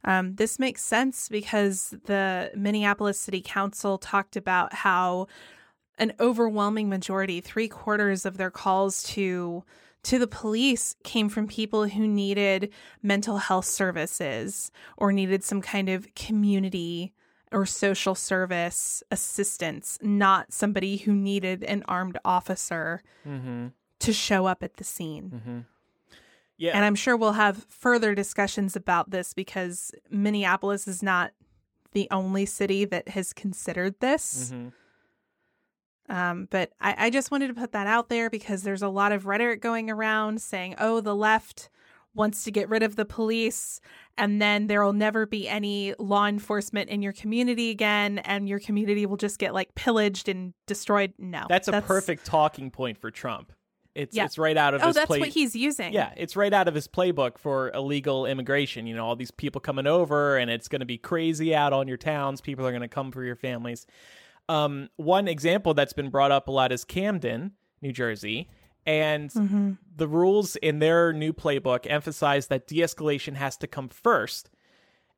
Um, 0.05 0.35
this 0.35 0.59
makes 0.59 0.83
sense 0.83 1.28
because 1.28 1.95
the 2.07 2.51
Minneapolis 2.57 3.20
City 3.20 3.43
Council 3.45 3.99
talked 3.99 4.37
about 4.37 4.72
how 4.74 5.28
an 5.99 6.12
overwhelming 6.18 6.88
majority, 6.88 7.40
three 7.40 7.68
quarters 7.68 8.24
of 8.26 8.36
their 8.38 8.51
calls 8.51 9.03
to 9.05 9.64
to 10.05 10.18
the 10.18 10.26
police 10.26 10.97
came 11.05 11.28
from 11.28 11.47
people 11.47 11.86
who 11.86 12.09
needed 12.09 12.72
mental 13.05 13.36
health 13.38 13.66
services 13.66 14.72
or 14.97 15.12
needed 15.12 15.45
some 15.45 15.62
kind 15.62 15.88
of 15.88 16.12
community 16.16 17.12
or 17.53 17.64
social 17.66 18.16
service 18.16 19.05
assistance, 19.12 19.99
not 20.03 20.53
somebody 20.53 20.97
who 20.97 21.12
needed 21.12 21.62
an 21.62 21.84
armed 21.86 22.18
officer 22.24 23.03
Mm-hmm. 23.28 23.68
to 24.01 24.12
show 24.12 24.47
up 24.47 24.64
at 24.64 24.78
the 24.78 24.84
scene. 24.84 25.30
Mm-hmm. 25.36 25.59
Yeah. 26.57 26.72
And 26.74 26.84
I'm 26.84 26.97
sure 26.97 27.16
we'll 27.16 27.32
have 27.34 27.64
further 27.68 28.14
discussions 28.16 28.74
about 28.74 29.11
this 29.11 29.32
because 29.34 29.93
Minneapolis 30.11 30.88
is 30.88 31.01
not 31.03 31.32
the 31.93 32.09
only 32.11 32.45
city 32.47 32.84
that 32.86 33.09
has 33.11 33.32
considered 33.32 34.01
this. 34.01 34.51
mm-hmm. 34.53 34.68
Um, 36.09 36.49
but 36.51 36.73
I, 36.81 37.07
I 37.07 37.11
just 37.11 37.31
wanted 37.31 37.49
to 37.49 37.55
put 37.55 37.73
that 37.73 37.87
out 37.87 38.09
there 38.09 38.29
because 38.29 38.63
there's 38.63 38.83
a 38.83 38.89
lot 38.89 39.13
of 39.13 39.27
rhetoric 39.27 39.61
going 39.61 39.91
around 39.91 40.43
saying, 40.43 40.75
oh, 40.79 41.01
the 41.01 41.15
left 41.15 41.69
wants 42.15 42.45
to 42.45 42.51
get 42.51 42.69
rid 42.69 42.83
of 42.83 42.97
the 42.97 43.07
police, 43.07 43.81
and 44.19 44.43
then 44.43 44.67
there 44.67 44.85
will 44.85 44.93
never 44.93 45.25
be 45.25 45.49
any 45.49 45.95
law 45.99 46.27
enforcement 46.27 46.91
in 46.91 47.01
your 47.01 47.13
community 47.15 47.71
again, 47.71 48.19
and 48.19 48.47
your 48.49 48.59
community 48.59 49.07
will 49.07 49.17
just 49.17 49.39
get 49.39 49.55
like 49.55 49.75
pillaged 49.75 50.29
and 50.29 50.53
destroyed. 50.67 51.15
No, 51.19 51.47
That's 51.49 51.69
a 51.69 51.81
perfect 51.81 52.27
talking 52.27 52.71
point 52.71 52.99
for 52.99 53.11
Trump. 53.11 53.53
It's 53.95 54.15
Yeah. 54.17 54.25
it's 54.25 54.37
right 54.39 54.57
out 54.57 54.75
of 54.75 54.83
Oh, 54.83 54.89
his 54.89 54.97
that's 54.97 55.07
play. 55.07 55.21
what 55.21 55.29
he's 55.31 55.55
using. 55.57 55.93
Yeah, 55.95 56.13
it's 56.17 56.35
right 56.37 56.53
out 56.53 56.69
of 56.69 56.75
his 56.75 56.89
playbook 56.89 57.39
for 57.39 57.71
illegal 57.73 58.27
immigration. 58.27 58.87
You 58.87 58.95
know, 58.97 59.07
all 59.07 59.17
these 59.17 59.31
people 59.31 59.61
coming 59.61 59.87
over, 59.87 60.37
and 60.37 60.51
it's 60.51 60.69
going 60.69 60.81
to 60.81 60.87
be 60.87 60.99
crazy 60.99 61.55
out 61.55 61.73
on 61.73 61.89
your 61.89 61.97
towns. 61.99 62.41
People 62.43 62.67
are 62.67 62.71
going 62.73 62.83
to 62.83 62.89
come 62.89 63.11
for 63.13 63.23
your 63.25 63.37
families. 63.37 63.87
Um, 64.49 64.88
one 64.97 65.28
example 65.28 65.74
that's 65.74 65.93
been 65.93 66.11
brought 66.11 66.30
up 66.32 66.49
a 66.49 66.51
lot 66.51 66.72
is 66.72 66.84
Camden, 66.84 67.53
New 67.80 67.93
Jersey, 67.93 68.49
and 68.84 69.30
Mm-hmm. 69.30 69.72
the 69.97 70.09
rules 70.09 70.57
in 70.57 70.78
their 70.80 71.12
new 71.12 71.32
playbook 71.32 71.86
emphasize 71.88 72.49
that 72.49 72.66
de-escalation 72.66 73.34
has 73.36 73.57
to 73.59 73.66
come 73.66 73.88
first. 73.88 74.51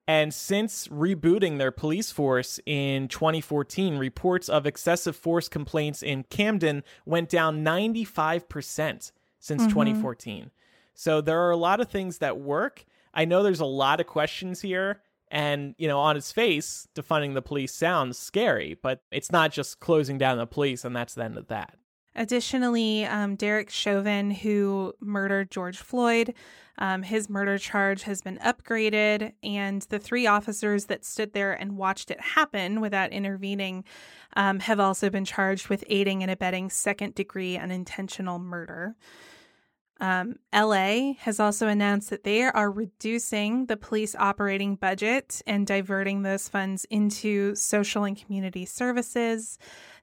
And 0.07 0.35
since 0.35 0.87
rebooting 0.89 1.57
their 1.57 1.71
police 1.71 2.13
force 2.13 2.61
in 2.67 3.09
2014, 3.09 3.97
reports 3.97 4.51
of 4.51 4.67
excessive 4.67 5.17
force 5.17 5.49
complaints 5.49 6.03
in 6.03 6.25
Camden 6.25 6.85
went 7.07 7.31
down 7.31 7.65
95% 7.65 9.13
since 9.41 9.63
2014. 9.67 10.51
So 10.95 11.21
there 11.21 11.41
are 11.41 11.51
a 11.51 11.57
lot 11.57 11.81
of 11.81 11.89
things 11.89 12.19
that 12.19 12.39
work. 12.39 12.85
I 13.15 13.25
know 13.25 13.43
there's 13.43 13.61
a 13.61 13.65
lot 13.65 14.01
of 14.01 14.07
questions 14.07 14.61
here. 14.61 15.01
And, 15.31 15.75
you 15.79 15.89
know, 15.89 15.99
on 15.99 16.17
its 16.17 16.31
face, 16.31 16.87
defunding 16.95 17.35
the 17.35 17.43
police 17.43 17.75
sounds 17.75 18.19
scary, 18.19 18.79
but 18.81 19.01
it's 19.11 19.33
not 19.33 19.53
just 19.53 19.81
closing 19.81 20.19
down 20.19 20.39
the 20.39 20.47
police 20.47 20.85
and 20.85 20.95
that's 20.95 21.15
the 21.15 21.25
end 21.25 21.37
of 21.37 21.49
that. 21.49 21.77
Additionally, 22.17 23.05
um, 23.05 23.35
Derek 23.35 23.71
Chauvin, 23.71 24.31
who 24.31 24.95
murdered 25.01 25.51
George 25.51 25.79
Floyd, 25.79 26.33
um, 26.79 27.03
his 27.03 27.29
murder 27.29 27.59
charge 27.59 28.03
has 28.05 28.21
been 28.21 28.39
upgraded, 28.39 29.33
and 29.43 29.83
the 29.83 29.99
three 29.99 30.27
officers 30.27 30.87
that 30.87 31.05
stood 31.05 31.33
there 31.33 31.53
and 31.53 31.77
watched 31.77 32.11
it 32.11 32.21
happen 32.21 32.81
without 32.81 33.11
intervening 33.13 33.85
um, 34.37 34.61
have 34.61 34.81
also 34.81 35.11
been 35.11 35.25
charged 35.25 35.69
with 35.69 35.85
aiding 35.89 36.23
and 36.23 36.31
abetting 36.31 36.71
second 36.71 37.15
degree 37.15 37.57
unintentional 37.57 38.39
murder. 38.39 38.97
Um, 40.05 40.37
LA 40.55 41.15
has 41.21 41.41
also 41.41 41.67
announced 41.67 42.11
that 42.11 42.25
they 42.25 42.43
are 42.43 42.71
reducing 42.71 43.65
the 43.67 43.77
police 43.79 44.15
operating 44.15 44.77
budget 44.77 45.41
and 45.47 45.67
diverting 45.67 46.21
those 46.21 46.47
funds 46.47 46.85
into 46.91 47.55
social 47.55 48.05
and 48.05 48.15
community 48.15 48.67
services. 48.67 49.59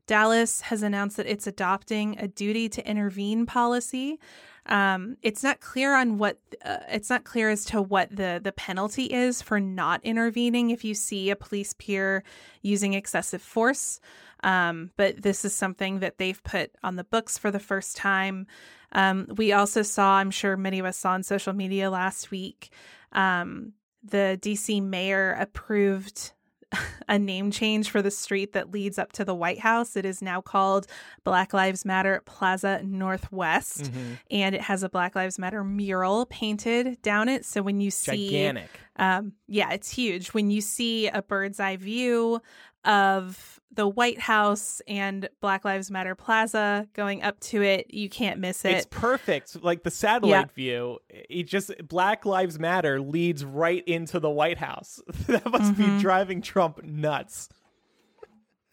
Dallas 0.07 0.61
has 0.61 0.81
announced 0.81 1.17
that 1.17 1.27
it's 1.27 1.45
adopting 1.45 2.17
a 2.17 2.27
duty 2.27 2.67
to 2.69 2.89
intervene 2.89 3.45
policy. 3.45 4.19
Um, 4.65 5.17
it's 5.21 5.43
not 5.43 5.59
clear 5.59 5.93
on 5.93 6.17
what 6.17 6.39
uh, 6.65 6.77
it's 6.89 7.11
not 7.11 7.23
clear 7.23 7.51
as 7.51 7.63
to 7.65 7.79
what 7.79 8.09
the 8.09 8.41
the 8.43 8.51
penalty 8.51 9.05
is 9.05 9.43
for 9.43 9.59
not 9.59 10.03
intervening 10.03 10.71
if 10.71 10.83
you 10.83 10.95
see 10.95 11.29
a 11.29 11.35
police 11.35 11.73
peer 11.73 12.23
using 12.63 12.95
excessive 12.95 13.41
force. 13.43 13.99
Um, 14.43 14.89
but 14.97 15.21
this 15.21 15.45
is 15.45 15.53
something 15.53 15.99
that 15.99 16.17
they've 16.17 16.43
put 16.43 16.71
on 16.83 16.95
the 16.95 17.03
books 17.03 17.37
for 17.37 17.51
the 17.51 17.59
first 17.59 17.95
time. 17.95 18.47
Um, 18.91 19.27
we 19.37 19.53
also 19.53 19.81
saw, 19.81 20.15
I'm 20.15 20.31
sure 20.31 20.57
many 20.57 20.79
of 20.79 20.85
us 20.85 20.97
saw 20.97 21.11
on 21.11 21.23
social 21.23 21.53
media 21.53 21.89
last 21.89 22.31
week, 22.31 22.71
um, 23.11 23.73
the 24.03 24.39
DC 24.41 24.81
mayor 24.81 25.35
approved 25.39 26.33
a 27.09 27.19
name 27.19 27.51
change 27.51 27.89
for 27.89 28.01
the 28.01 28.11
street 28.11 28.53
that 28.53 28.71
leads 28.71 28.97
up 28.97 29.11
to 29.13 29.25
the 29.25 29.35
White 29.35 29.59
House. 29.59 29.95
It 29.95 30.05
is 30.05 30.21
now 30.21 30.41
called 30.41 30.87
Black 31.23 31.53
Lives 31.53 31.85
Matter 31.85 32.21
Plaza 32.25 32.81
Northwest, 32.83 33.91
and 34.29 34.55
it 34.55 34.61
has 34.61 34.83
a 34.83 34.89
Black 34.89 35.15
Lives 35.15 35.37
Matter 35.37 35.63
mural 35.63 36.25
painted 36.27 37.01
down 37.01 37.29
it. 37.29 37.45
So 37.45 37.61
when 37.61 37.81
you 37.81 37.91
see, 37.91 38.29
Gigantic. 38.29 38.69
um, 38.97 39.33
yeah, 39.47 39.71
it's 39.71 39.89
huge. 39.89 40.29
When 40.29 40.49
you 40.49 40.61
see 40.61 41.07
a 41.07 41.21
bird's 41.21 41.59
eye 41.59 41.77
view 41.77 42.41
of 42.85 43.59
the 43.73 43.87
White 43.87 44.19
House 44.19 44.81
and 44.87 45.29
Black 45.39 45.63
Lives 45.63 45.89
Matter 45.89 46.13
Plaza 46.13 46.87
going 46.93 47.23
up 47.23 47.39
to 47.39 47.61
it, 47.61 47.93
you 47.93 48.09
can't 48.09 48.39
miss 48.39 48.65
it. 48.65 48.71
It's 48.73 48.85
perfect. 48.89 49.63
Like 49.63 49.83
the 49.83 49.91
satellite 49.91 50.51
view, 50.51 50.99
it 51.09 51.43
just 51.43 51.71
Black 51.87 52.25
Lives 52.25 52.59
Matter 52.59 52.99
leads 52.99 53.45
right 53.45 53.83
into 53.87 54.19
the 54.19 54.29
White 54.29 54.57
House. 54.57 54.99
that 55.27 55.49
must 55.49 55.73
Mm-hmm. 55.73 55.95
be 55.97 56.01
driving 56.01 56.41
Trump 56.41 56.83
nuts. 56.83 57.47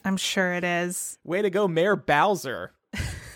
I'm 0.03 0.17
sure 0.17 0.53
it 0.53 0.63
is. 0.63 1.17
Way 1.23 1.41
to 1.41 1.49
go, 1.49 1.67
Mayor 1.67 1.95
Bowser. 1.95 2.73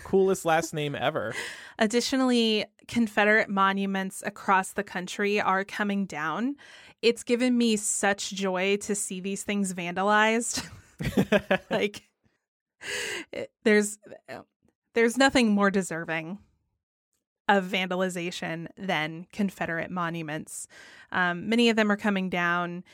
Coolest 0.04 0.44
last 0.44 0.74
name 0.74 0.94
ever. 0.94 1.34
Additionally, 1.78 2.64
Confederate 2.88 3.48
monuments 3.48 4.22
across 4.26 4.72
the 4.72 4.84
country 4.84 5.40
are 5.40 5.64
coming 5.64 6.06
down. 6.06 6.56
It's 7.04 7.22
given 7.22 7.56
me 7.58 7.76
such 7.76 8.30
joy 8.32 8.78
to 8.78 8.94
see 8.94 9.20
these 9.20 9.42
things 9.42 9.74
vandalized. 9.74 10.66
like 11.70 12.02
it- 13.32 13.50
there's 13.64 13.98
there's 14.94 15.16
nothing 15.18 15.50
more 15.52 15.70
deserving 15.70 16.38
of 17.48 17.64
vandalization 17.64 18.68
than 18.78 19.26
Confederate 19.32 19.90
monuments. 19.90 20.66
Um, 21.12 21.48
many 21.48 21.68
of 21.68 21.76
them 21.76 21.92
are 21.92 21.96
coming 21.96 22.30
down, 22.30 22.84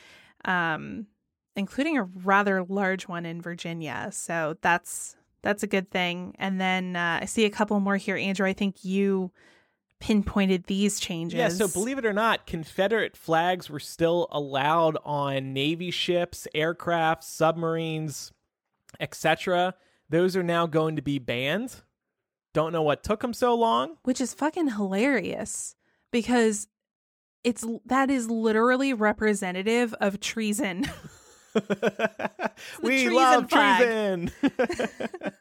um, 0.43 1.07
including 1.55 1.97
a 1.97 2.03
rather 2.03 2.63
large 2.63 3.07
one 3.07 3.25
in 3.25 3.41
Virginia. 3.41 4.09
So 4.11 4.57
that's 4.61 5.15
that's 5.41 5.63
a 5.63 5.67
good 5.67 5.89
thing. 5.89 6.35
And 6.37 6.59
then 6.59 6.95
uh, 6.95 7.19
I 7.21 7.25
see 7.25 7.45
a 7.45 7.49
couple 7.49 7.79
more 7.79 7.97
here, 7.97 8.17
Andrew. 8.17 8.45
I 8.45 8.53
think 8.53 8.83
you 8.83 9.31
pinpointed 10.01 10.65
these 10.65 10.99
changes. 10.99 11.37
Yeah, 11.37 11.47
so 11.47 11.67
believe 11.67 11.97
it 11.97 12.05
or 12.05 12.11
not, 12.11 12.45
Confederate 12.45 13.15
flags 13.15 13.69
were 13.69 13.79
still 13.79 14.27
allowed 14.31 14.97
on 15.05 15.53
Navy 15.53 15.91
ships, 15.91 16.47
aircraft, 16.53 17.23
submarines, 17.23 18.33
etc. 18.99 19.75
Those 20.09 20.35
are 20.35 20.43
now 20.43 20.65
going 20.65 20.97
to 20.97 21.01
be 21.01 21.19
banned. 21.19 21.83
Don't 22.53 22.73
know 22.73 22.81
what 22.81 23.03
took 23.03 23.21
them 23.21 23.33
so 23.33 23.55
long. 23.55 23.95
which 24.03 24.19
is 24.19 24.33
fucking 24.33 24.71
hilarious 24.71 25.75
because 26.11 26.67
it's 27.43 27.65
that 27.85 28.09
is 28.09 28.29
literally 28.29 28.93
representative 28.93 29.93
of 30.01 30.19
treason. 30.19 30.85
we 32.81 33.03
treason 33.03 33.13
love 33.13 33.49
flag. 33.49 34.31
treason. 34.31 34.31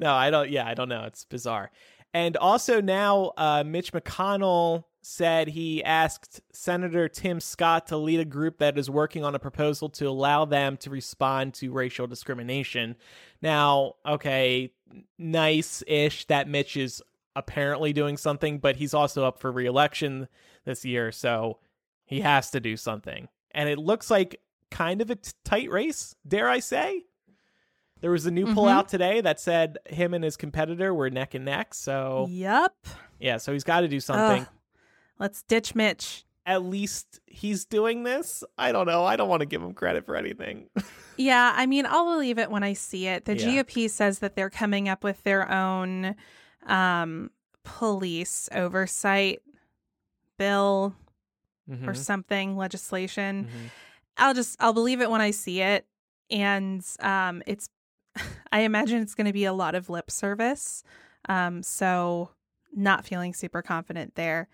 no, 0.00 0.14
I 0.14 0.30
don't. 0.30 0.50
Yeah, 0.50 0.66
I 0.66 0.74
don't 0.74 0.88
know. 0.88 1.04
It's 1.04 1.24
bizarre. 1.24 1.70
And 2.14 2.36
also 2.36 2.80
now, 2.80 3.32
uh, 3.36 3.62
Mitch 3.66 3.92
McConnell 3.92 4.84
said 5.02 5.48
he 5.48 5.84
asked 5.84 6.40
Senator 6.52 7.08
Tim 7.08 7.38
Scott 7.38 7.86
to 7.88 7.96
lead 7.96 8.18
a 8.18 8.24
group 8.24 8.58
that 8.58 8.76
is 8.76 8.90
working 8.90 9.24
on 9.24 9.34
a 9.34 9.38
proposal 9.38 9.88
to 9.90 10.08
allow 10.08 10.44
them 10.44 10.76
to 10.78 10.90
respond 10.90 11.54
to 11.54 11.70
racial 11.70 12.06
discrimination. 12.08 12.96
Now, 13.40 13.94
okay, 14.04 14.72
nice 15.16 15.84
ish 15.86 16.26
that 16.26 16.48
Mitch 16.48 16.76
is 16.76 17.02
apparently 17.36 17.92
doing 17.92 18.16
something, 18.16 18.58
but 18.58 18.76
he's 18.76 18.94
also 18.94 19.24
up 19.24 19.38
for 19.38 19.52
reelection 19.52 20.26
this 20.64 20.84
year, 20.84 21.12
so 21.12 21.58
he 22.04 22.22
has 22.22 22.50
to 22.50 22.60
do 22.60 22.76
something. 22.76 23.28
And 23.52 23.68
it 23.68 23.78
looks 23.78 24.10
like 24.10 24.40
kind 24.70 25.00
of 25.00 25.10
a 25.10 25.16
t- 25.16 25.32
tight 25.44 25.70
race, 25.70 26.16
dare 26.26 26.48
I 26.48 26.58
say? 26.58 27.04
There 28.00 28.10
was 28.10 28.26
a 28.26 28.30
new 28.30 28.52
poll 28.54 28.66
Mhm. 28.66 28.72
out 28.72 28.88
today 28.88 29.20
that 29.22 29.40
said 29.40 29.78
him 29.86 30.12
and 30.14 30.22
his 30.22 30.36
competitor 30.36 30.92
were 30.94 31.08
neck 31.10 31.34
and 31.34 31.44
neck. 31.44 31.74
So, 31.74 32.26
Yep. 32.30 32.74
yeah, 33.18 33.38
so 33.38 33.52
he's 33.52 33.64
got 33.64 33.80
to 33.80 33.88
do 33.88 34.00
something. 34.00 34.42
Ugh. 34.42 34.48
Let's 35.18 35.42
ditch 35.42 35.74
Mitch. 35.74 36.24
At 36.44 36.62
least 36.62 37.20
he's 37.26 37.64
doing 37.64 38.04
this. 38.04 38.44
I 38.58 38.70
don't 38.70 38.86
know. 38.86 39.04
I 39.04 39.16
don't 39.16 39.28
want 39.28 39.40
to 39.40 39.46
give 39.46 39.62
him 39.62 39.72
credit 39.74 40.04
for 40.06 40.16
anything. 40.16 40.68
Yeah, 41.18 41.54
I 41.56 41.64
mean, 41.64 41.86
I'll 41.86 42.04
believe 42.12 42.38
it 42.38 42.50
when 42.50 42.62
I 42.62 42.74
see 42.74 43.06
it. 43.06 43.24
The 43.24 43.38
Yeah. 43.38 43.62
GOP 43.62 43.88
says 43.88 44.18
that 44.18 44.36
they're 44.36 44.50
coming 44.50 44.86
up 44.86 45.02
with 45.02 45.22
their 45.22 45.50
own 45.50 46.14
um, 46.66 47.30
police 47.62 48.50
oversight 48.52 49.40
bill 50.36 50.94
or 51.70 51.74
Mhm. 51.92 51.96
something, 51.96 52.56
legislation. 52.58 53.46
Mhm. 53.46 53.70
I'll 54.18 54.34
just 54.34 54.56
I'll 54.60 54.74
believe 54.74 55.00
it 55.00 55.08
when 55.10 55.22
I 55.22 55.30
see 55.30 55.62
it, 55.62 55.86
and 56.30 56.84
um, 57.00 57.42
it's 57.46 57.70
I 58.52 58.60
imagine 58.60 59.02
it's 59.02 59.14
going 59.14 59.26
to 59.26 59.32
be 59.32 59.44
a 59.44 59.52
lot 59.52 59.74
of 59.74 59.88
lip 59.88 60.10
service. 60.10 60.82
Um, 61.28 61.62
so 61.62 62.30
not 62.74 63.06
feeling 63.06 63.32
super 63.32 63.62
confident 63.62 64.14
there. 64.14 64.48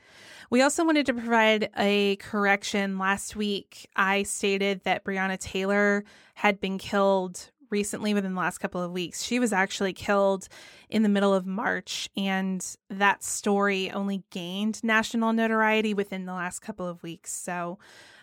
We 0.49 0.63
also 0.63 0.85
wanted 0.85 1.07
to 1.07 1.15
provide 1.15 1.71
a 1.77 2.17
correction. 2.17 2.99
Last 2.99 3.35
week, 3.35 3.89
I 3.97 4.23
stated 4.23 4.83
that 4.85 5.05
Breonna 5.05 5.39
Taylor 5.39 6.05
had 6.35 6.61
been 6.61 6.79
killed 6.79 7.51
recently 7.73 8.15
within 8.15 8.35
the 8.35 8.41
last 8.41 8.59
couple 8.59 8.83
of 8.83 8.93
weeks. 8.93 9.25
She 9.25 9.41
was 9.41 9.53
actually 9.53 9.95
killed 9.95 10.47
in 10.89 11.03
the 11.03 11.09
middle 11.09 11.35
of 11.35 11.47
March, 11.47 12.09
and 12.17 12.65
that 12.91 13.25
story 13.25 13.91
only 13.91 14.23
gained 14.31 14.85
national 14.85 15.33
notoriety 15.33 15.95
within 15.95 16.27
the 16.27 16.35
last 16.35 16.61
couple 16.61 16.87
of 16.87 17.03
weeks. 17.03 17.33
So, 17.33 17.79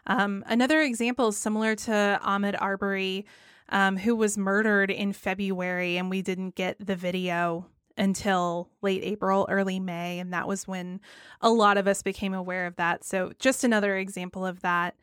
um, 0.07 0.43
another 0.47 0.81
example 0.81 1.31
similar 1.31 1.75
to 1.75 2.19
Ahmaud 2.23 2.57
Arbery, 2.61 3.25
um, 3.69 3.97
who 3.97 4.15
was 4.15 4.37
murdered 4.37 4.91
in 4.91 5.13
February, 5.13 5.97
and 5.97 6.09
we 6.09 6.21
didn't 6.21 6.55
get 6.55 6.75
the 6.85 6.95
video 6.95 7.67
until 7.97 8.69
late 8.81 9.03
April, 9.03 9.45
early 9.49 9.79
May. 9.79 10.19
And 10.19 10.33
that 10.33 10.47
was 10.47 10.67
when 10.67 11.01
a 11.41 11.49
lot 11.49 11.77
of 11.77 11.87
us 11.87 12.01
became 12.01 12.33
aware 12.33 12.65
of 12.65 12.77
that. 12.77 13.03
So, 13.03 13.33
just 13.39 13.63
another 13.63 13.97
example 13.97 14.45
of 14.45 14.61
that. 14.61 14.95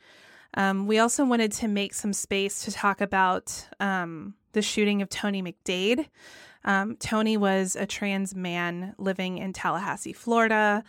Um, 0.55 0.87
we 0.87 0.99
also 0.99 1.25
wanted 1.25 1.53
to 1.53 1.69
make 1.69 1.93
some 1.93 2.13
space 2.13 2.65
to 2.65 2.73
talk 2.73 3.01
about 3.01 3.67
um, 3.79 4.35
the 4.53 4.63
shooting 4.63 5.03
of 5.03 5.11
Tony 5.11 5.43
McDade. 5.43 6.07
Um, 6.65 6.97
Tony 6.97 7.37
was 7.37 7.77
a 7.77 7.87
trans 7.87 8.35
man 8.35 8.95
living 8.99 9.39
in 9.39 9.53
Tallahassee, 9.53 10.15
Florida. 10.15 10.83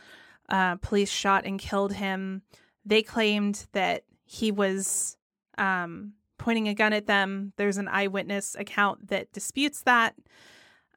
Uh, 0.50 0.78
police 0.78 1.12
shot 1.12 1.46
and 1.46 1.60
killed 1.60 1.94
him. 1.94 2.42
They 2.86 3.04
claimed 3.04 3.68
that 3.74 4.04
he 4.26 4.52
was 4.52 5.18
um, 5.58 6.14
pointing 6.38 6.68
a 6.68 6.74
gun 6.74 6.94
at 6.94 7.08
them. 7.08 7.54
There's 7.58 7.78
an 7.78 7.88
eyewitness 7.88 8.56
account 8.58 9.08
that 9.10 9.32
disputes 9.34 9.82
that. 9.84 10.16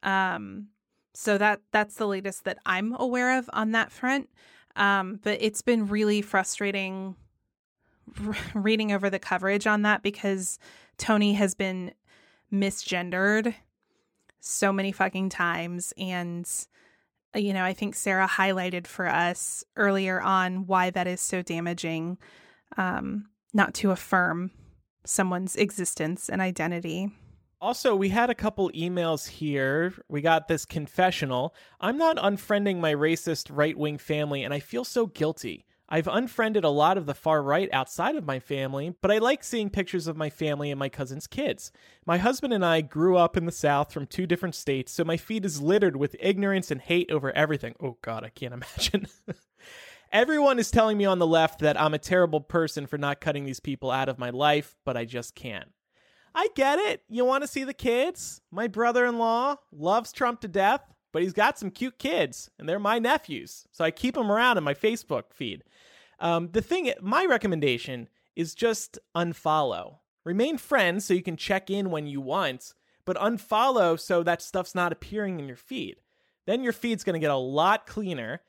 Um, 0.03 0.67
so 1.13 1.37
that 1.37 1.61
that's 1.71 1.95
the 1.95 2.07
latest 2.07 2.45
that 2.45 2.57
I'm 2.65 2.95
aware 2.97 3.37
of 3.37 3.49
on 3.53 3.71
that 3.71 3.91
front. 3.91 4.29
Um, 4.75 5.19
but 5.23 5.37
it's 5.41 5.61
been 5.61 5.87
really 5.87 6.21
frustrating 6.21 7.15
reading 8.53 8.91
over 8.91 9.09
the 9.09 9.19
coverage 9.19 9.67
on 9.67 9.81
that 9.83 10.03
because 10.03 10.59
Tony 10.97 11.33
has 11.33 11.55
been 11.55 11.93
misgendered 12.51 13.53
so 14.39 14.73
many 14.73 14.91
fucking 14.91 15.29
times 15.29 15.93
and 15.97 16.49
uh, 17.33 17.39
you 17.39 17.53
know, 17.53 17.63
I 17.63 17.73
think 17.73 17.95
Sarah 17.95 18.27
highlighted 18.27 18.87
for 18.87 19.07
us 19.07 19.63
earlier 19.77 20.19
on 20.19 20.67
why 20.67 20.89
that 20.89 21.07
is 21.07 21.21
so 21.21 21.41
damaging 21.41 22.17
um 22.77 23.27
not 23.53 23.73
to 23.75 23.91
affirm 23.91 24.51
someone's 25.05 25.55
existence 25.55 26.29
and 26.29 26.41
identity. 26.41 27.11
Also, 27.61 27.95
we 27.95 28.09
had 28.09 28.29
a 28.29 28.35
couple 28.35 28.71
emails 28.71 29.27
here. 29.27 29.93
We 30.09 30.21
got 30.21 30.47
this 30.47 30.65
confessional. 30.65 31.53
I'm 31.79 31.97
not 31.97 32.17
unfriending 32.17 32.79
my 32.79 32.93
racist 32.93 33.49
right 33.51 33.77
wing 33.77 33.99
family, 33.99 34.43
and 34.43 34.53
I 34.53 34.59
feel 34.59 34.83
so 34.83 35.05
guilty. 35.05 35.65
I've 35.93 36.07
unfriended 36.07 36.63
a 36.63 36.69
lot 36.69 36.97
of 36.97 37.05
the 37.05 37.13
far 37.13 37.43
right 37.43 37.69
outside 37.73 38.15
of 38.15 38.25
my 38.25 38.39
family, 38.39 38.95
but 39.01 39.11
I 39.11 39.17
like 39.17 39.43
seeing 39.43 39.69
pictures 39.69 40.07
of 40.07 40.15
my 40.15 40.29
family 40.29 40.71
and 40.71 40.79
my 40.79 40.87
cousin's 40.87 41.27
kids. 41.27 41.71
My 42.05 42.17
husband 42.17 42.53
and 42.53 42.65
I 42.65 42.79
grew 42.79 43.17
up 43.17 43.35
in 43.35 43.45
the 43.45 43.51
South 43.51 43.91
from 43.91 44.07
two 44.07 44.25
different 44.25 44.55
states, 44.55 44.93
so 44.93 45.03
my 45.03 45.17
feed 45.17 45.43
is 45.45 45.61
littered 45.61 45.97
with 45.97 46.15
ignorance 46.17 46.71
and 46.71 46.79
hate 46.79 47.11
over 47.11 47.31
everything. 47.33 47.75
Oh, 47.81 47.97
God, 48.01 48.23
I 48.23 48.29
can't 48.29 48.53
imagine. 48.53 49.05
Everyone 50.11 50.59
is 50.59 50.69
telling 50.69 50.97
me 50.97 51.05
on 51.05 51.19
the 51.19 51.27
left 51.27 51.59
that 51.61 51.79
I'm 51.79 51.93
a 51.93 51.99
terrible 51.99 52.41
person 52.41 52.85
for 52.85 52.97
not 52.97 53.21
cutting 53.21 53.45
these 53.45 53.61
people 53.61 53.89
out 53.91 54.09
of 54.09 54.19
my 54.19 54.29
life, 54.29 54.75
but 54.83 54.97
I 54.97 55.05
just 55.05 55.35
can't. 55.35 55.71
I 56.35 56.49
get 56.53 56.79
it. 56.79 57.03
You 57.07 57.23
want 57.23 57.43
to 57.43 57.47
see 57.47 57.63
the 57.63 57.73
kids? 57.73 58.41
My 58.51 58.67
brother 58.67 59.05
in 59.05 59.17
law 59.17 59.55
loves 59.71 60.11
Trump 60.11 60.41
to 60.41 60.49
death, 60.49 60.81
but 61.13 61.21
he's 61.21 61.31
got 61.31 61.57
some 61.57 61.71
cute 61.71 61.97
kids, 61.97 62.51
and 62.59 62.67
they're 62.67 62.77
my 62.77 62.99
nephews. 62.99 63.65
So 63.71 63.85
I 63.85 63.91
keep 63.91 64.15
them 64.15 64.29
around 64.29 64.57
in 64.57 64.65
my 64.65 64.73
Facebook 64.73 65.31
feed. 65.31 65.63
Um, 66.19 66.49
the 66.51 66.61
thing, 66.61 66.91
my 67.01 67.25
recommendation 67.25 68.09
is 68.35 68.53
just 68.53 68.99
unfollow. 69.15 69.99
Remain 70.25 70.57
friends 70.57 71.05
so 71.05 71.13
you 71.13 71.23
can 71.23 71.37
check 71.37 71.69
in 71.69 71.89
when 71.89 72.05
you 72.05 72.19
want, 72.19 72.73
but 73.05 73.17
unfollow 73.17 73.97
so 73.97 74.23
that 74.23 74.41
stuff's 74.41 74.75
not 74.75 74.91
appearing 74.91 75.39
in 75.39 75.47
your 75.47 75.57
feed. 75.57 75.97
Then 76.45 76.63
your 76.63 76.73
feed's 76.73 77.03
going 77.05 77.13
to 77.13 77.19
get 77.19 77.31
a 77.31 77.35
lot 77.35 77.87
cleaner. 77.87 78.41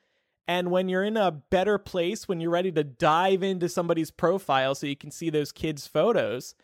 And 0.48 0.70
when 0.70 0.88
you're 0.88 1.04
in 1.04 1.16
a 1.16 1.30
better 1.30 1.78
place, 1.78 2.26
when 2.26 2.40
you're 2.40 2.50
ready 2.50 2.72
to 2.72 2.84
dive 2.84 3.42
into 3.42 3.68
somebody's 3.68 4.10
profile 4.10 4.74
so 4.74 4.86
you 4.86 4.96
can 4.96 5.10
see 5.10 5.30
those 5.30 5.52
kids' 5.52 5.86
photos, 5.86 6.54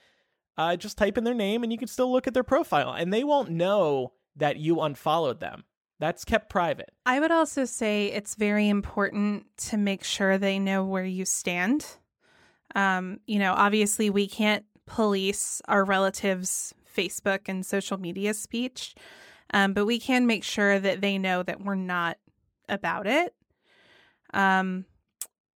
uh, 0.56 0.76
just 0.76 0.98
type 0.98 1.16
in 1.16 1.24
their 1.24 1.34
name 1.34 1.62
and 1.62 1.72
you 1.72 1.78
can 1.78 1.88
still 1.88 2.10
look 2.10 2.26
at 2.26 2.34
their 2.34 2.42
profile 2.42 2.92
and 2.92 3.12
they 3.12 3.22
won't 3.22 3.50
know 3.50 4.12
that 4.36 4.56
you 4.56 4.80
unfollowed 4.80 5.40
them. 5.40 5.64
That's 6.00 6.24
kept 6.24 6.48
private. 6.48 6.90
I 7.06 7.18
would 7.18 7.30
also 7.32 7.64
say 7.64 8.06
it's 8.06 8.34
very 8.36 8.68
important 8.68 9.46
to 9.68 9.76
make 9.76 10.04
sure 10.04 10.38
they 10.38 10.58
know 10.58 10.84
where 10.84 11.04
you 11.04 11.24
stand. 11.24 11.86
Um, 12.74 13.18
you 13.26 13.38
know, 13.38 13.52
obviously, 13.54 14.08
we 14.10 14.28
can't 14.28 14.64
police 14.86 15.60
our 15.66 15.84
relatives' 15.84 16.72
Facebook 16.96 17.40
and 17.46 17.66
social 17.66 17.98
media 17.98 18.32
speech, 18.32 18.94
um, 19.52 19.72
but 19.72 19.86
we 19.86 19.98
can 19.98 20.26
make 20.26 20.44
sure 20.44 20.78
that 20.78 21.00
they 21.00 21.18
know 21.18 21.42
that 21.42 21.64
we're 21.64 21.74
not 21.74 22.18
about 22.68 23.06
it. 23.06 23.34
Um, 24.32 24.84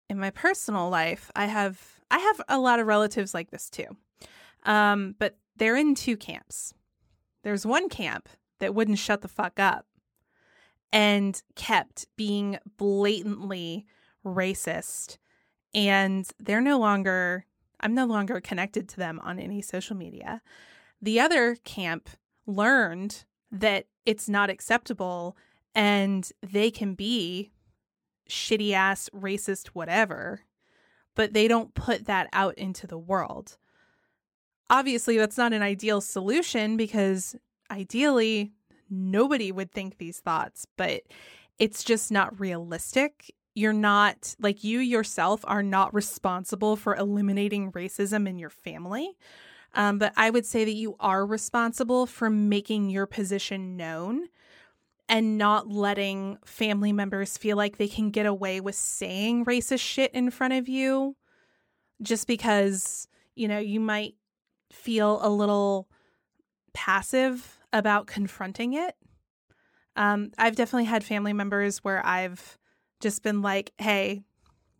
in 0.08 0.18
my 0.18 0.30
personal 0.30 0.88
life, 0.88 1.30
I 1.34 1.46
have 1.46 1.80
I 2.10 2.18
have 2.18 2.40
a 2.48 2.58
lot 2.58 2.80
of 2.80 2.86
relatives 2.86 3.32
like 3.32 3.50
this 3.50 3.70
too, 3.70 3.96
um, 4.64 5.14
but 5.18 5.38
they're 5.56 5.76
in 5.76 5.94
two 5.94 6.16
camps. 6.16 6.74
There's 7.42 7.66
one 7.66 7.88
camp 7.88 8.28
that 8.60 8.74
wouldn't 8.74 8.98
shut 8.98 9.22
the 9.22 9.28
fuck 9.28 9.58
up 9.58 9.86
and 10.92 11.42
kept 11.56 12.06
being 12.16 12.58
blatantly 12.76 13.86
racist 14.24 15.16
and 15.74 16.28
they're 16.38 16.60
no 16.60 16.78
longer 16.78 17.46
I'm 17.80 17.94
no 17.94 18.06
longer 18.06 18.40
connected 18.40 18.88
to 18.90 18.96
them 18.96 19.20
on 19.24 19.40
any 19.40 19.60
social 19.60 19.96
media. 19.96 20.40
The 21.00 21.18
other 21.18 21.56
camp 21.64 22.10
learned 22.46 23.24
that 23.50 23.86
it's 24.06 24.28
not 24.28 24.50
acceptable 24.50 25.36
and 25.74 26.30
they 26.42 26.70
can 26.70 26.94
be 26.94 27.50
shitty 28.32 28.72
ass 28.72 29.10
racist 29.14 29.68
whatever, 29.68 30.40
but 31.14 31.34
they 31.34 31.46
don't 31.46 31.74
put 31.74 32.06
that 32.06 32.28
out 32.32 32.56
into 32.56 32.86
the 32.86 32.98
world. 32.98 33.58
Obviously, 34.70 35.18
that's 35.18 35.36
not 35.36 35.52
an 35.52 35.62
ideal 35.62 36.00
solution 36.00 36.76
because 36.78 37.36
ideally 37.70 38.52
nobody 38.88 39.52
would 39.52 39.70
think 39.70 39.98
these 39.98 40.20
thoughts, 40.20 40.66
but 40.76 41.02
it's 41.58 41.84
just 41.84 42.10
not 42.10 42.40
realistic. 42.40 43.34
You're 43.54 43.74
not, 43.74 44.34
like, 44.40 44.64
you 44.64 44.78
yourself 44.78 45.44
are 45.46 45.62
not 45.62 45.92
responsible 45.92 46.76
for 46.76 46.96
eliminating 46.96 47.70
racism 47.72 48.26
in 48.26 48.38
your 48.38 48.50
family. 48.50 49.10
Um, 49.74 49.98
but 49.98 50.14
I 50.16 50.30
would 50.30 50.46
say 50.46 50.64
that 50.64 50.72
you 50.72 50.96
are 51.00 51.26
responsible 51.26 52.06
for 52.06 52.30
making 52.30 52.88
your 52.88 53.06
position 53.06 53.76
known 53.76 54.28
and 55.12 55.36
not 55.36 55.68
letting 55.68 56.38
family 56.42 56.90
members 56.90 57.36
feel 57.36 57.54
like 57.54 57.76
they 57.76 57.86
can 57.86 58.10
get 58.10 58.24
away 58.24 58.62
with 58.62 58.74
saying 58.74 59.44
racist 59.44 59.80
shit 59.80 60.10
in 60.14 60.30
front 60.30 60.54
of 60.54 60.70
you 60.70 61.14
just 62.00 62.26
because, 62.26 63.06
you 63.34 63.46
know, 63.46 63.58
you 63.58 63.78
might 63.78 64.14
feel 64.70 65.20
a 65.22 65.28
little 65.28 65.86
passive 66.72 67.58
about 67.74 68.06
confronting 68.06 68.72
it. 68.72 68.96
Um, 69.96 70.30
I've 70.38 70.56
definitely 70.56 70.86
had 70.86 71.04
family 71.04 71.34
members 71.34 71.84
where 71.84 72.04
I've 72.06 72.56
just 72.98 73.22
been 73.22 73.42
like, 73.42 73.72
hey, 73.76 74.22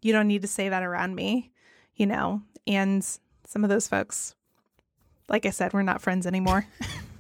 you 0.01 0.15
don't 0.15 0.29
need 0.29 0.41
to 0.41 0.49
say 0.49 0.71
that 0.71 0.83
around 0.83 1.15
me, 1.15 1.51
you 1.95 2.07
know? 2.07 2.41
And 2.67 3.07
some 3.47 3.65
of 3.65 3.69
those 3.69 3.87
folks, 3.87 4.35
like 5.29 5.45
I 5.45 5.51
said, 5.51 5.75
we're 5.75 5.83
not 5.83 6.01
friends 6.01 6.27
anymore. 6.27 6.67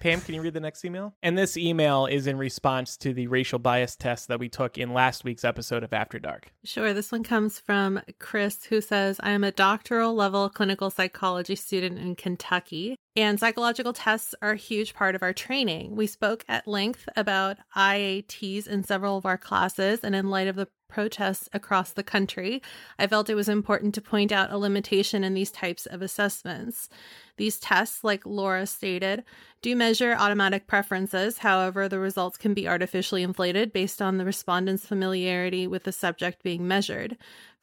Pam, 0.00 0.22
can 0.22 0.34
you 0.34 0.40
read 0.40 0.54
the 0.54 0.60
next 0.60 0.82
email? 0.82 1.14
And 1.22 1.36
this 1.36 1.58
email 1.58 2.06
is 2.06 2.26
in 2.26 2.38
response 2.38 2.96
to 2.98 3.12
the 3.12 3.26
racial 3.26 3.58
bias 3.58 3.96
test 3.96 4.28
that 4.28 4.40
we 4.40 4.48
took 4.48 4.78
in 4.78 4.94
last 4.94 5.24
week's 5.24 5.44
episode 5.44 5.84
of 5.84 5.92
After 5.92 6.18
Dark. 6.18 6.50
Sure. 6.64 6.94
This 6.94 7.12
one 7.12 7.22
comes 7.22 7.58
from 7.58 8.00
Chris, 8.18 8.64
who 8.64 8.80
says, 8.80 9.20
I 9.22 9.32
am 9.32 9.44
a 9.44 9.52
doctoral 9.52 10.14
level 10.14 10.48
clinical 10.48 10.88
psychology 10.88 11.54
student 11.54 11.98
in 11.98 12.16
Kentucky, 12.16 12.96
and 13.16 13.40
psychological 13.40 13.92
tests 13.92 14.34
are 14.40 14.52
a 14.52 14.56
huge 14.56 14.94
part 14.94 15.14
of 15.14 15.22
our 15.22 15.32
training. 15.32 15.96
We 15.96 16.06
spoke 16.06 16.44
at 16.48 16.68
length 16.68 17.08
about 17.16 17.58
IATs 17.76 18.66
in 18.66 18.84
several 18.84 19.16
of 19.16 19.26
our 19.26 19.38
classes, 19.38 20.04
and 20.04 20.14
in 20.14 20.30
light 20.30 20.48
of 20.48 20.56
the 20.56 20.68
protests 20.90 21.48
across 21.52 21.92
the 21.92 22.02
country, 22.02 22.60
I 22.98 23.06
felt 23.06 23.30
it 23.30 23.34
was 23.34 23.48
important 23.48 23.94
to 23.94 24.02
point 24.02 24.32
out 24.32 24.52
a 24.52 24.58
limitation 24.58 25.24
in 25.24 25.34
these 25.34 25.50
types 25.50 25.86
of 25.86 26.02
assessments. 26.02 26.88
These 27.36 27.58
tests, 27.58 28.04
like 28.04 28.26
Laura 28.26 28.66
stated, 28.66 29.24
do 29.62 29.74
measure 29.74 30.14
automatic 30.18 30.66
preferences. 30.66 31.38
However, 31.38 31.88
the 31.88 31.98
results 31.98 32.36
can 32.36 32.54
be 32.54 32.68
artificially 32.68 33.22
inflated 33.22 33.72
based 33.72 34.02
on 34.02 34.18
the 34.18 34.24
respondent's 34.24 34.86
familiarity 34.86 35.66
with 35.66 35.84
the 35.84 35.92
subject 35.92 36.42
being 36.42 36.66
measured. 36.68 37.16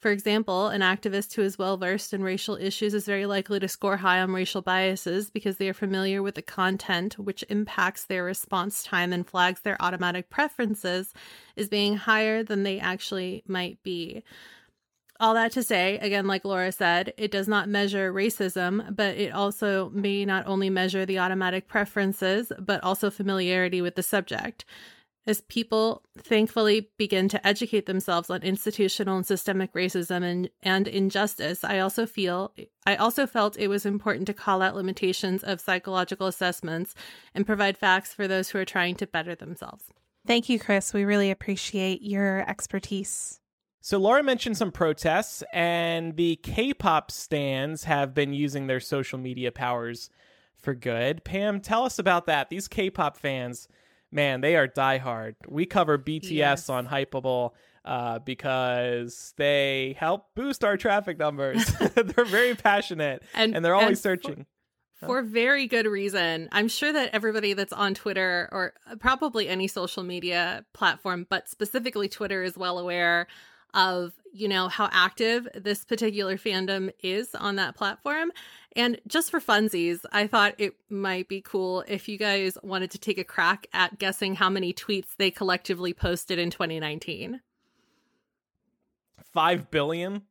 For 0.07 0.13
example, 0.13 0.69
an 0.69 0.79
activist 0.79 1.33
who 1.33 1.41
is 1.41 1.57
well 1.57 1.75
versed 1.75 2.13
in 2.13 2.23
racial 2.23 2.55
issues 2.55 2.93
is 2.93 3.05
very 3.05 3.25
likely 3.25 3.59
to 3.59 3.67
score 3.67 3.97
high 3.97 4.21
on 4.21 4.31
racial 4.31 4.61
biases 4.61 5.29
because 5.29 5.57
they 5.57 5.67
are 5.67 5.73
familiar 5.73 6.23
with 6.23 6.35
the 6.35 6.41
content, 6.41 7.19
which 7.19 7.43
impacts 7.49 8.05
their 8.05 8.23
response 8.23 8.83
time 8.83 9.11
and 9.11 9.27
flags 9.27 9.59
their 9.59 9.75
automatic 9.81 10.29
preferences 10.29 11.13
as 11.57 11.67
being 11.67 11.97
higher 11.97 12.41
than 12.41 12.63
they 12.63 12.79
actually 12.79 13.43
might 13.49 13.83
be. 13.83 14.23
All 15.19 15.33
that 15.33 15.51
to 15.51 15.61
say, 15.61 15.97
again, 15.97 16.25
like 16.25 16.45
Laura 16.45 16.71
said, 16.71 17.13
it 17.17 17.29
does 17.29 17.49
not 17.49 17.67
measure 17.67 18.13
racism, 18.13 18.95
but 18.95 19.17
it 19.17 19.33
also 19.33 19.89
may 19.89 20.23
not 20.23 20.47
only 20.47 20.69
measure 20.69 21.05
the 21.05 21.19
automatic 21.19 21.67
preferences, 21.67 22.49
but 22.57 22.81
also 22.81 23.11
familiarity 23.11 23.81
with 23.81 23.95
the 23.95 24.03
subject. 24.03 24.63
As 25.27 25.41
people 25.41 26.03
thankfully 26.17 26.89
begin 26.97 27.27
to 27.27 27.45
educate 27.45 27.85
themselves 27.85 28.29
on 28.29 28.43
institutional 28.43 29.17
and 29.17 29.25
systemic 29.25 29.73
racism 29.73 30.23
and, 30.23 30.49
and 30.63 30.87
injustice, 30.87 31.65
I 31.65 31.79
also 31.79 32.05
feel 32.05 32.53
I 32.85 32.95
also 32.95 33.27
felt 33.27 33.59
it 33.59 33.67
was 33.67 33.85
important 33.85 34.25
to 34.27 34.33
call 34.33 34.61
out 34.61 34.73
limitations 34.73 35.43
of 35.43 35.59
psychological 35.59 36.27
assessments 36.27 36.95
and 37.35 37.45
provide 37.45 37.77
facts 37.77 38.13
for 38.13 38.25
those 38.25 38.49
who 38.49 38.57
are 38.57 38.65
trying 38.65 38.95
to 38.95 39.05
better 39.05 39.35
themselves. 39.35 39.83
Thank 40.25 40.47
you, 40.47 40.59
Chris. 40.59 40.93
We 40.93 41.03
really 41.03 41.29
appreciate 41.29 42.01
your 42.01 42.49
expertise. 42.49 43.41
So 43.81 43.97
Laura 43.97 44.23
mentioned 44.23 44.57
some 44.57 44.71
protests, 44.71 45.43
and 45.53 46.15
the 46.15 46.37
K-pop 46.37 47.11
stans 47.11 47.83
have 47.83 48.13
been 48.13 48.33
using 48.33 48.67
their 48.67 48.79
social 48.79 49.19
media 49.19 49.51
powers 49.51 50.09
for 50.55 50.73
good. 50.73 51.25
Pam, 51.25 51.59
tell 51.59 51.83
us 51.83 51.99
about 51.99 52.27
that. 52.27 52.49
These 52.49 52.67
K-pop 52.67 53.17
fans, 53.17 53.67
man, 54.11 54.41
they 54.41 54.55
are 54.55 54.67
diehard. 54.67 55.35
We 55.47 55.65
cover 55.65 55.97
BTS 55.97 56.31
Yes. 56.31 56.69
on 56.69 56.87
Hypable 56.87 57.51
uh, 57.85 58.19
because 58.19 59.33
they 59.37 59.95
help 59.97 60.27
boost 60.35 60.63
our 60.63 60.77
traffic 60.77 61.17
numbers. 61.17 61.65
they're 61.95 62.25
very 62.25 62.55
passionate, 62.55 63.23
and, 63.33 63.55
And- 63.55 63.63
they're 63.65 63.75
always 63.75 63.89
and 63.89 63.97
for- 63.97 64.01
searching. 64.27 64.45
For 65.05 65.21
very 65.21 65.67
good 65.67 65.85
reason. 65.85 66.49
I'm 66.51 66.67
sure 66.67 66.91
that 66.91 67.11
everybody 67.13 67.53
that's 67.53 67.71
on 67.71 67.93
Twitter 67.93 68.49
or 68.51 68.73
probably 68.99 69.47
any 69.47 69.67
social 69.67 70.01
media 70.01 70.65
platform, 70.73 71.27
but 71.29 71.47
specifically 71.47 72.09
Twitter, 72.09 72.41
is 72.41 72.57
well 72.57 72.79
aware 72.79 73.27
of, 73.75 74.13
you 74.37 74.47
know, 74.47 74.67
how 74.67 74.89
active 74.91 75.47
this 75.55 75.83
particular 75.83 76.37
fandom 76.37 76.91
is 77.01 77.33
on 77.33 77.55
that 77.55 77.75
platform. 77.75 78.31
And 78.75 78.99
just 79.07 79.31
for 79.31 79.39
funsies, 79.39 79.99
I 80.11 80.27
thought 80.27 80.53
it 80.59 80.75
might 80.89 81.27
be 81.27 81.41
cool 81.41 81.83
if 81.87 82.07
you 82.07 82.17
guys 82.17 82.57
wanted 82.61 82.91
to 82.91 82.99
take 82.99 83.17
a 83.17 83.23
crack 83.23 83.65
at 83.73 83.97
guessing 83.97 84.35
how 84.35 84.49
many 84.49 84.73
tweets 84.73 85.07
they 85.17 85.31
collectively 85.31 85.93
posted 85.93 86.37
in 86.37 86.51
2019. 86.51 87.41
Five 89.33 89.71
billion. 89.71 90.23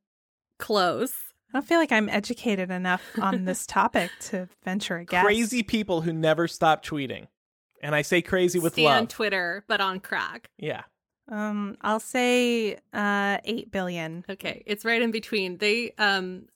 Close. 0.59 1.12
I 1.52 1.59
don't 1.59 1.66
feel 1.66 1.78
like 1.78 1.92
I'm 1.92 2.09
educated 2.09 2.70
enough 2.70 3.02
on 3.20 3.44
this 3.46 3.66
topic 3.66 4.11
to 4.20 4.48
venture 4.64 4.98
a 4.98 5.04
guess. 5.04 5.24
Crazy 5.24 5.62
people 5.62 6.00
who 6.02 6.12
never 6.12 6.46
stop 6.48 6.84
tweeting, 6.84 7.26
and 7.82 7.94
I 7.94 8.02
say 8.02 8.22
crazy 8.22 8.59
with 8.59 8.74
Stay 8.74 8.86
on. 8.86 9.07
Twitter, 9.07 9.64
but 9.68 9.80
on 9.80 10.00
crack. 10.00 10.50
yeah. 10.59 10.82
Um, 11.28 11.76
I'll 11.80 12.00
say 12.00 12.78
uh, 12.92 13.38
eight 13.44 13.70
billion. 13.70 14.24
Okay, 14.28 14.62
it's 14.66 14.84
right 14.84 15.02
in 15.02 15.10
between. 15.10 15.58
They 15.58 15.92
um 15.98 16.46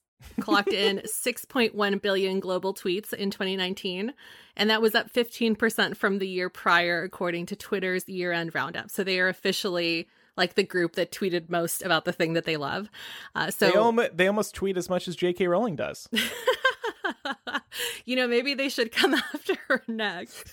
clocked 0.40 0.72
in 0.72 0.98
6.1 1.06 2.02
billion 2.02 2.40
global 2.40 2.74
tweets 2.74 3.12
in 3.12 3.30
2019, 3.30 4.12
and 4.56 4.70
that 4.70 4.82
was 4.82 4.94
up 4.94 5.10
15% 5.12 5.96
from 5.96 6.18
the 6.18 6.28
year 6.28 6.48
prior, 6.48 7.02
according 7.02 7.46
to 7.46 7.56
Twitter's 7.56 8.08
year-end 8.08 8.54
roundup. 8.54 8.90
So 8.90 9.02
they 9.02 9.18
are 9.20 9.28
officially 9.28 10.08
like 10.36 10.54
the 10.54 10.62
group 10.62 10.94
that 10.96 11.10
tweeted 11.12 11.50
most 11.50 11.82
about 11.82 12.04
the 12.04 12.12
thing 12.12 12.34
that 12.34 12.44
they 12.44 12.56
love. 12.56 12.88
Uh, 13.34 13.50
so 13.50 13.70
they, 13.70 13.76
almost, 13.76 14.16
they 14.16 14.26
almost 14.26 14.54
tweet 14.54 14.76
as 14.76 14.88
much 14.88 15.08
as 15.08 15.16
J.K. 15.16 15.46
Rowling 15.48 15.76
does. 15.76 16.08
you 18.04 18.16
know, 18.16 18.28
maybe 18.28 18.54
they 18.54 18.68
should 18.68 18.92
come 18.92 19.14
after 19.34 19.54
her 19.68 19.82
next. 19.88 20.52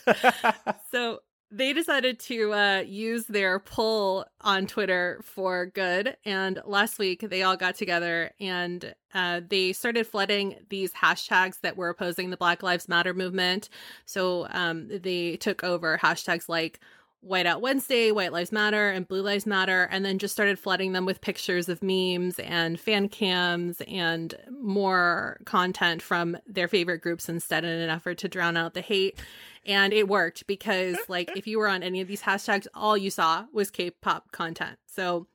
so 0.91 1.20
they 1.50 1.72
decided 1.72 2.20
to 2.20 2.54
uh, 2.54 2.84
use 2.86 3.26
their 3.26 3.60
poll 3.60 4.26
on 4.41 4.68
Twitter 4.68 5.22
for 5.24 5.68
good. 5.68 6.18
And 6.26 6.62
last 6.66 7.00
week, 7.00 7.22
they 7.22 7.43
all 7.43 7.56
got 7.56 7.76
together 7.76 8.32
and 8.39 8.93
uh, 9.14 9.41
they 9.48 9.72
started 9.72 10.06
flooding 10.06 10.58
these 10.70 10.91
hashtags 10.93 11.62
that 11.62 11.78
were 11.78 11.89
opposing 11.89 12.30
the 12.30 12.38
Black 12.38 12.64
Lives 12.64 12.89
Matter 12.89 13.14
movement. 13.14 13.70
So 14.06 14.48
um, 14.52 14.89
they 14.89 15.38
took 15.38 15.64
over 15.64 15.98
hashtags 15.98 16.50
like 16.50 16.82
Whiteout 17.28 17.62
Wednesday, 17.62 18.12
White 18.12 18.32
Lives 18.32 18.52
Matter, 18.52 18.90
and 18.90 19.08
Blue 19.08 19.22
Lives 19.22 19.46
Matter, 19.46 19.88
and 19.92 20.06
then 20.06 20.18
just 20.18 20.34
started 20.34 20.58
flooding 20.58 20.94
them 20.94 21.06
with 21.06 21.22
pictures 21.22 21.68
of 21.70 21.84
memes 21.84 22.40
and 22.40 22.80
fan 22.80 23.10
cams 23.10 23.82
and 23.88 24.36
more 24.52 25.40
content 25.46 26.02
from 26.02 26.38
their 26.48 26.68
favorite 26.68 27.02
groups 27.02 27.28
instead 27.30 27.64
in 27.64 27.70
an 27.70 27.90
effort 27.90 28.18
to 28.20 28.28
drown 28.28 28.56
out 28.58 28.74
the 28.74 28.82
hate. 28.82 29.20
And 29.66 29.92
it 29.94 30.08
worked 30.08 30.48
because, 30.48 30.98
like, 31.08 31.30
if 31.36 31.48
you 31.48 31.60
were 31.60 31.68
on 31.68 31.84
any 31.84 32.00
of 32.02 32.08
these 32.08 32.22
hashtags, 32.22 32.68
all 32.74 32.96
you 32.98 33.10
saw 33.10 33.46
was 33.52 33.70
K 33.70 33.90
pop 33.92 34.32
content. 34.32 34.78
So 34.86 35.28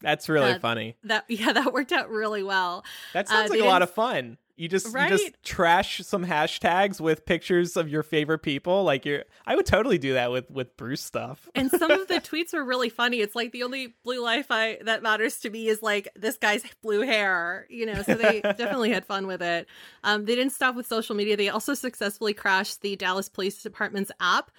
That's 0.00 0.28
really 0.28 0.52
Uh, 0.52 0.58
funny. 0.60 0.96
that, 1.04 1.24
yeah, 1.28 1.52
that 1.52 1.72
worked 1.72 1.92
out 1.92 2.08
really 2.10 2.42
well. 2.42 2.84
That 3.12 3.26
uh, 3.26 3.30
sounds 3.30 3.50
they 3.50 3.58
like 3.58 3.66
a 3.66 3.68
lot 3.70 3.82
of 3.82 3.90
fun. 3.90 4.38
You 4.60 4.68
just 4.68 4.94
you 4.94 5.08
just 5.08 5.42
trash 5.42 6.02
some 6.04 6.22
hashtags 6.22 7.00
with 7.00 7.24
pictures 7.24 7.78
of 7.78 7.88
your 7.88 8.02
favorite 8.02 8.40
people. 8.40 8.84
Like 8.84 9.06
you're, 9.06 9.24
I 9.46 9.56
would 9.56 9.64
totally 9.64 9.96
do 9.96 10.12
that 10.12 10.30
with 10.30 10.50
with 10.50 10.76
Bruce 10.76 11.00
stuff. 11.00 11.48
and 11.54 11.70
some 11.70 11.90
of 11.90 12.08
the 12.08 12.14
tweets 12.20 12.52
were 12.52 12.62
really 12.62 12.90
funny. 12.90 13.20
It's 13.20 13.34
like 13.34 13.52
the 13.52 13.62
only 13.62 13.94
blue 14.04 14.22
life 14.22 14.48
I 14.50 14.76
that 14.84 15.02
matters 15.02 15.38
to 15.38 15.50
me 15.50 15.68
is 15.68 15.80
like 15.80 16.08
this 16.14 16.36
guy's 16.36 16.62
blue 16.82 17.00
hair, 17.00 17.66
you 17.70 17.86
know. 17.86 18.02
So 18.02 18.14
they 18.16 18.40
definitely 18.42 18.90
had 18.90 19.06
fun 19.06 19.26
with 19.26 19.40
it. 19.40 19.66
Um, 20.04 20.26
they 20.26 20.34
didn't 20.34 20.52
stop 20.52 20.74
with 20.76 20.86
social 20.86 21.16
media. 21.16 21.38
They 21.38 21.48
also 21.48 21.72
successfully 21.72 22.34
crashed 22.34 22.82
the 22.82 22.96
Dallas 22.96 23.30
Police 23.30 23.62
Department's 23.62 24.12
app 24.20 24.50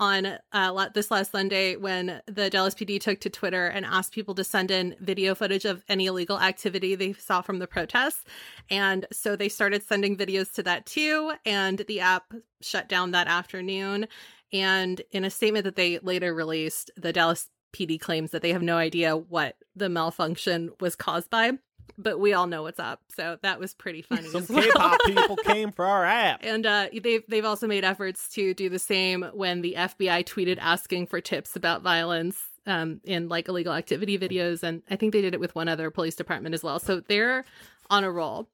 on 0.00 0.38
uh, 0.52 0.88
this 0.94 1.10
last 1.10 1.30
Sunday 1.30 1.76
when 1.76 2.22
the 2.26 2.48
Dallas 2.48 2.74
PD 2.74 2.98
took 2.98 3.20
to 3.20 3.30
Twitter 3.30 3.66
and 3.66 3.84
asked 3.84 4.12
people 4.12 4.34
to 4.34 4.42
send 4.42 4.70
in 4.70 4.96
video 4.98 5.34
footage 5.34 5.66
of 5.66 5.84
any 5.88 6.06
illegal 6.06 6.40
activity 6.40 6.94
they 6.94 7.12
saw 7.12 7.42
from 7.42 7.58
the 7.58 7.66
protests. 7.66 8.24
And 8.70 9.06
so 9.12 9.36
they 9.36 9.50
started 9.50 9.82
sending 9.82 10.16
videos 10.16 10.52
to 10.54 10.62
that 10.62 10.86
too. 10.86 11.34
And 11.44 11.78
the 11.86 12.00
app 12.00 12.32
shut 12.62 12.88
down 12.88 13.10
that 13.10 13.28
afternoon. 13.28 14.08
And 14.52 15.00
in 15.12 15.24
a 15.24 15.30
statement 15.30 15.64
that 15.64 15.76
they 15.76 15.98
later 15.98 16.34
released, 16.34 16.90
the 16.96 17.12
Dallas 17.12 17.48
PD 17.72 18.00
claims 18.00 18.30
that 18.30 18.42
they 18.42 18.52
have 18.52 18.62
no 18.62 18.76
idea 18.76 19.16
what 19.16 19.56
the 19.76 19.88
malfunction 19.88 20.70
was 20.80 20.96
caused 20.96 21.30
by, 21.30 21.52
but 21.98 22.18
we 22.18 22.32
all 22.32 22.46
know 22.46 22.62
what's 22.62 22.78
up. 22.78 23.00
So 23.14 23.38
that 23.42 23.58
was 23.58 23.74
pretty 23.74 24.02
funny. 24.02 24.28
Some 24.28 24.42
as 24.42 24.48
well. 24.48 24.62
K-pop 24.62 25.00
people 25.06 25.36
came 25.36 25.72
for 25.72 25.84
our 25.84 26.04
app. 26.04 26.40
And 26.42 26.66
uh, 26.66 26.88
they've 27.02 27.22
they've 27.28 27.44
also 27.44 27.66
made 27.66 27.84
efforts 27.84 28.28
to 28.30 28.54
do 28.54 28.68
the 28.68 28.78
same 28.78 29.22
when 29.32 29.62
the 29.62 29.74
FBI 29.76 30.24
tweeted 30.24 30.58
asking 30.60 31.06
for 31.06 31.20
tips 31.20 31.56
about 31.56 31.82
violence 31.82 32.38
um, 32.66 33.00
in 33.04 33.28
like 33.28 33.48
illegal 33.48 33.72
activity 33.72 34.18
videos, 34.18 34.62
and 34.62 34.82
I 34.90 34.96
think 34.96 35.12
they 35.12 35.20
did 35.20 35.34
it 35.34 35.40
with 35.40 35.54
one 35.54 35.68
other 35.68 35.90
police 35.90 36.14
department 36.14 36.54
as 36.54 36.62
well. 36.62 36.78
So 36.78 37.00
they're 37.00 37.44
on 37.88 38.04
a 38.04 38.10
roll, 38.10 38.48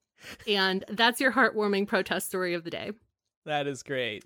and 0.46 0.84
that's 0.88 1.20
your 1.20 1.32
heartwarming 1.32 1.86
protest 1.86 2.26
story 2.26 2.54
of 2.54 2.64
the 2.64 2.70
day. 2.70 2.92
That 3.44 3.66
is 3.66 3.82
great. 3.82 4.24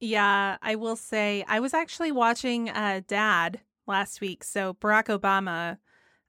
Yeah, 0.00 0.56
I 0.62 0.76
will 0.76 0.96
say 0.96 1.44
I 1.46 1.60
was 1.60 1.74
actually 1.74 2.12
watching 2.12 2.70
uh, 2.70 3.02
Dad 3.06 3.60
last 3.86 4.20
week. 4.20 4.44
So 4.44 4.74
Barack 4.74 5.06
Obama 5.06 5.78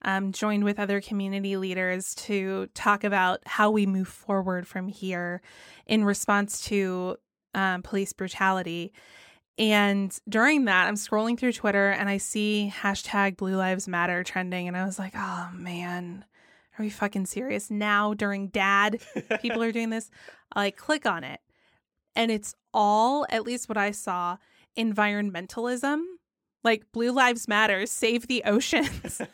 um, 0.03 0.31
joined 0.31 0.63
with 0.63 0.79
other 0.79 1.01
community 1.01 1.57
leaders 1.57 2.15
to 2.15 2.67
talk 2.73 3.03
about 3.03 3.39
how 3.45 3.69
we 3.71 3.85
move 3.85 4.07
forward 4.07 4.67
from 4.67 4.87
here 4.87 5.41
in 5.85 6.03
response 6.03 6.61
to 6.65 7.17
um, 7.53 7.83
police 7.83 8.13
brutality. 8.13 8.93
And 9.57 10.17
during 10.27 10.65
that, 10.65 10.87
I'm 10.87 10.95
scrolling 10.95 11.37
through 11.37 11.53
Twitter 11.53 11.89
and 11.91 12.09
I 12.09 12.17
see 12.17 12.73
hashtag 12.75 13.37
Blue 13.37 13.55
Lives 13.55 13.87
Matter 13.87 14.23
trending. 14.23 14.67
And 14.67 14.75
I 14.75 14.85
was 14.85 14.97
like, 14.97 15.13
oh 15.15 15.49
man, 15.53 16.25
are 16.79 16.83
we 16.83 16.89
fucking 16.89 17.25
serious? 17.27 17.69
Now, 17.69 18.13
during 18.13 18.47
dad, 18.47 19.01
people 19.41 19.61
are 19.61 19.71
doing 19.71 19.89
this. 19.89 20.09
I 20.53 20.59
like 20.61 20.77
click 20.77 21.05
on 21.05 21.23
it. 21.23 21.41
and 22.15 22.31
it's 22.31 22.55
all, 22.73 23.25
at 23.29 23.43
least 23.43 23.69
what 23.69 23.77
I 23.77 23.91
saw, 23.91 24.37
environmentalism. 24.77 26.01
Like 26.63 26.91
Blue 26.91 27.11
Lives 27.11 27.47
Matter, 27.47 27.85
save 27.85 28.27
the 28.27 28.43
oceans. 28.45 29.21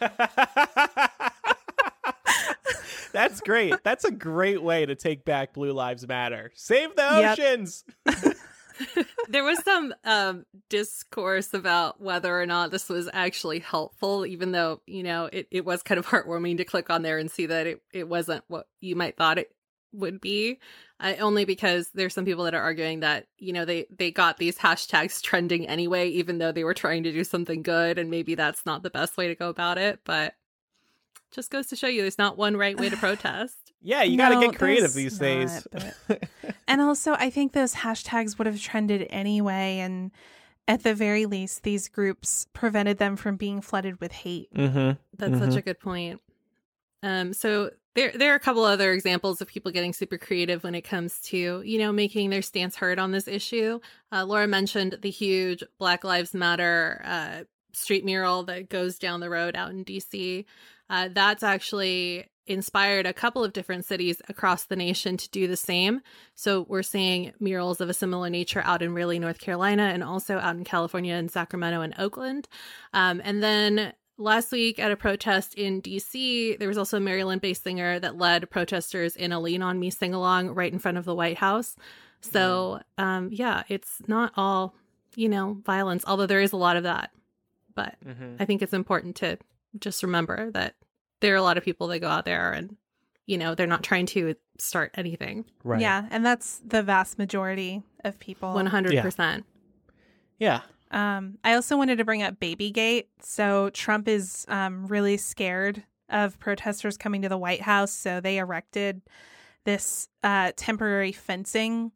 That's 3.14 3.42
great. 3.42 3.74
That's 3.84 4.04
a 4.06 4.12
great 4.12 4.62
way 4.62 4.86
to 4.86 4.94
take 4.96 5.26
back 5.26 5.54
Blue 5.54 5.72
Lives 5.72 6.08
Matter. 6.08 6.52
Save 6.56 6.96
the 6.96 7.02
Yep. 7.02 7.40
oceans. 7.40 7.84
there 9.30 9.44
was 9.44 9.58
some 9.64 9.92
um 10.04 10.46
discourse 10.70 11.52
about 11.56 12.00
whether 12.00 12.40
or 12.40 12.46
not 12.46 12.70
this 12.70 12.90
was 12.90 13.10
actually 13.12 13.58
helpful 13.58 14.24
even 14.24 14.52
though 14.52 14.82
you 14.86 15.02
know 15.02 15.28
it, 15.34 15.48
it 15.50 15.66
was 15.66 15.82
kind 15.82 15.98
of 15.98 16.06
heartwarming 16.06 16.58
to 16.58 16.64
click 16.64 16.92
on 16.92 17.02
there 17.02 17.18
and 17.18 17.32
see 17.32 17.48
that 17.48 17.66
it, 17.66 17.82
it 17.92 18.08
wasn't 18.08 18.44
what 18.50 18.68
you 18.80 18.96
might 18.96 19.18
thought 19.18 19.40
it 19.40 19.52
would 19.94 20.22
be 20.22 20.60
uh, 21.00 21.14
only 21.20 21.46
because 21.46 21.90
there's 21.94 22.14
some 22.14 22.26
people 22.26 22.44
that 22.44 22.54
are 22.54 22.62
arguing 22.62 23.02
that 23.02 23.28
you 23.38 23.54
know 23.54 23.66
they 23.66 23.86
they 23.96 24.12
got 24.12 24.38
these 24.38 24.58
hashtags 24.58 25.22
trending 25.22 25.68
anyway 25.68 26.08
even 26.10 26.38
though 26.38 26.52
they 26.52 26.64
were 26.64 26.74
trying 26.74 27.04
to 27.04 27.12
do 27.12 27.24
something 27.24 27.62
good 27.62 27.98
and 27.98 28.10
maybe 28.10 28.36
that's 28.36 28.66
not 28.66 28.84
the 28.84 28.90
best 28.90 29.18
way 29.18 29.28
to 29.28 29.36
go 29.36 29.50
about 29.50 29.78
it 29.78 30.00
but 30.04 30.36
just 31.32 31.52
goes 31.52 31.68
to 31.68 31.76
show 31.76 31.88
you 31.88 32.02
there's 32.02 32.18
not 32.18 32.38
one 32.38 32.58
right 32.58 32.80
way 32.80 32.90
to 32.90 32.98
protest 33.08 33.68
Yeah, 33.82 34.04
you 34.04 34.18
got 34.18 34.30
to 34.30 34.48
get 34.48 34.58
creative 34.58 34.94
there's 34.94 34.96
these 34.96 35.20
days. 35.20 35.68
not, 35.72 36.24
and 36.68 36.82
also, 36.82 37.14
I 37.14 37.30
think 37.30 37.54
those 37.54 37.74
hashtags 37.74 38.38
would 38.38 38.48
have 38.48 38.60
trended 38.60 39.08
anyway. 39.10 39.80
And 39.80 40.12
at 40.68 40.84
the 40.84 40.94
very 40.94 41.26
least, 41.26 41.64
these 41.64 41.88
groups 41.88 42.48
prevented 42.54 42.98
them 42.98 43.16
from 43.16 43.36
being 43.36 43.62
flooded 43.62 44.02
with 44.02 44.12
hate. 44.12 44.54
mm-hmm. 44.54 44.92
That's 45.18 45.40
such 45.40 45.56
a 45.56 45.62
good 45.62 45.80
point. 45.80 46.22
Um, 47.04 47.34
so 47.34 47.72
there 47.98 48.12
there 48.14 48.32
are 48.32 48.36
a 48.36 48.40
couple 48.40 48.64
other 48.64 48.94
examples 48.94 49.42
of 49.42 49.48
people 49.48 49.72
getting 49.72 49.92
super 49.92 50.20
creative 50.20 50.64
when 50.64 50.76
it 50.76 50.84
comes 50.84 51.20
to 51.20 51.64
you 51.66 51.80
know 51.80 51.92
making 51.92 52.30
their 52.30 52.44
stance 52.44 52.76
heard 52.76 53.00
on 53.00 53.12
this 53.12 53.28
issue. 53.28 53.80
Uh, 54.12 54.24
Laura 54.24 54.48
mentioned 54.48 55.00
the 55.02 55.10
huge 55.10 55.64
Black 55.80 56.04
Lives 56.04 56.36
Matter 56.36 57.02
uh, 57.04 57.44
street 57.74 58.06
mural 58.06 58.44
that 58.44 58.70
goes 58.70 59.00
down 59.00 59.20
the 59.20 59.32
road 59.32 59.56
out 59.56 59.72
in 59.72 59.84
DC. 59.84 60.46
Uh, 60.90 61.10
that's 61.12 61.42
actually 61.42 62.28
inspired 62.46 63.08
a 63.08 63.14
couple 63.14 63.44
of 63.44 63.52
different 63.52 63.84
cities 63.84 64.22
across 64.30 64.66
the 64.66 64.76
nation 64.76 65.18
to 65.18 65.30
do 65.32 65.48
the 65.48 65.58
same. 65.58 66.00
So 66.36 66.66
we're 66.70 66.84
seeing 66.84 67.34
murals 67.40 67.82
of 67.82 67.90
a 67.90 67.94
similar 67.94 68.30
nature 68.30 68.62
out 68.64 68.82
in 68.82 68.94
Raleigh, 68.94 69.20
North 69.20 69.40
Carolina, 69.40 69.84
and 69.84 70.04
also 70.04 70.38
out 70.38 70.56
in 70.56 70.64
California 70.64 71.16
in 71.16 71.30
Sacramento 71.30 71.82
and 71.82 71.96
Oakland. 71.98 72.48
Um, 72.94 73.22
and 73.26 73.44
then 73.44 73.94
last 74.18 74.52
week 74.52 74.80
at 74.80 74.92
a 74.92 74.96
protest 74.96 75.54
in 75.56 75.82
DC, 75.82 76.58
there 76.60 76.68
was 76.68 76.78
also 76.78 76.98
a 76.98 77.00
Maryland 77.00 77.42
based 77.42 77.64
singer 77.64 78.00
that 78.00 78.18
led 78.18 78.50
protesters 78.50 79.16
in 79.16 79.32
a 79.32 79.40
Lean 79.40 79.62
On 79.62 79.80
Me 79.80 79.90
sing 79.90 80.14
along 80.14 80.50
right 80.50 80.72
in 80.72 80.80
front 80.80 80.98
of 80.98 81.06
the 81.06 81.16
White 81.16 81.38
House. 81.38 81.76
So, 82.22 82.82
um, 82.98 83.30
yeah, 83.32 83.64
it's 83.70 84.02
not 84.08 84.34
all, 84.36 84.74
you 85.16 85.30
know, 85.30 85.60
violence, 85.66 86.04
although 86.08 86.26
there 86.26 86.42
is 86.42 86.52
a 86.52 86.58
lot 86.58 86.76
of 86.78 86.84
that. 86.84 87.12
But 87.76 87.96
Mm-hmm. 88.06 88.38
I 88.40 88.46
think 88.46 88.62
it's 88.62 88.74
important 88.74 89.16
to 89.18 89.38
just 89.80 90.02
remember 90.02 90.50
that 90.52 90.76
there 91.20 91.34
are 91.34 91.38
a 91.38 91.44
lot 91.44 91.58
of 91.58 91.64
people 91.64 91.88
that 91.88 92.00
go 92.00 92.08
out 92.08 92.26
there 92.26 92.52
and, 92.52 92.76
you 93.28 93.38
know, 93.38 93.54
they're 93.54 93.68
not 93.68 93.84
trying 93.84 94.08
to 94.08 94.36
start 94.58 94.92
anything. 94.96 95.46
Right. 95.64 95.80
Yeah. 95.80 96.08
And 96.10 96.26
that's 96.26 96.60
the 96.66 96.82
vast 96.82 97.20
majority 97.20 97.84
of 98.04 98.18
people. 98.20 98.50
100%. 98.54 99.44
Yeah. 100.40 100.62
Um, 100.92 101.38
I 101.44 101.54
also 101.54 101.78
wanted 101.78 101.98
to 101.98 102.06
bring 102.06 102.24
up 102.24 102.40
Babygate. 102.40 103.06
So 103.22 103.70
Trump 103.72 104.08
is 104.08 104.46
um, 104.48 104.88
really 104.88 105.18
scared 105.18 105.84
of 106.10 106.40
protesters 106.40 106.98
coming 106.98 107.22
to 107.24 107.30
the 107.30 107.38
White 107.38 107.62
House. 107.62 107.92
So 107.92 108.22
they 108.22 108.38
erected 108.38 109.02
this 109.66 110.08
uh, 110.24 110.54
temporary 110.56 111.12
fencing 111.12 111.92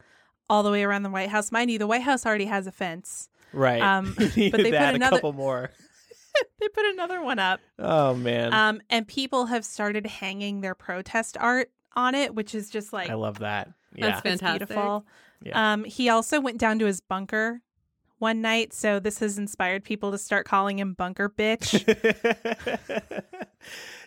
all 0.49 0.63
the 0.63 0.71
way 0.71 0.83
around 0.83 1.03
the 1.03 1.09
White 1.09 1.29
House. 1.29 1.51
Mind 1.51 1.71
you, 1.71 1.79
the 1.79 1.87
White 1.87 2.01
House 2.01 2.25
already 2.25 2.45
has 2.45 2.67
a 2.67 2.71
fence. 2.71 3.29
Right. 3.53 3.81
Um, 3.81 4.13
but 4.17 4.35
needed 4.35 4.65
they 4.65 4.71
put 4.71 4.95
another- 4.95 5.15
a 5.15 5.19
couple 5.19 5.33
more. 5.33 5.71
they 6.59 6.67
put 6.67 6.85
another 6.85 7.21
one 7.21 7.39
up. 7.39 7.61
Oh 7.79 8.13
man. 8.13 8.53
Um, 8.53 8.81
and 8.89 9.07
people 9.07 9.45
have 9.47 9.65
started 9.65 10.05
hanging 10.05 10.61
their 10.61 10.75
protest 10.75 11.37
art 11.39 11.71
on 11.95 12.15
it, 12.15 12.35
which 12.35 12.55
is 12.55 12.69
just 12.69 12.93
like 12.93 13.09
I 13.09 13.15
love 13.15 13.39
that. 13.39 13.69
Yeah. 13.95 14.07
That's 14.07 14.17
it's 14.19 14.41
fantastic. 14.41 14.67
beautiful. 14.67 15.05
Yeah. 15.43 15.73
Um, 15.73 15.83
he 15.83 16.09
also 16.09 16.39
went 16.39 16.57
down 16.57 16.79
to 16.79 16.85
his 16.85 17.01
bunker 17.01 17.61
one 18.21 18.41
night, 18.41 18.73
so 18.73 18.99
this 18.99 19.19
has 19.19 19.37
inspired 19.37 19.83
people 19.83 20.11
to 20.11 20.17
start 20.17 20.45
calling 20.45 20.79
him 20.79 20.93
Bunker 20.93 21.29
Bitch. 21.29 21.81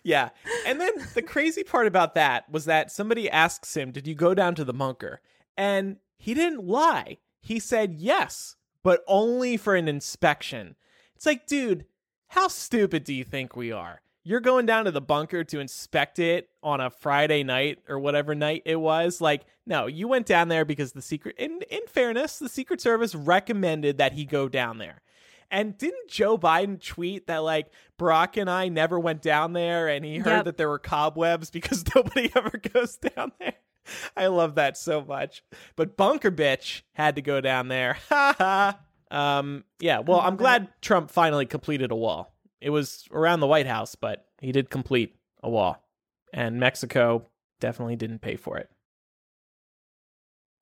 yeah. 0.04 0.30
And 0.66 0.80
then 0.80 0.92
the 1.14 1.22
crazy 1.22 1.64
part 1.64 1.86
about 1.86 2.14
that 2.14 2.50
was 2.50 2.64
that 2.66 2.90
somebody 2.90 3.28
asks 3.28 3.76
him, 3.76 3.90
Did 3.90 4.06
you 4.06 4.14
go 4.14 4.32
down 4.32 4.54
to 4.54 4.64
the 4.64 4.72
bunker? 4.72 5.20
And 5.56 5.96
he 6.16 6.32
didn't 6.34 6.64
lie. 6.64 7.18
He 7.40 7.58
said 7.58 7.94
yes, 7.94 8.56
but 8.82 9.02
only 9.06 9.56
for 9.56 9.74
an 9.74 9.88
inspection. 9.88 10.76
It's 11.14 11.26
like, 11.26 11.46
dude, 11.46 11.84
how 12.28 12.48
stupid 12.48 13.04
do 13.04 13.12
you 13.12 13.24
think 13.24 13.56
we 13.56 13.72
are? 13.72 14.00
You're 14.24 14.40
going 14.40 14.64
down 14.64 14.86
to 14.86 14.90
the 14.90 15.02
bunker 15.02 15.44
to 15.44 15.60
inspect 15.60 16.18
it 16.18 16.48
on 16.62 16.80
a 16.80 16.88
Friday 16.90 17.42
night 17.44 17.80
or 17.88 17.98
whatever 17.98 18.34
night 18.34 18.62
it 18.64 18.76
was. 18.76 19.20
Like, 19.20 19.42
no, 19.66 19.86
you 19.86 20.08
went 20.08 20.24
down 20.26 20.48
there 20.48 20.64
because 20.64 20.92
the 20.92 21.02
secret, 21.02 21.36
in, 21.38 21.60
in 21.70 21.80
fairness, 21.86 22.38
the 22.38 22.48
Secret 22.48 22.80
Service 22.80 23.14
recommended 23.14 23.98
that 23.98 24.14
he 24.14 24.24
go 24.24 24.48
down 24.48 24.78
there. 24.78 25.02
And 25.50 25.76
didn't 25.76 26.08
Joe 26.08 26.38
Biden 26.38 26.82
tweet 26.82 27.26
that 27.26 27.38
like 27.38 27.66
Barack 27.98 28.40
and 28.40 28.48
I 28.48 28.68
never 28.68 28.98
went 28.98 29.20
down 29.22 29.52
there 29.52 29.88
and 29.88 30.04
he 30.04 30.16
heard 30.16 30.26
Yep. 30.38 30.44
that 30.46 30.56
there 30.56 30.68
were 30.70 30.78
cobwebs 30.78 31.50
because 31.50 31.84
nobody 31.94 32.30
ever 32.34 32.58
goes 32.72 32.96
down 32.96 33.32
there? 33.38 33.52
I 34.16 34.28
love 34.28 34.54
that 34.54 34.78
so 34.78 35.04
much. 35.04 35.44
But 35.76 35.96
Bunker 35.98 36.30
Bitch 36.32 36.80
had 36.94 37.16
to 37.16 37.22
go 37.22 37.40
down 37.42 37.68
there. 37.68 37.98
Ha 38.08 38.34
ha. 38.38 38.78
Um, 39.10 39.64
yeah, 39.78 39.98
well, 40.00 40.18
I'm 40.20 40.34
glad 40.36 40.68
Trump 40.80 41.10
finally 41.10 41.46
completed 41.46 41.92
a 41.92 41.94
wall. 41.94 42.33
It 42.64 42.70
was 42.70 43.04
around 43.12 43.40
the 43.40 43.46
White 43.46 43.66
House, 43.66 43.94
but 43.94 44.24
he 44.40 44.50
did 44.50 44.70
complete 44.70 45.14
a 45.42 45.50
wall. 45.50 45.86
And 46.32 46.58
Mexico 46.58 47.26
definitely 47.60 47.94
didn't 47.94 48.22
pay 48.22 48.36
for 48.36 48.56
it. 48.56 48.70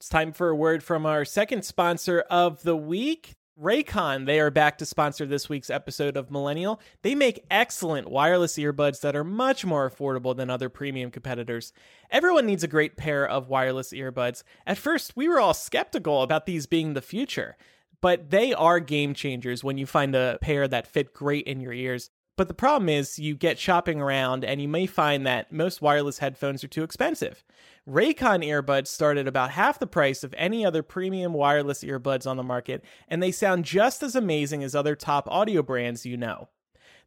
It's 0.01 0.09
time 0.09 0.33
for 0.33 0.49
a 0.49 0.57
word 0.57 0.83
from 0.83 1.07
our 1.07 1.25
second 1.25 1.65
sponsor 1.65 2.25
of 2.29 2.65
the 2.65 2.77
week. 2.77 3.37
Raycon, 3.57 4.27
they 4.27 4.41
are 4.41 4.51
back 4.51 4.79
to 4.79 4.87
sponsor 4.87 5.27
this 5.27 5.49
week's 5.49 5.71
episode 5.71 6.17
of 6.17 6.29
Millennial. 6.29 6.81
They 7.03 7.15
make 7.15 7.45
excellent 7.53 8.11
wireless 8.11 8.55
earbuds 8.55 9.01
that 9.03 9.15
are 9.15 9.23
much 9.23 9.65
more 9.65 9.89
affordable 9.89 10.35
than 10.35 10.51
other 10.51 10.69
premium 10.69 11.13
competitors. 11.13 11.73
Everyone 12.11 12.47
needs 12.47 12.65
a 12.65 12.69
great 12.69 12.97
pair 12.97 13.25
of 13.25 13.49
wireless 13.49 13.93
earbuds. 13.93 14.43
At 14.67 14.77
first, 14.77 15.15
we 15.15 15.29
were 15.29 15.39
all 15.39 15.55
skeptical 15.55 16.23
about 16.23 16.47
these 16.47 16.67
being 16.67 16.95
the 16.95 17.01
future, 17.01 17.57
but 18.03 18.29
they 18.29 18.53
are 18.53 18.81
game 18.81 19.15
changers 19.15 19.65
when 19.65 19.79
you 19.79 19.87
find 19.87 20.15
a 20.15 20.39
pair 20.43 20.69
that 20.69 20.87
fit 20.87 21.15
great 21.15 21.47
in 21.47 21.61
your 21.61 21.73
ears. 21.73 22.11
But 22.37 22.49
the 22.49 22.55
problem 22.55 22.89
is, 22.89 23.19
you 23.19 23.37
get 23.37 23.59
shopping 23.59 24.01
around 24.01 24.45
and 24.45 24.61
you 24.61 24.69
may 24.69 24.87
find 24.87 25.27
that 25.27 25.53
most 25.53 25.81
wireless 25.81 26.19
headphones 26.19 26.65
are 26.65 26.69
too 26.69 26.83
expensive. 26.83 27.45
Raycon 27.89 28.45
earbuds 28.45 28.89
start 28.89 29.19
at 29.19 29.29
about 29.29 29.51
half 29.51 29.79
the 29.79 29.87
price 29.87 30.25
of 30.25 30.35
any 30.37 30.65
other 30.65 30.83
premium 30.83 31.33
wireless 31.33 31.85
earbuds 31.85 32.27
on 32.27 32.37
the 32.37 32.43
market, 32.43 32.85
and 33.09 33.23
they 33.23 33.33
sound 33.33 33.65
just 33.65 34.03
as 34.03 34.17
amazing 34.17 34.63
as 34.65 34.75
other 34.75 34.97
top 34.97 35.29
audio 35.29 35.63
brands 35.63 36.07
you 36.07 36.17
know. 36.17 36.49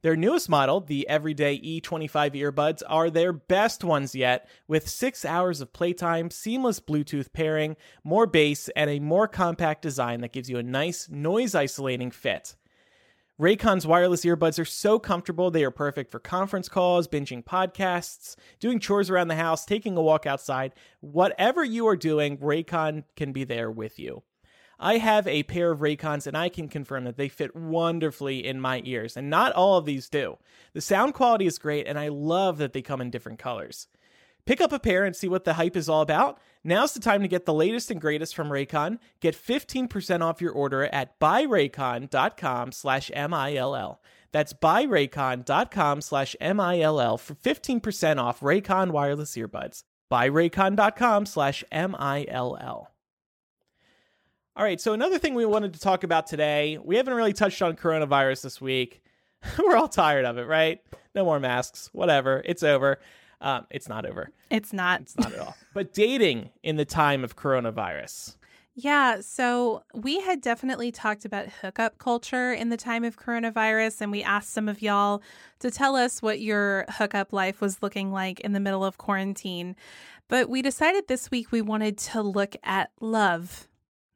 Their 0.01 0.15
newest 0.15 0.49
model, 0.49 0.81
the 0.81 1.07
Everyday 1.07 1.59
E25 1.59 2.33
earbuds, 2.33 2.83
are 2.87 3.09
their 3.09 3.33
best 3.33 3.83
ones 3.83 4.13
yet, 4.13 4.47
with 4.67 4.89
six 4.89 5.25
hours 5.25 5.61
of 5.61 5.73
playtime, 5.73 6.29
seamless 6.29 6.79
Bluetooth 6.79 7.33
pairing, 7.33 7.75
more 8.03 8.27
bass, 8.27 8.69
and 8.75 8.89
a 8.89 8.99
more 8.99 9.27
compact 9.27 9.81
design 9.81 10.21
that 10.21 10.33
gives 10.33 10.49
you 10.49 10.57
a 10.57 10.63
nice, 10.63 11.09
noise 11.09 11.55
isolating 11.55 12.11
fit. 12.11 12.55
Raycon's 13.39 13.85
wireless 13.85 14.23
earbuds 14.23 14.59
are 14.59 14.65
so 14.65 14.97
comfortable, 14.97 15.51
they 15.51 15.65
are 15.65 15.71
perfect 15.71 16.09
for 16.09 16.19
conference 16.19 16.69
calls, 16.69 17.05
binging 17.05 17.43
podcasts, 17.43 18.37
doing 18.61 18.79
chores 18.79 19.09
around 19.09 19.27
the 19.27 19.35
house, 19.35 19.65
taking 19.65 19.97
a 19.97 20.01
walk 20.01 20.25
outside. 20.25 20.71
Whatever 21.01 21.61
you 21.61 21.85
are 21.87 21.97
doing, 21.97 22.37
Raycon 22.37 23.03
can 23.17 23.33
be 23.33 23.43
there 23.43 23.69
with 23.69 23.99
you. 23.99 24.23
I 24.79 24.97
have 24.97 25.27
a 25.27 25.43
pair 25.43 25.71
of 25.71 25.79
Raycons 25.79 26.27
and 26.27 26.37
I 26.37 26.49
can 26.49 26.67
confirm 26.67 27.05
that 27.05 27.17
they 27.17 27.29
fit 27.29 27.55
wonderfully 27.55 28.45
in 28.45 28.59
my 28.59 28.81
ears, 28.85 29.15
and 29.15 29.29
not 29.29 29.53
all 29.53 29.77
of 29.77 29.85
these 29.85 30.09
do. 30.09 30.37
The 30.73 30.81
sound 30.81 31.13
quality 31.13 31.45
is 31.45 31.57
great, 31.57 31.87
and 31.87 31.97
I 31.97 32.09
love 32.09 32.57
that 32.57 32.73
they 32.73 32.81
come 32.81 33.01
in 33.01 33.09
different 33.09 33.39
colors. 33.39 33.87
Pick 34.45 34.61
up 34.61 34.71
a 34.71 34.79
pair 34.79 35.03
and 35.03 35.15
see 35.15 35.27
what 35.27 35.43
the 35.43 35.53
hype 35.53 35.75
is 35.75 35.89
all 35.89 36.01
about. 36.01 36.39
Now's 36.63 36.93
the 36.93 36.99
time 36.99 37.21
to 37.21 37.27
get 37.27 37.45
the 37.45 37.53
latest 37.53 37.89
and 37.89 37.99
greatest 37.99 38.35
from 38.35 38.49
Raycon. 38.49 38.99
Get 39.19 39.35
15% 39.35 40.21
off 40.21 40.41
your 40.41 40.51
order 40.51 40.83
at 40.85 41.19
buyraycon.com 41.19 42.71
slash 42.71 43.09
M-I-L-L. 43.13 44.01
That's 44.31 44.53
buyraycon.com 44.53 46.01
slash 46.01 46.35
M-I-L-L 46.39 47.17
for 47.17 47.35
15% 47.35 48.17
off 48.17 48.41
Raycon 48.41 48.91
wireless 48.91 49.35
earbuds. 49.35 49.83
Buyraycon.com 50.11 51.25
slash 51.25 51.63
M-I-L-L. 51.71 52.94
All 54.57 54.63
right, 54.63 54.79
so 54.79 54.93
another 54.93 55.19
thing 55.19 55.35
we 55.35 55.45
wanted 55.45 55.73
to 55.73 55.81
talk 55.81 56.05
about 56.05 56.27
today, 56.27 56.77
we 56.81 56.95
haven't 56.95 57.13
really 57.13 57.33
touched 57.33 57.61
on 57.61 57.75
coronavirus 57.75 58.41
this 58.41 58.61
week. 58.61 59.03
We're 59.59 59.75
all 59.75 59.89
tired 59.89 60.23
of 60.23 60.37
it, 60.37 60.47
right? 60.47 60.81
No 61.13 61.25
more 61.25 61.41
masks, 61.41 61.89
whatever. 61.91 62.41
It's 62.45 62.63
over. 62.63 62.99
Um, 63.41 63.67
it's 63.69 63.89
not 63.89 64.05
over. 64.05 64.29
It's 64.49 64.71
not. 64.71 65.01
It's 65.01 65.17
not 65.17 65.33
at 65.33 65.39
all. 65.39 65.57
But 65.73 65.93
dating 65.93 66.51
in 66.63 66.77
the 66.77 66.85
time 66.85 67.25
of 67.25 67.35
coronavirus. 67.35 68.37
Yeah, 68.75 69.19
so 69.19 69.83
we 69.93 70.21
had 70.21 70.39
definitely 70.39 70.89
talked 70.89 71.25
about 71.25 71.47
hookup 71.49 71.97
culture 71.97 72.53
in 72.53 72.69
the 72.69 72.77
time 72.77 73.03
of 73.03 73.19
coronavirus, 73.19 73.99
and 73.99 74.09
we 74.09 74.23
asked 74.23 74.53
some 74.53 74.69
of 74.69 74.81
y'all 74.81 75.21
to 75.59 75.69
tell 75.69 75.97
us 75.97 76.21
what 76.21 76.39
your 76.39 76.85
hookup 76.91 77.33
life 77.33 77.59
was 77.59 77.83
looking 77.83 78.13
like 78.13 78.39
in 78.39 78.53
the 78.53 78.61
middle 78.61 78.85
of 78.85 78.97
quarantine. 78.97 79.75
But 80.29 80.49
we 80.49 80.61
decided 80.61 81.09
this 81.09 81.29
week 81.29 81.51
we 81.51 81.61
wanted 81.61 81.97
to 81.97 82.21
look 82.21 82.55
at 82.63 82.91
love 83.01 83.67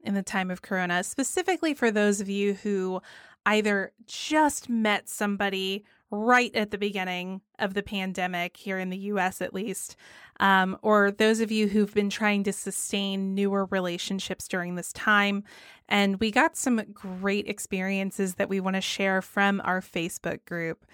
in 0.03 0.13
the 0.13 0.23
time 0.23 0.49
of 0.49 0.61
corona, 0.61 1.03
specifically 1.03 1.73
for 1.73 1.91
those 1.91 2.21
of 2.21 2.29
you 2.29 2.53
who 2.53 3.01
either 3.45 3.91
just 4.05 4.69
met 4.69 5.09
somebody 5.09 5.85
right 6.11 6.53
at 6.55 6.71
the 6.71 6.77
beginning 6.77 7.41
of 7.59 7.73
the 7.73 7.83
pandemic, 7.83 8.57
here 8.57 8.79
in 8.79 8.89
the 8.89 8.97
US 8.97 9.41
at 9.41 9.53
least, 9.53 9.95
um, 10.39 10.77
or 10.81 11.11
those 11.11 11.39
of 11.39 11.51
you 11.51 11.67
who've 11.67 11.93
been 11.93 12.09
trying 12.09 12.43
to 12.43 12.53
sustain 12.53 13.35
newer 13.35 13.65
relationships 13.65 14.47
during 14.47 14.75
this 14.75 14.91
time. 14.93 15.43
And 15.87 16.19
we 16.19 16.31
got 16.31 16.55
some 16.55 16.81
great 16.93 17.47
experiences 17.47 18.35
that 18.35 18.49
we 18.49 18.59
want 18.59 18.75
to 18.75 18.81
share 18.81 19.21
from 19.21 19.61
our 19.63 19.81
Facebook 19.81 20.45
group. 20.45 20.85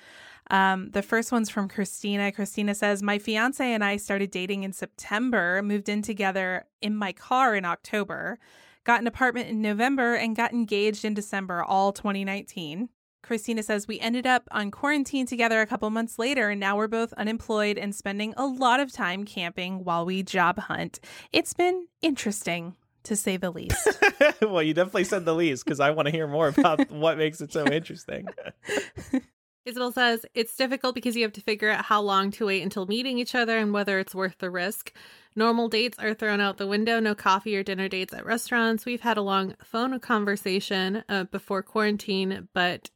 Um, 0.52 0.92
the 0.92 1.02
first 1.02 1.32
one's 1.32 1.50
from 1.50 1.68
Christina. 1.68 2.32
Christina 2.32 2.76
says, 2.76 3.02
My 3.02 3.18
fiance 3.18 3.66
and 3.66 3.84
I 3.84 3.98
started 3.98 4.32
dating 4.32 4.64
in 4.64 4.74
September, 4.74 5.62
moved 5.64 5.90
in 5.90 6.02
together 6.02 6.66
in 6.82 6.96
my 6.96 7.14
car 7.14 7.56
in 7.56 7.66
October, 7.66 8.38
got 8.86 9.02
an 9.02 9.08
apartment 9.08 9.50
in 9.50 9.62
November, 9.62 10.16
and 10.16 10.36
got 10.36 10.54
engaged 10.54 11.04
in 11.04 11.14
December, 11.14 11.64
all 11.64 11.92
2019. 11.92 12.90
Christina 13.22 13.64
says, 13.64 13.88
We 13.88 14.00
ended 14.00 14.28
up 14.28 14.44
on 14.52 14.72
quarantine 14.72 15.26
together 15.26 15.60
a 15.60 15.66
couple 15.66 15.90
months 15.90 16.18
later, 16.20 16.50
and 16.50 16.60
now 16.60 16.78
we're 16.78 16.88
both 16.88 17.12
unemployed 17.14 17.78
and 17.78 17.94
spending 17.94 18.34
a 18.38 18.46
lot 18.46 18.80
of 18.80 18.94
time 18.94 19.26
camping 19.26 19.84
while 19.84 20.06
we 20.06 20.24
job 20.24 20.60
hunt. 20.60 21.00
It's 21.34 21.54
been 21.54 21.88
interesting, 22.02 22.76
to 23.06 23.16
say 23.16 23.38
the 23.38 23.52
least. 23.52 23.88
well, 24.42 24.62
you 24.62 24.74
definitely 24.74 25.06
said 25.06 25.26
the 25.26 25.34
least 25.34 25.66
because 25.66 25.80
I 25.80 25.92
want 25.92 26.08
to 26.08 26.12
hear 26.12 26.28
more 26.28 26.50
about 26.50 26.90
what 26.92 27.18
makes 27.18 27.42
it 27.42 27.52
so 27.54 27.66
interesting. 27.66 28.28
Isabel 29.66 29.92
says 29.92 30.26
it's 30.36 30.56
difficult 30.56 30.94
because 30.94 31.16
you 31.16 31.24
have 31.24 31.34
to 31.34 31.42
figure 31.42 31.70
out 31.70 31.86
how 31.86 32.02
long 32.02 32.30
to 32.32 32.46
wait 32.46 32.62
until 32.62 32.86
meeting 32.86 33.18
each 33.18 33.34
other 33.34 33.58
and 33.58 33.74
whether 33.74 33.98
it's 33.98 34.14
worth 34.14 34.38
the 34.38 34.52
risk. 34.52 34.94
Normal 35.36 35.68
dates 35.68 36.00
are 36.00 36.14
thrown 36.14 36.40
out 36.40 36.58
the 36.58 36.68
window, 36.68 37.00
no 37.00 37.14
coffee 37.14 37.58
or 37.58 37.64
dinner 37.64 37.90
dates 37.90 38.14
at 38.14 38.26
restaurants. 38.26 38.86
We've 38.86 39.02
had 39.02 39.18
a 39.18 39.22
long 39.22 39.56
phone 39.64 40.00
conversation 40.00 41.04
uh, 41.10 41.26
before 41.26 41.62
quarantine, 41.62 42.48
but 42.54 42.90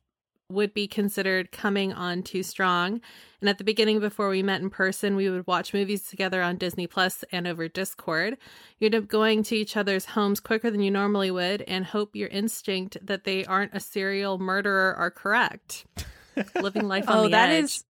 would 0.51 0.73
be 0.73 0.87
considered 0.87 1.51
coming 1.51 1.93
on 1.93 2.23
too 2.23 2.41
strong. 2.41 3.01
And 3.39 3.49
at 3.49 3.57
the 3.57 3.63
beginning, 3.63 3.99
before 3.99 4.29
we 4.29 4.41
met 4.41 4.61
in 4.61 4.69
person, 4.69 5.15
we 5.15 5.29
would 5.29 5.45
watch 5.45 5.73
movies 5.73 6.07
together 6.07 6.41
on 6.41 6.57
Disney 6.57 6.87
Plus 6.87 7.23
and 7.31 7.47
over 7.47 7.67
Discord. 7.67 8.37
You 8.79 8.85
end 8.85 8.95
up 8.95 9.07
going 9.07 9.43
to 9.43 9.55
each 9.55 9.77
other's 9.77 10.05
homes 10.05 10.39
quicker 10.39 10.71
than 10.71 10.81
you 10.81 10.91
normally 10.91 11.29
would 11.29 11.61
and 11.63 11.85
hope 11.85 12.15
your 12.15 12.29
instinct 12.29 12.97
that 13.01 13.25
they 13.25 13.45
aren't 13.45 13.75
a 13.75 13.79
serial 13.79 14.39
murderer 14.39 14.95
are 14.95 15.11
correct. 15.11 15.85
Living 16.55 16.87
life 16.87 17.07
on 17.07 17.17
oh, 17.17 17.23
the 17.23 17.29
that 17.29 17.49
edge. 17.49 17.65
is 17.65 17.83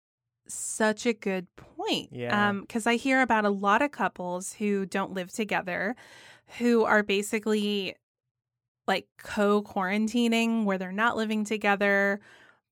such 0.50 1.06
a 1.06 1.14
good 1.14 1.48
point. 1.56 2.10
Yeah. 2.12 2.50
Um, 2.50 2.62
because 2.62 2.88
I 2.88 2.96
hear 2.96 3.22
about 3.22 3.46
a 3.46 3.50
lot 3.50 3.82
of 3.82 3.92
couples 3.92 4.54
who 4.54 4.86
don't 4.86 5.14
live 5.14 5.32
together, 5.32 5.96
who 6.58 6.84
are 6.84 7.04
basically 7.04 7.96
like 8.88 9.08
co 9.22 9.62
quarantining 9.62 10.66
where 10.66 10.78
they're 10.78 10.92
not 10.92 11.16
living 11.16 11.46
together, 11.46 12.20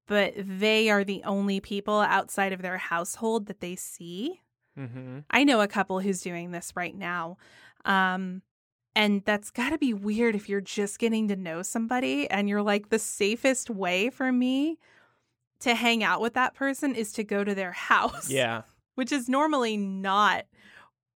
but 0.07 0.33
they 0.37 0.89
are 0.89 1.03
the 1.03 1.21
only 1.23 1.59
people 1.59 1.99
outside 1.99 2.53
of 2.53 2.61
their 2.61 2.77
household 2.77 3.45
that 3.47 3.61
they 3.61 3.75
see. 3.75 4.41
Mm-hmm. 4.77 5.19
I 5.29 5.43
know 5.43 5.61
a 5.61 5.67
couple 5.67 5.99
who's 5.99 6.21
doing 6.21 6.51
this 6.51 6.73
right 6.75 6.95
now. 6.95 7.37
Um, 7.85 8.41
and 8.95 9.23
that's 9.25 9.51
got 9.51 9.69
to 9.69 9.77
be 9.77 9.93
weird 9.93 10.35
if 10.35 10.49
you're 10.49 10.59
just 10.59 10.97
getting 10.97 11.27
to 11.27 11.35
know 11.35 11.61
somebody 11.61 12.27
and 12.29 12.49
you're 12.49 12.63
like, 12.63 12.89
the 12.89 12.99
safest 12.99 13.69
way 13.69 14.09
for 14.09 14.31
me 14.31 14.79
to 15.61 15.75
hang 15.75 16.03
out 16.03 16.21
with 16.21 16.33
that 16.35 16.53
person 16.53 16.95
is 16.95 17.11
to 17.13 17.23
go 17.23 17.43
to 17.43 17.53
their 17.55 17.71
house. 17.71 18.29
Yeah. 18.29 18.61
Which 18.95 19.11
is 19.11 19.29
normally 19.29 19.77
not 19.77 20.45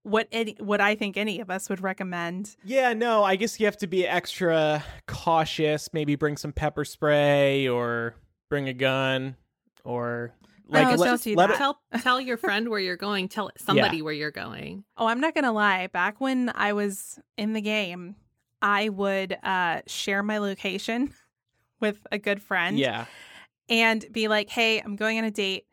what 0.04 0.28
any 0.32 0.56
what 0.60 0.80
I 0.82 0.96
think 0.96 1.18
any 1.18 1.40
of 1.42 1.50
us 1.50 1.70
would 1.70 1.82
recommend. 1.82 2.56
Yeah, 2.64 2.94
no, 2.94 3.24
I 3.24 3.36
guess 3.36 3.60
you 3.60 3.66
have 3.66 3.78
to 3.78 3.88
be 3.88 4.08
extra 4.08 4.84
cautious. 5.06 5.90
Maybe 5.94 6.16
bring 6.16 6.38
some 6.38 6.54
pepper 6.54 6.86
spray 6.86 7.68
or 7.68 8.16
bring 8.50 8.68
a 8.70 8.74
gun 8.74 9.36
or 9.84 10.34
like 10.70 10.88
Oh, 10.88 10.96
let, 10.96 11.06
don't 11.08 11.22
do 11.24 11.36
let 11.36 11.48
that. 11.48 11.54
it- 11.56 11.58
Tell 11.58 11.80
tell 12.02 12.22
your 12.22 12.38
friend 12.38 12.70
where 12.70 12.80
you're 12.80 12.96
going. 12.98 13.28
Tell 13.28 13.52
somebody 13.58 14.02
where 14.02 14.14
you're 14.14 14.32
going. 14.32 14.84
Oh, 14.98 15.08
I'm 15.08 15.20
not 15.20 15.34
going 15.34 15.44
to 15.46 15.52
lie. 15.52 15.88
Back 15.88 16.20
when 16.22 16.52
I 16.56 16.74
was 16.74 17.20
in 17.38 17.54
the 17.54 17.62
game, 17.62 18.16
I 18.62 18.90
would 18.90 19.38
uh 19.44 19.82
share 19.88 20.24
my 20.24 20.38
location 20.40 21.14
with 21.80 22.06
a 22.12 22.18
good 22.18 22.42
friend. 22.42 22.80
yeah. 22.80 23.06
And 23.70 24.06
be 24.12 24.28
like, 24.28 24.50
hey, 24.50 24.80
I'm 24.80 24.96
going 24.96 25.18
on 25.18 25.24
a 25.24 25.32
date, 25.32 25.66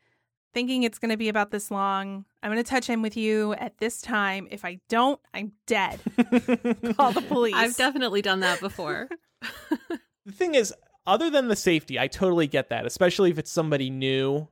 thinking 0.53 0.83
it's 0.83 0.99
going 0.99 1.11
to 1.11 1.17
be 1.17 1.29
about 1.29 1.51
this 1.51 1.71
long. 1.71 2.25
I'm 2.43 2.51
going 2.51 2.63
to 2.63 2.69
touch 2.69 2.91
in 2.91 3.03
with 3.03 3.17
you 3.17 3.55
at 3.55 3.79
this 3.79 4.01
time. 4.01 4.49
If 4.51 4.65
I 4.65 4.81
don't, 4.89 5.21
I'm 5.33 5.53
dead. 5.67 6.01
Call 6.97 7.13
the 7.13 7.25
police. 7.27 7.55
I've 7.55 7.77
definitely 7.77 8.23
done 8.23 8.41
that 8.41 8.61
before. 8.61 9.09
the 10.27 10.33
thing 10.33 10.55
is, 10.55 10.75
other 11.07 11.31
than 11.31 11.49
the 11.49 11.57
safety, 11.57 11.99
I 11.99 12.07
totally 12.07 12.47
get 12.47 12.71
that, 12.71 12.87
especially 12.87 13.31
if 13.31 13.39
it's 13.39 13.51
somebody 13.51 13.91
new. 13.91 14.49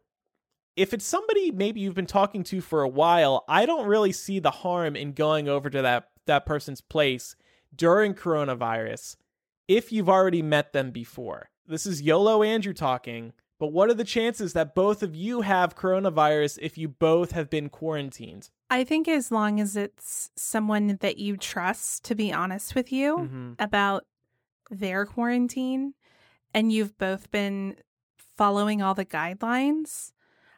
If 0.75 0.95
it's 0.95 1.05
somebody 1.05 1.51
maybe 1.51 1.81
you've 1.81 1.95
been 1.95 2.07
talking 2.07 2.43
to 2.45 2.61
for 2.61 2.83
a 2.83 2.89
while, 2.89 3.45
I 3.47 3.67
don't 3.67 3.87
really 3.87 4.13
see 4.13 4.39
the 4.39 4.51
harm 4.51 4.97
in 4.97 5.13
going 5.13 5.49
over 5.49 5.69
to 5.69 5.83
that 5.83 6.09
that 6.27 6.47
person's 6.47 6.81
place 6.81 7.37
during 7.75 8.15
coronavirus 8.15 9.17
if 9.69 9.93
you've 9.93 10.09
already 10.09 10.43
met 10.43 10.73
them 10.73 10.91
before. 10.91 11.51
This 11.73 11.87
is 11.87 12.03
YOLO 12.03 12.43
Andrew 12.43 12.75
talking, 12.75 13.33
but 13.59 13.69
what 13.69 13.89
are 13.89 13.95
the 13.95 14.05
chances 14.05 14.53
that 14.53 14.75
both 14.75 15.03
of 15.03 15.15
you 15.17 15.41
have 15.41 15.75
coronavirus 15.75 16.59
if 16.61 16.77
you 16.77 16.87
both 16.87 17.31
have 17.33 17.49
been 17.49 17.71
quarantined? 17.71 18.51
I 18.69 18.85
think 18.85 19.09
as 19.09 19.33
long 19.33 19.59
as 19.59 19.75
it's 19.75 20.31
someone 20.37 20.99
that 21.01 21.17
you 21.17 21.39
trust 21.39 22.05
to 22.05 22.15
be 22.15 22.31
honest 22.31 22.75
with 22.75 22.93
you 22.93 23.17
Mhm. 23.17 23.55
about 23.59 24.05
their 24.71 25.07
quarantine 25.07 25.95
and 26.53 26.71
you've 26.71 26.99
both 26.99 27.31
been 27.31 27.77
following 28.37 28.83
all 28.83 28.95
the 28.95 29.07
guidelines, 29.07 30.13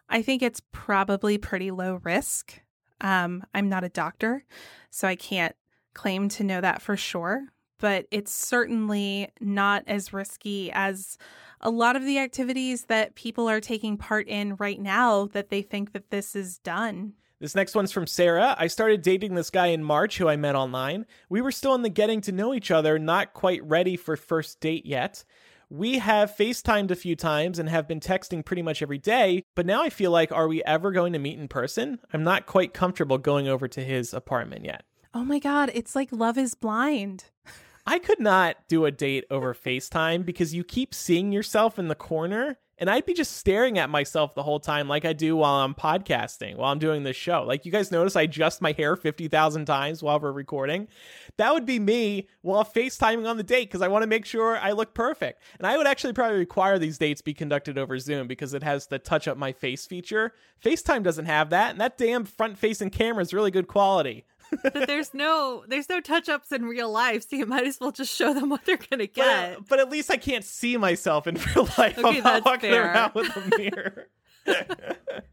I 0.08 0.20
think 0.20 0.42
it's 0.42 0.62
probably 0.72 1.38
pretty 1.38 1.70
low 1.70 2.00
risk. 2.02 2.60
Um, 3.00 3.44
I'm 3.54 3.68
not 3.68 3.84
a 3.84 3.88
doctor, 3.88 4.44
so 4.90 5.06
I 5.06 5.14
can't 5.14 5.54
claim 5.92 6.28
to 6.30 6.42
know 6.42 6.60
that 6.60 6.82
for 6.82 6.96
sure, 6.96 7.52
but 7.78 8.06
it's 8.10 8.32
certainly 8.32 9.30
not 9.40 9.84
as 9.86 10.12
risky 10.12 10.70
as 10.72 11.18
a 11.60 11.70
lot 11.70 11.96
of 11.96 12.04
the 12.04 12.18
activities 12.18 12.84
that 12.86 13.14
people 13.14 13.48
are 13.48 13.60
taking 13.60 13.96
part 13.96 14.28
in 14.28 14.56
right 14.56 14.80
now 14.80 15.26
that 15.26 15.48
they 15.48 15.62
think 15.62 15.92
that 15.92 16.10
this 16.10 16.36
is 16.36 16.58
done. 16.58 17.14
This 17.40 17.54
next 17.54 17.74
one's 17.74 17.92
from 17.92 18.06
Sarah. 18.06 18.54
I 18.58 18.68
started 18.68 19.02
dating 19.02 19.34
this 19.34 19.50
guy 19.50 19.66
in 19.66 19.82
March 19.82 20.18
who 20.18 20.28
I 20.28 20.36
met 20.36 20.54
online. 20.54 21.04
We 21.28 21.42
were 21.42 21.52
still 21.52 21.74
in 21.74 21.82
the 21.82 21.88
getting 21.88 22.20
to 22.22 22.32
know 22.32 22.54
each 22.54 22.70
other, 22.70 22.98
not 22.98 23.34
quite 23.34 23.62
ready 23.64 23.96
for 23.96 24.16
first 24.16 24.60
date 24.60 24.86
yet. 24.86 25.24
We 25.68 25.98
have 25.98 26.36
FaceTimed 26.36 26.90
a 26.90 26.96
few 26.96 27.16
times 27.16 27.58
and 27.58 27.68
have 27.68 27.88
been 27.88 28.00
texting 28.00 28.44
pretty 28.44 28.62
much 28.62 28.80
every 28.80 28.98
day, 28.98 29.42
but 29.54 29.66
now 29.66 29.82
I 29.82 29.90
feel 29.90 30.10
like, 30.10 30.30
are 30.30 30.46
we 30.46 30.62
ever 30.64 30.92
going 30.92 31.12
to 31.14 31.18
meet 31.18 31.38
in 31.38 31.48
person? 31.48 31.98
I'm 32.12 32.22
not 32.22 32.46
quite 32.46 32.74
comfortable 32.74 33.18
going 33.18 33.48
over 33.48 33.66
to 33.68 33.82
his 33.82 34.14
apartment 34.14 34.64
yet. 34.64 34.84
Oh 35.12 35.24
my 35.24 35.38
God, 35.38 35.70
it's 35.74 35.96
like 35.96 36.10
Love 36.12 36.38
is 36.38 36.54
Blind. 36.54 37.24
I 37.86 37.98
could 37.98 38.20
not 38.20 38.56
do 38.68 38.86
a 38.86 38.90
date 38.90 39.24
over 39.30 39.54
FaceTime 39.54 40.24
because 40.24 40.54
you 40.54 40.64
keep 40.64 40.94
seeing 40.94 41.32
yourself 41.32 41.78
in 41.78 41.88
the 41.88 41.94
corner 41.94 42.58
and 42.78 42.90
I'd 42.90 43.06
be 43.06 43.14
just 43.14 43.36
staring 43.36 43.78
at 43.78 43.88
myself 43.88 44.34
the 44.34 44.42
whole 44.42 44.58
time 44.58 44.88
like 44.88 45.04
I 45.04 45.12
do 45.12 45.36
while 45.36 45.54
I'm 45.54 45.74
podcasting, 45.74 46.56
while 46.56 46.72
I'm 46.72 46.78
doing 46.78 47.04
this 47.04 47.16
show. 47.16 47.44
Like 47.44 47.64
you 47.64 47.70
guys 47.70 47.92
notice 47.92 48.16
I 48.16 48.22
adjust 48.22 48.60
my 48.60 48.72
hair 48.72 48.96
50,000 48.96 49.64
times 49.64 50.02
while 50.02 50.18
we're 50.18 50.32
recording. 50.32 50.88
That 51.36 51.52
would 51.52 51.66
be 51.66 51.78
me 51.78 52.28
while 52.42 52.64
FaceTiming 52.64 53.28
on 53.28 53.36
the 53.36 53.42
date 53.42 53.68
because 53.68 53.82
I 53.82 53.88
want 53.88 54.02
to 54.02 54.08
make 54.08 54.26
sure 54.26 54.58
I 54.58 54.72
look 54.72 54.92
perfect. 54.92 55.42
And 55.58 55.66
I 55.66 55.76
would 55.76 55.86
actually 55.86 56.14
probably 56.14 56.38
require 56.38 56.78
these 56.78 56.98
dates 56.98 57.22
be 57.22 57.34
conducted 57.34 57.78
over 57.78 57.98
Zoom 57.98 58.26
because 58.26 58.54
it 58.54 58.64
has 58.64 58.88
the 58.88 58.98
touch 58.98 59.28
up 59.28 59.36
my 59.36 59.52
face 59.52 59.86
feature. 59.86 60.32
FaceTime 60.64 61.02
doesn't 61.02 61.26
have 61.26 61.50
that, 61.50 61.70
and 61.70 61.80
that 61.80 61.98
damn 61.98 62.24
front 62.24 62.58
facing 62.58 62.90
camera 62.90 63.22
is 63.22 63.34
really 63.34 63.50
good 63.50 63.68
quality. 63.68 64.24
But 64.62 64.86
there's 64.86 65.12
no 65.14 65.64
there's 65.68 65.88
no 65.88 66.00
touch 66.00 66.28
ups 66.28 66.52
in 66.52 66.64
real 66.64 66.90
life, 66.90 67.28
so 67.28 67.36
you 67.36 67.46
might 67.46 67.66
as 67.66 67.78
well 67.80 67.92
just 67.92 68.14
show 68.14 68.32
them 68.34 68.48
what 68.50 68.64
they're 68.64 68.76
gonna 68.76 69.04
But, 69.04 69.14
get. 69.14 69.68
but 69.68 69.78
at 69.80 69.90
least 69.90 70.10
I 70.10 70.16
can't 70.16 70.44
see 70.44 70.76
myself 70.76 71.26
in 71.26 71.34
real 71.54 71.68
life. 71.78 71.98
Okay, 71.98 72.08
I'm 72.08 72.14
not 72.16 72.22
that's 72.24 72.44
walking 72.46 72.70
fair. 72.70 72.84
around 72.92 73.14
with 73.14 73.36
a 73.36 73.58
mirror. 73.58 74.08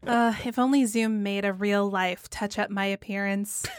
Uh, 0.06 0.32
if 0.46 0.58
only 0.58 0.86
Zoom 0.86 1.22
made 1.22 1.44
a 1.44 1.52
real 1.52 1.88
life 1.88 2.28
touch 2.30 2.58
up 2.58 2.70
my 2.70 2.86
appearance. 2.86 3.66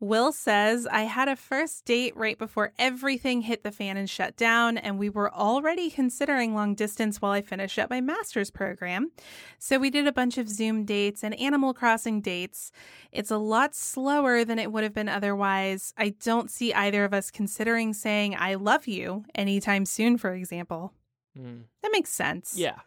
Will 0.00 0.30
says, 0.30 0.86
I 0.86 1.02
had 1.02 1.26
a 1.28 1.34
first 1.34 1.84
date 1.84 2.16
right 2.16 2.38
before 2.38 2.72
everything 2.78 3.40
hit 3.40 3.64
the 3.64 3.72
fan 3.72 3.96
and 3.96 4.08
shut 4.08 4.36
down, 4.36 4.78
and 4.78 4.96
we 4.96 5.10
were 5.10 5.32
already 5.34 5.90
considering 5.90 6.54
long 6.54 6.76
distance 6.76 7.20
while 7.20 7.32
I 7.32 7.42
finished 7.42 7.80
up 7.80 7.90
my 7.90 8.00
master's 8.00 8.50
program. 8.50 9.10
So 9.58 9.78
we 9.78 9.90
did 9.90 10.06
a 10.06 10.12
bunch 10.12 10.38
of 10.38 10.48
Zoom 10.48 10.84
dates 10.84 11.24
and 11.24 11.34
Animal 11.40 11.74
Crossing 11.74 12.20
dates. 12.20 12.70
It's 13.10 13.32
a 13.32 13.38
lot 13.38 13.74
slower 13.74 14.44
than 14.44 14.60
it 14.60 14.70
would 14.70 14.84
have 14.84 14.94
been 14.94 15.08
otherwise. 15.08 15.92
I 15.98 16.10
don't 16.22 16.48
see 16.48 16.72
either 16.72 17.04
of 17.04 17.12
us 17.12 17.32
considering 17.32 17.92
saying, 17.92 18.36
I 18.38 18.54
love 18.54 18.86
you 18.86 19.24
anytime 19.34 19.84
soon, 19.84 20.16
for 20.16 20.32
example. 20.32 20.92
Mm. 21.36 21.64
That 21.82 21.90
makes 21.90 22.10
sense. 22.10 22.54
Yeah. 22.56 22.78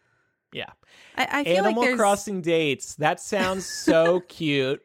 Yeah. 0.53 0.72
I, 1.18 1.28
I 1.39 1.43
feel 1.43 1.57
Animal 1.57 1.82
like 1.82 1.89
there's, 1.89 1.99
Crossing 1.99 2.41
dates. 2.41 2.95
That 2.95 3.20
sounds 3.20 3.66
so 3.66 4.20
cute. 4.30 4.82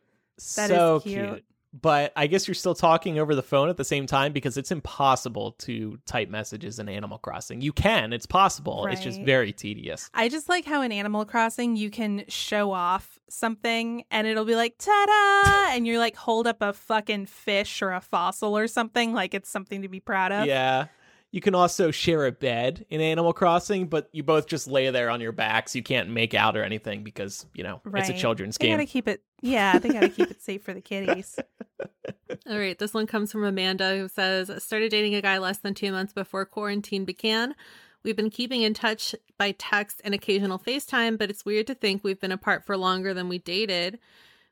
That 0.57 0.71
so 0.71 0.97
is 0.97 1.03
cute. 1.05 1.45
But 1.81 2.13
I 2.17 2.27
guess 2.27 2.47
you're 2.49 2.55
still 2.55 2.75
talking 2.75 3.19
over 3.19 3.35
the 3.35 3.43
phone 3.43 3.69
at 3.69 3.77
the 3.77 3.85
same 3.85 4.07
time 4.07 4.33
because 4.33 4.57
it's 4.57 4.71
impossible 4.71 5.53
to 5.59 5.99
type 6.07 6.29
messages 6.29 6.79
in 6.79 6.89
Animal 6.89 7.19
Crossing. 7.19 7.61
You 7.61 7.73
can, 7.73 8.13
it's 8.13 8.27
possible. 8.27 8.87
It's 8.87 9.03
just 9.03 9.21
very 9.21 9.53
tedious. 9.53 10.11
I 10.15 10.29
just 10.29 10.49
like 10.49 10.65
how 10.65 10.83
in 10.83 10.93
Animal 10.93 11.25
Crossing 11.25 11.77
you 11.77 11.91
can 11.91 12.25
show 12.29 12.73
off 12.73 13.19
something 13.29 14.05
and 14.11 14.27
it'll 14.27 14.45
be 14.45 14.55
like 14.55 14.79
ta-da 14.79 15.71
and 15.75 15.87
you're 15.87 15.99
like 15.99 16.17
hold 16.17 16.47
up 16.47 16.63
a 16.63 16.73
fucking 16.73 17.27
fish 17.27 17.83
or 17.83 17.93
a 17.93 18.01
fossil 18.01 18.57
or 18.57 18.69
something 18.69 19.13
like 19.13 19.35
it's 19.35 19.51
something 19.51 19.83
to 19.83 19.89
be 19.89 20.01
proud 20.01 20.33
of. 20.33 20.47
Yeah. 20.47 20.87
You 21.33 21.41
can 21.41 21.55
also 21.55 21.91
share 21.91 22.25
a 22.27 22.33
bed 22.33 22.87
in 22.89 23.01
Animal 23.01 23.33
Crossing, 23.33 23.89
but 23.89 24.09
you 24.13 24.23
both 24.23 24.47
just 24.47 24.69
lay 24.69 24.89
there 24.91 25.11
on 25.11 25.21
your 25.21 25.33
backs. 25.33 25.75
You 25.77 25.83
can't 25.83 26.09
make 26.09 26.33
out 26.35 26.57
or 26.57 26.63
anything 26.63 27.03
because, 27.03 27.45
you 27.55 27.63
know, 27.65 27.81
it's 27.95 28.09
a 28.09 28.13
Right. 28.13 28.17
children's 28.21 28.57
They 28.57 28.69
game. 28.69 28.77
gotta 28.77 28.87
keep 28.87 29.07
it 29.09 29.23
yeah, 29.43 29.79
they 29.79 29.91
gotta 29.91 30.09
keep 30.09 30.31
it 30.31 30.41
safe 30.43 30.63
for 30.63 30.73
the 30.73 30.81
kitties. 30.81 31.39
All 32.49 32.59
right, 32.59 32.79
this 32.79 32.95
one 32.95 33.07
comes 33.07 33.31
from 33.33 33.45
Amanda 33.45 33.99
who 33.99 34.09
says, 34.09 34.51
started 34.63 34.91
dating 34.91 35.15
a 35.15 35.21
guy 35.21 35.39
less 35.39 35.59
than 35.59 35.75
two 35.75 35.93
months 35.93 36.13
before 36.13 36.45
quarantine 36.47 37.05
began. 37.05 37.55
We've 38.03 38.17
been 38.17 38.31
keeping 38.31 38.63
in 38.63 38.73
touch 38.73 39.15
by 39.37 39.51
text 39.59 40.01
and 40.05 40.15
occasional 40.15 40.59
FaceTime, 40.59 41.19
but 41.19 41.29
it's 41.29 41.45
weird 41.45 41.67
to 41.67 41.75
think 41.75 42.03
we've 42.05 42.21
been 42.21 42.33
apart 42.33 42.65
for 42.65 42.77
longer 42.77 43.13
than 43.13 43.29
we 43.29 43.39
dated. 43.39 43.99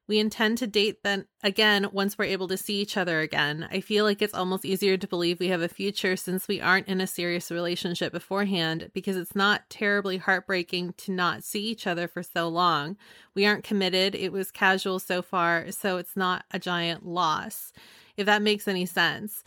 We 0.07 0.19
intend 0.19 0.59
to 0.59 0.67
date 0.67 1.03
then 1.03 1.27
again 1.43 1.89
once 1.91 2.19
we're 2.19 2.27
able 2.27 2.47
to 2.49 2.59
see 2.59 2.81
each 2.81 2.97
other 2.99 3.21
again. 3.21 3.67
I 3.71 3.81
feel 3.81 4.05
like 4.05 4.21
it's 4.21 4.35
almost 4.35 4.67
easier 4.67 4.99
to 4.99 5.09
believe 5.09 5.41
we 5.41 5.49
have 5.49 5.63
a 5.63 5.69
future 5.69 6.15
since 6.15 6.47
we 6.47 6.61
aren't 6.61 6.89
in 6.89 7.01
a 7.01 7.07
serious 7.07 7.51
relationship 7.51 8.13
beforehand 8.13 8.91
because 8.93 9.17
it's 9.17 9.35
not 9.35 9.71
terribly 9.71 10.19
heartbreaking 10.19 10.93
to 10.99 11.13
not 11.13 11.43
see 11.43 11.63
each 11.63 11.87
other 11.87 12.07
for 12.07 12.23
so 12.23 12.49
long. 12.49 12.99
We 13.35 13.47
aren't 13.47 13.65
committed. 13.65 14.15
It 14.15 14.31
was 14.31 14.51
casual 14.51 14.99
so 14.99 15.23
far, 15.23 15.71
so 15.71 15.97
it's 15.97 16.17
not 16.17 16.45
a 16.51 16.59
giant 16.59 17.07
loss. 17.07 17.73
If 18.19 18.27
that 18.27 18.43
makes 18.43 18.69
any 18.69 18.85
sense. 18.85 19.43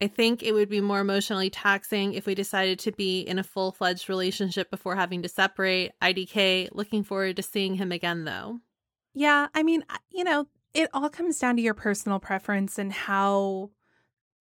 I 0.00 0.08
think 0.08 0.42
it 0.42 0.52
would 0.52 0.68
be 0.68 0.80
more 0.80 1.00
emotionally 1.00 1.50
taxing 1.50 2.14
if 2.14 2.26
we 2.26 2.34
decided 2.34 2.80
to 2.80 2.92
be 2.92 3.20
in 3.20 3.38
a 3.38 3.44
full 3.44 3.70
fledged 3.70 4.08
relationship 4.08 4.70
before 4.70 4.96
having 4.96 5.22
to 5.22 5.28
separate. 5.28 5.92
IDK, 6.02 6.70
looking 6.72 7.04
forward 7.04 7.36
to 7.36 7.42
seeing 7.42 7.76
him 7.76 7.92
again 7.92 8.24
though. 8.24 8.58
Yeah, 9.14 9.48
I 9.54 9.62
mean, 9.62 9.84
you 10.10 10.24
know, 10.24 10.48
it 10.74 10.90
all 10.92 11.08
comes 11.08 11.38
down 11.38 11.56
to 11.56 11.62
your 11.62 11.74
personal 11.74 12.18
preference 12.18 12.78
and 12.78 12.92
how 12.92 13.70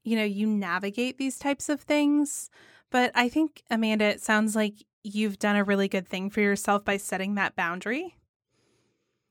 you 0.03 0.15
know, 0.17 0.24
you 0.24 0.47
navigate 0.47 1.17
these 1.17 1.39
types 1.39 1.69
of 1.69 1.82
things. 1.82 2.49
But 2.91 3.11
I 3.15 3.30
think 3.30 3.63
Amanda, 3.69 4.05
it 4.05 4.21
sounds 4.21 4.55
like 4.55 4.76
you've 5.03 5.39
done 5.39 5.55
a 5.55 5.63
really 5.63 5.88
good 5.88 6.07
thing 6.07 6.30
for 6.30 6.41
yourself 6.41 6.86
by 6.86 6.97
setting 6.97 7.36
that 7.36 7.55
boundary. 7.55 8.15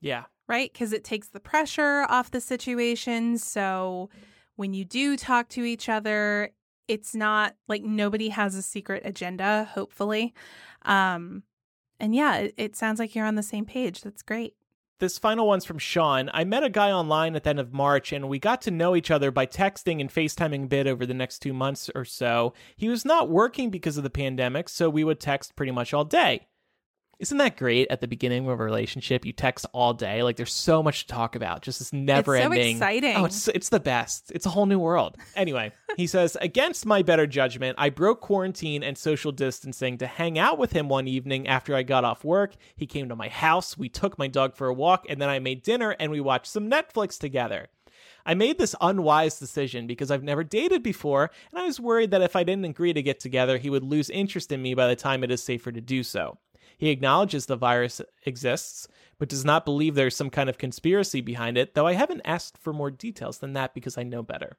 yeah. 0.01 0.25
right? 0.47 0.71
Because 0.71 0.91
it 0.91 1.03
takes 1.03 1.29
the 1.29 1.39
pressure 1.39 2.05
off 2.09 2.31
the 2.31 2.41
situation. 2.41 3.37
So 3.37 4.09
when 4.55 4.73
you 4.73 4.83
do 4.83 5.15
talk 5.15 5.47
to 5.49 5.63
each 5.63 5.87
other, 5.87 6.51
it's 6.87 7.15
not 7.15 7.55
like 7.67 7.83
nobody 7.83 8.29
has 8.29 8.55
a 8.55 8.61
secret 8.61 9.03
agenda, 9.05 9.69
hopefully. 9.73 10.33
Um, 10.83 11.43
and 11.99 12.13
yeah, 12.13 12.37
it, 12.37 12.53
it 12.57 12.75
sounds 12.75 12.99
like 12.99 13.15
you're 13.15 13.25
on 13.25 13.35
the 13.35 13.43
same 13.43 13.65
page. 13.65 14.01
That's 14.01 14.21
great. 14.21 14.55
This 15.03 15.17
final 15.19 15.47
one's 15.47 15.65
from 15.65 15.79
Sean. 15.79 16.31
I 16.33 16.45
met 16.45 16.63
a 16.63 16.69
guy 16.69 16.89
online 16.89 17.35
at 17.35 17.43
the 17.43 17.49
end 17.49 17.59
of 17.59 17.73
March, 17.73 18.13
and 18.13 18.29
we 18.29 18.39
got 18.39 18.61
to 18.61 18.71
know 18.71 18.95
each 18.95 19.11
other 19.11 19.31
by 19.31 19.45
texting 19.45 19.99
and 19.99 20.09
FaceTiming 20.09 20.63
a 20.63 20.67
bit 20.67 20.87
over 20.87 21.05
the 21.05 21.13
next 21.13 21.39
two 21.39 21.51
months 21.51 21.89
or 21.93 22.05
so. 22.05 22.53
He 22.77 22.87
was 22.87 23.03
not 23.03 23.29
working 23.29 23.69
because 23.69 23.97
of 23.97 24.03
the 24.03 24.09
pandemic, 24.09 24.69
so 24.69 24.89
we 24.89 25.03
would 25.03 25.19
text 25.19 25.57
pretty 25.57 25.73
much 25.73 25.93
all 25.93 26.05
day. 26.05 26.47
Isn't 27.19 27.37
that 27.37 27.57
great 27.57 27.87
at 27.89 28.01
the 28.01 28.07
beginning 28.07 28.47
of 28.47 28.59
a 28.59 28.63
relationship? 28.63 29.25
You 29.25 29.33
text 29.33 29.65
all 29.71 29.93
day. 29.93 30.23
Like 30.23 30.35
there's 30.35 30.51
so 30.51 30.83
much 30.83 31.01
to 31.01 31.13
talk 31.13 31.35
about. 31.35 31.61
Just 31.61 31.79
this 31.79 31.93
never 31.93 32.37
so 32.37 32.43
ending. 32.43 32.75
exciting. 32.75 33.15
Oh, 33.15 33.25
it's 33.25 33.47
it's 33.47 33.69
the 33.69 33.79
best. 33.79 34.31
It's 34.33 34.45
a 34.45 34.49
whole 34.49 34.65
new 34.65 34.79
world. 34.79 35.17
Anyway, 35.35 35.71
he 35.95 36.07
says, 36.07 36.35
against 36.41 36.85
my 36.85 37.01
better 37.01 37.27
judgment, 37.27 37.75
I 37.77 37.89
broke 37.89 38.21
quarantine 38.21 38.83
and 38.83 38.97
social 38.97 39.31
distancing 39.31 39.97
to 39.99 40.07
hang 40.07 40.37
out 40.39 40.57
with 40.57 40.71
him 40.71 40.89
one 40.89 41.07
evening 41.07 41.47
after 41.47 41.75
I 41.75 41.83
got 41.83 42.03
off 42.03 42.23
work. 42.23 42.55
He 42.75 42.85
came 42.85 43.09
to 43.09 43.15
my 43.15 43.29
house, 43.29 43.77
we 43.77 43.89
took 43.89 44.17
my 44.17 44.27
dog 44.27 44.55
for 44.55 44.67
a 44.67 44.73
walk, 44.73 45.05
and 45.07 45.21
then 45.21 45.29
I 45.29 45.39
made 45.39 45.63
dinner 45.63 45.91
and 45.99 46.11
we 46.11 46.19
watched 46.19 46.47
some 46.47 46.69
Netflix 46.69 47.19
together. 47.19 47.67
I 48.25 48.33
made 48.33 48.57
this 48.57 48.75
unwise 48.79 49.37
decision 49.37 49.85
because 49.85 50.09
I've 50.09 50.23
never 50.23 50.43
dated 50.43 50.81
before, 50.81 51.29
and 51.51 51.61
I 51.61 51.65
was 51.65 51.79
worried 51.79 52.11
that 52.11 52.21
if 52.21 52.35
I 52.35 52.43
didn't 52.43 52.65
agree 52.65 52.93
to 52.93 53.01
get 53.01 53.19
together, 53.19 53.57
he 53.57 53.69
would 53.69 53.83
lose 53.83 54.09
interest 54.09 54.51
in 54.51 54.61
me 54.61 54.73
by 54.73 54.87
the 54.87 54.95
time 54.95 55.23
it 55.23 55.31
is 55.31 55.43
safer 55.43 55.71
to 55.71 55.81
do 55.81 56.03
so. 56.03 56.37
He 56.77 56.89
acknowledges 56.89 57.45
the 57.45 57.55
virus 57.55 58.01
exists, 58.25 58.87
but 59.19 59.29
does 59.29 59.45
not 59.45 59.65
believe 59.65 59.95
there's 59.95 60.15
some 60.15 60.29
kind 60.29 60.49
of 60.49 60.57
conspiracy 60.57 61.21
behind 61.21 61.57
it, 61.57 61.75
though 61.75 61.87
I 61.87 61.93
haven't 61.93 62.21
asked 62.25 62.57
for 62.57 62.73
more 62.73 62.91
details 62.91 63.39
than 63.39 63.53
that 63.53 63.73
because 63.73 63.97
I 63.97 64.03
know 64.03 64.23
better. 64.23 64.57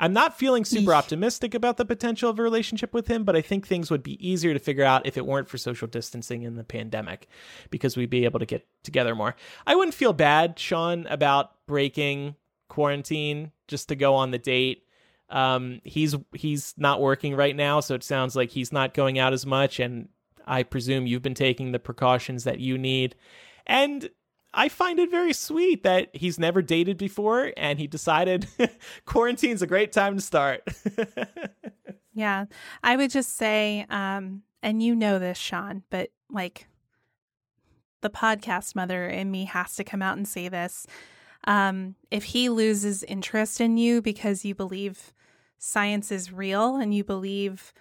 I'm 0.00 0.12
not 0.12 0.38
feeling 0.38 0.64
super 0.64 0.94
optimistic 0.94 1.54
about 1.54 1.76
the 1.76 1.84
potential 1.84 2.30
of 2.30 2.38
a 2.38 2.42
relationship 2.42 2.94
with 2.94 3.08
him, 3.08 3.24
but 3.24 3.34
I 3.34 3.40
think 3.40 3.66
things 3.66 3.90
would 3.90 4.04
be 4.04 4.26
easier 4.26 4.52
to 4.54 4.60
figure 4.60 4.84
out 4.84 5.06
if 5.06 5.16
it 5.16 5.26
weren't 5.26 5.48
for 5.48 5.58
social 5.58 5.88
distancing 5.88 6.42
in 6.42 6.54
the 6.54 6.62
pandemic 6.62 7.26
because 7.70 7.96
we'd 7.96 8.10
be 8.10 8.24
able 8.24 8.38
to 8.38 8.46
get 8.46 8.66
together 8.84 9.16
more. 9.16 9.34
I 9.66 9.74
wouldn't 9.74 9.94
feel 9.94 10.12
bad, 10.12 10.56
Sean, 10.58 11.06
about 11.08 11.66
breaking 11.66 12.36
quarantine 12.68 13.50
just 13.66 13.88
to 13.88 13.96
go 13.96 14.14
on 14.14 14.30
the 14.30 14.38
date. 14.38 14.84
Um, 15.30 15.80
he's 15.82 16.14
he's 16.32 16.74
not 16.76 17.00
working 17.00 17.34
right 17.34 17.56
now, 17.56 17.80
so 17.80 17.94
it 17.94 18.04
sounds 18.04 18.36
like 18.36 18.50
he's 18.50 18.72
not 18.72 18.94
going 18.94 19.18
out 19.18 19.32
as 19.32 19.44
much, 19.44 19.80
and 19.80 20.08
I 20.48 20.62
presume 20.62 21.06
you've 21.06 21.22
been 21.22 21.34
taking 21.34 21.72
the 21.72 21.78
precautions 21.78 22.44
that 22.44 22.60
you 22.60 22.78
need. 22.78 23.14
And 23.66 24.10
I 24.54 24.68
find 24.68 24.98
it 24.98 25.10
very 25.10 25.32
sweet 25.32 25.82
that 25.82 26.08
he's 26.14 26.38
never 26.38 26.62
dated 26.62 26.96
before 26.96 27.52
and 27.56 27.78
he 27.78 27.86
decided 27.86 28.48
quarantine's 29.04 29.62
a 29.62 29.66
great 29.66 29.92
time 29.92 30.16
to 30.16 30.22
start. 30.22 30.62
Yeah. 32.18 32.46
I 32.82 32.96
would 32.96 33.12
just 33.12 33.36
say, 33.36 33.86
um, 33.90 34.42
and 34.60 34.82
you 34.82 34.96
know 34.96 35.20
this, 35.20 35.38
Sean, 35.38 35.84
but 35.88 36.10
like 36.28 36.66
the 38.00 38.10
podcast 38.10 38.74
mother 38.74 39.06
in 39.06 39.30
me 39.30 39.44
has 39.44 39.76
to 39.76 39.84
come 39.84 40.02
out 40.02 40.16
and 40.16 40.26
say 40.26 40.48
this. 40.48 40.84
Um, 41.44 41.94
if 42.10 42.24
he 42.24 42.48
loses 42.48 43.04
interest 43.04 43.60
in 43.60 43.76
you 43.76 44.02
because 44.02 44.44
you 44.44 44.52
believe 44.56 45.12
science 45.58 46.10
is 46.10 46.32
real 46.32 46.74
and 46.74 46.92
you 46.92 47.04
believe 47.04 47.72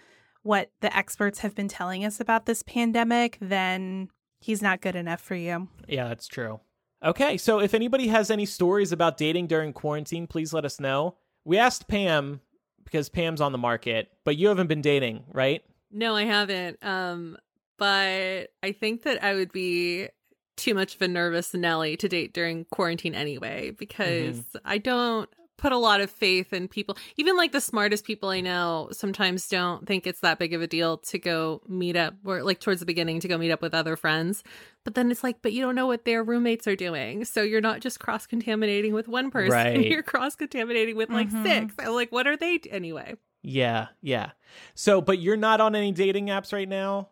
what 0.48 0.72
the 0.80 0.96
experts 0.96 1.40
have 1.40 1.54
been 1.54 1.68
telling 1.68 2.06
us 2.06 2.22
about 2.22 2.46
this 2.46 2.64
pandemic, 2.64 3.38
then 3.42 4.08
he's 4.40 4.62
not 4.62 4.80
good 4.80 4.96
enough 4.96 5.20
for 5.20 5.36
you. 5.36 5.68
yeah, 5.88 6.08
that's 6.08 6.28
true. 6.28 6.62
Okay, 7.04 7.38
so 7.38 7.60
if 7.60 7.74
anybody 7.74 8.08
has 8.08 8.32
any 8.32 8.46
stories 8.46 8.92
about 8.92 9.18
dating 9.18 9.48
during 9.48 9.74
quarantine, 9.74 10.26
please 10.26 10.54
let 10.54 10.66
us 10.66 10.80
know. 10.80 11.16
We 11.44 11.58
asked 11.58 11.88
Pam 11.88 12.40
because 12.86 13.10
Pam's 13.10 13.42
on 13.42 13.52
the 13.52 13.58
market, 13.58 14.10
but 14.24 14.38
you 14.38 14.48
haven't 14.48 14.68
been 14.68 14.82
dating, 14.82 15.26
right? 15.34 15.62
No, 15.92 16.16
I 16.16 16.24
haven't. 16.24 16.84
Um, 16.84 17.38
but 17.78 18.48
I 18.64 18.72
think 18.72 19.04
that 19.04 19.22
I 19.24 19.34
would 19.34 19.52
be 19.52 20.08
too 20.56 20.74
much 20.74 20.96
of 20.96 21.02
a 21.02 21.08
nervous 21.08 21.54
Nelly 21.54 21.98
to 21.98 22.08
date 22.08 22.34
during 22.34 22.66
quarantine 22.72 23.14
anyway, 23.14 23.72
because 23.72 24.44
I 24.66 24.78
don't 24.78 25.30
put 25.58 25.72
a 25.72 25.78
lot 25.78 26.02
of 26.02 26.10
faith 26.12 26.54
in 26.54 26.68
people. 26.68 26.96
Even 27.18 27.36
like 27.36 27.52
the 27.52 27.60
smartest 27.62 28.06
people 28.06 28.30
I 28.30 28.42
know 28.42 28.90
sometimes 28.92 29.48
don't 29.48 29.88
think 29.88 30.06
it's 30.06 30.20
that 30.20 30.38
big 30.40 30.54
of 30.54 30.62
a 30.62 30.68
deal 30.68 30.98
to 31.00 31.18
go 31.18 31.62
meet 31.68 31.96
up 31.96 32.14
or 32.26 32.44
like 32.44 32.60
towards 32.60 32.80
the 32.80 32.86
beginning 32.86 33.20
to 33.22 33.28
go 33.28 33.38
meet 33.38 33.52
up 33.52 33.62
with 33.62 33.74
other 33.74 33.96
friends. 33.96 34.44
But 34.84 34.94
then 34.96 35.10
it's 35.12 35.24
like, 35.24 35.42
but 35.42 35.54
you 35.54 35.62
don't 35.64 35.76
know 35.76 35.88
what 35.88 36.06
their 36.06 36.24
roommates 36.24 36.68
are 36.68 36.76
doing. 36.76 37.26
So 37.26 37.42
you're 37.42 37.60
not 37.62 37.82
just 37.82 38.00
cross 38.00 38.26
contaminating 38.28 38.94
with 38.94 39.08
one 39.08 39.32
person, 39.32 39.52
Right. 39.58 39.86
you're 39.88 40.04
cross 40.04 40.36
contaminating 40.36 40.96
with 40.96 41.10
like 41.10 41.30
Mhm. 41.30 41.44
six. 41.44 41.74
I'm 41.80 41.94
like, 41.94 42.12
what 42.12 42.28
are 42.28 42.38
they 42.38 42.60
anyway? 42.70 43.16
Yeah, 43.44 43.88
yeah. 44.02 44.32
So, 44.76 45.02
but 45.02 45.20
you're 45.20 45.38
not 45.38 45.60
on 45.62 45.76
any 45.76 45.92
dating 45.92 46.28
apps 46.28 46.54
right 46.54 46.68
now? 46.70 47.10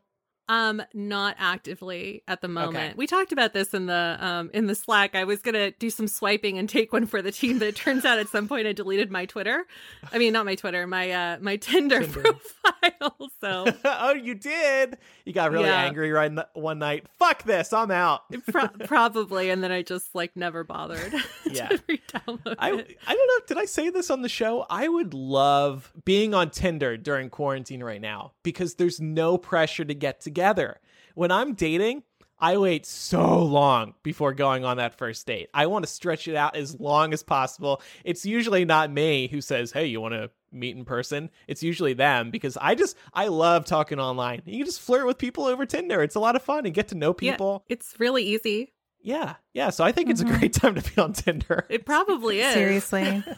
Um, 0.48 0.82
not 0.94 1.36
actively 1.40 2.22
at 2.28 2.42
the 2.42 2.48
moment. 2.48 2.76
Okay. 2.76 2.94
We 2.96 3.08
talked 3.08 3.32
about 3.32 3.54
this 3.54 3.74
in 3.74 3.88
the 3.88 4.18
um 4.20 4.52
in 4.54 4.68
the 4.68 4.76
Slack. 4.76 5.16
I 5.16 5.24
was 5.24 5.42
gonna 5.42 5.72
do 5.72 5.90
some 5.90 6.08
swiping 6.08 6.58
and 6.60 6.70
take 6.70 6.94
one 6.94 7.06
for 7.08 7.22
the 7.22 7.32
team, 7.32 7.58
but 7.60 7.68
it 7.68 7.76
turns 7.76 8.06
out 8.06 8.20
at 8.20 8.28
some 8.30 8.48
point 8.48 8.68
I 8.68 8.72
deleted 8.74 9.10
my 9.12 9.26
Twitter. 9.26 9.66
I 10.14 10.18
mean, 10.20 10.34
not 10.34 10.46
my 10.46 10.54
Twitter, 10.56 10.86
my 10.86 11.12
uh 11.12 11.38
my 11.42 11.56
Tinder, 11.58 12.02
Tinder. 12.02 12.22
profile. 12.34 13.30
So 13.42 13.66
oh, 13.86 14.14
you 14.14 14.36
did. 14.36 14.98
You 15.26 15.34
got 15.34 15.52
really 15.52 15.66
Yeah. 15.66 15.82
angry 15.84 16.12
right 16.12 16.32
one 16.54 16.78
night. 16.80 17.06
Fuck 17.18 17.44
this. 17.44 17.74
I'm 17.74 17.90
out. 17.90 18.22
Pro- 18.52 18.68
probably, 18.68 19.50
and 19.50 19.64
then 19.64 19.72
I 19.72 19.82
just 19.82 20.14
like 20.14 20.36
never 20.36 20.64
bothered 20.64 21.14
Yeah. 21.50 21.70
to 21.70 21.82
re-download 21.88 22.56
I 22.60 22.72
it. 22.74 22.98
I 23.08 23.14
don't 23.16 23.28
know. 23.28 23.46
Did 23.48 23.58
I 23.58 23.66
say 23.66 23.90
this 23.90 24.10
on 24.12 24.22
the 24.22 24.30
show? 24.30 24.66
I 24.70 24.88
would 24.88 25.14
love 25.14 25.92
being 26.06 26.34
on 26.34 26.52
Tinder 26.52 26.98
during 26.98 27.30
quarantine 27.30 27.84
right 27.84 28.02
now 28.02 28.34
because 28.44 28.76
there's 28.76 29.00
no 29.00 29.38
pressure 29.38 29.86
to 29.86 29.94
get 29.96 30.22
together. 30.40 30.80
When 31.16 31.32
I'm 31.32 31.54
dating, 31.54 32.04
I 32.38 32.58
wait 32.58 32.86
so 32.86 33.42
long 33.44 33.94
before 34.04 34.34
going 34.34 34.66
on 34.66 34.78
that 34.78 34.98
first 34.98 35.26
date. 35.26 35.50
I 35.54 35.68
want 35.68 35.86
to 35.86 35.92
stretch 35.92 36.28
it 36.28 36.36
out 36.36 36.58
as 36.58 36.78
long 36.80 37.14
as 37.14 37.24
possible. 37.24 37.82
It's 38.04 38.26
usually 38.26 38.66
not 38.66 38.92
me 38.92 39.28
who 39.30 39.40
says, 39.40 39.72
"Hey, 39.72 39.86
you 39.86 40.02
want 40.02 40.14
to 40.16 40.30
meet 40.52 40.76
in 40.76 40.84
person?" 40.84 41.30
It's 41.48 41.64
usually 41.64 41.94
them 41.94 42.32
because 42.32 42.58
I 42.58 42.76
just 42.76 42.98
I 43.14 43.28
love 43.28 43.66
talking 43.66 44.00
online. 44.00 44.42
You 44.46 44.58
can 44.58 44.66
just 44.66 44.82
flirt 44.82 45.06
with 45.08 45.18
people 45.18 45.46
over 45.46 45.66
Tinder. 45.66 46.04
It's 46.04 46.16
a 46.16 46.20
lot 46.20 46.36
of 46.36 46.42
fun 46.42 46.66
and 46.66 46.76
get 46.76 46.90
to 46.90 46.96
know 46.96 47.16
Yeah, 47.22 47.32
people. 47.32 47.64
it's 47.70 47.96
really 48.00 48.24
easy. 48.24 48.74
Yeah. 49.02 49.36
Yeah, 49.54 49.70
so 49.70 49.84
I 49.86 49.94
think 49.94 50.10
it's 50.10 50.22
a 50.22 50.26
Mhm. 50.26 50.40
great 50.40 50.54
time 50.54 50.76
to 50.76 50.82
be 50.96 51.02
on 51.02 51.14
Tinder. 51.14 51.66
It 51.70 51.86
probably 51.86 52.42
is. 52.42 52.54
Seriously. 52.54 53.24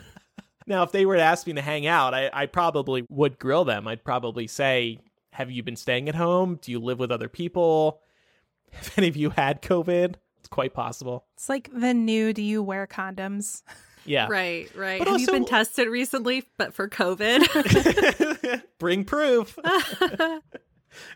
Now, 0.69 0.83
if 0.83 0.91
they 0.91 1.05
were 1.05 1.15
to 1.15 1.21
ask 1.23 1.47
me 1.47 1.53
to 1.53 1.61
hang 1.61 1.87
out, 1.87 2.13
I, 2.13 2.29
I 2.33 2.45
probably 2.45 3.05
would 3.09 3.39
grill 3.39 3.63
them. 3.63 3.87
I'd 3.87 4.03
probably 4.03 4.47
say, 4.47 4.99
Have 5.37 5.51
you 5.51 5.61
been 5.61 5.75
staying 5.75 6.09
at 6.09 6.15
home? 6.15 6.57
Do 6.63 6.71
you 6.71 6.79
live 6.79 6.97
with 6.97 7.11
other 7.11 7.29
people? 7.29 8.01
Have 8.71 8.97
any 8.97 9.07
of 9.07 9.15
you 9.15 9.29
had 9.29 9.61
COVID? 9.61 10.15
It's 10.39 10.47
quite 10.47 10.73
possible. 10.73 11.25
It's 11.35 11.47
like 11.47 11.69
the 11.71 11.93
new 11.93 12.33
do 12.33 12.41
you 12.41 12.63
wear 12.63 12.87
condoms? 12.87 13.61
Yeah. 14.03 14.27
Right, 14.31 14.67
right. 14.75 14.97
But 14.97 15.09
Have 15.09 15.21
you 15.21 15.27
been 15.27 15.45
tested 15.45 15.89
recently, 15.89 16.45
but 16.57 16.73
for 16.73 16.89
COVID? 16.89 18.63
Bring 18.79 19.03
proof. 19.03 19.59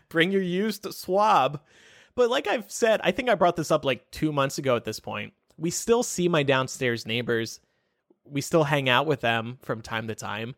Bring 0.08 0.30
your 0.30 0.42
used 0.42 0.86
swab. 0.94 1.60
But 2.14 2.30
like 2.30 2.46
I've 2.46 2.70
said, 2.70 3.00
I 3.02 3.10
think 3.10 3.28
I 3.28 3.34
brought 3.34 3.56
this 3.56 3.72
up 3.72 3.84
like 3.84 4.08
two 4.12 4.30
months 4.30 4.56
ago 4.56 4.76
at 4.76 4.84
this 4.84 5.00
point. 5.00 5.32
We 5.56 5.70
still 5.70 6.04
see 6.04 6.28
my 6.28 6.44
downstairs 6.44 7.06
neighbors. 7.06 7.58
We 8.24 8.40
still 8.40 8.62
hang 8.62 8.88
out 8.88 9.06
with 9.06 9.20
them 9.20 9.58
from 9.62 9.82
time 9.82 10.06
to 10.06 10.14
time. 10.14 10.54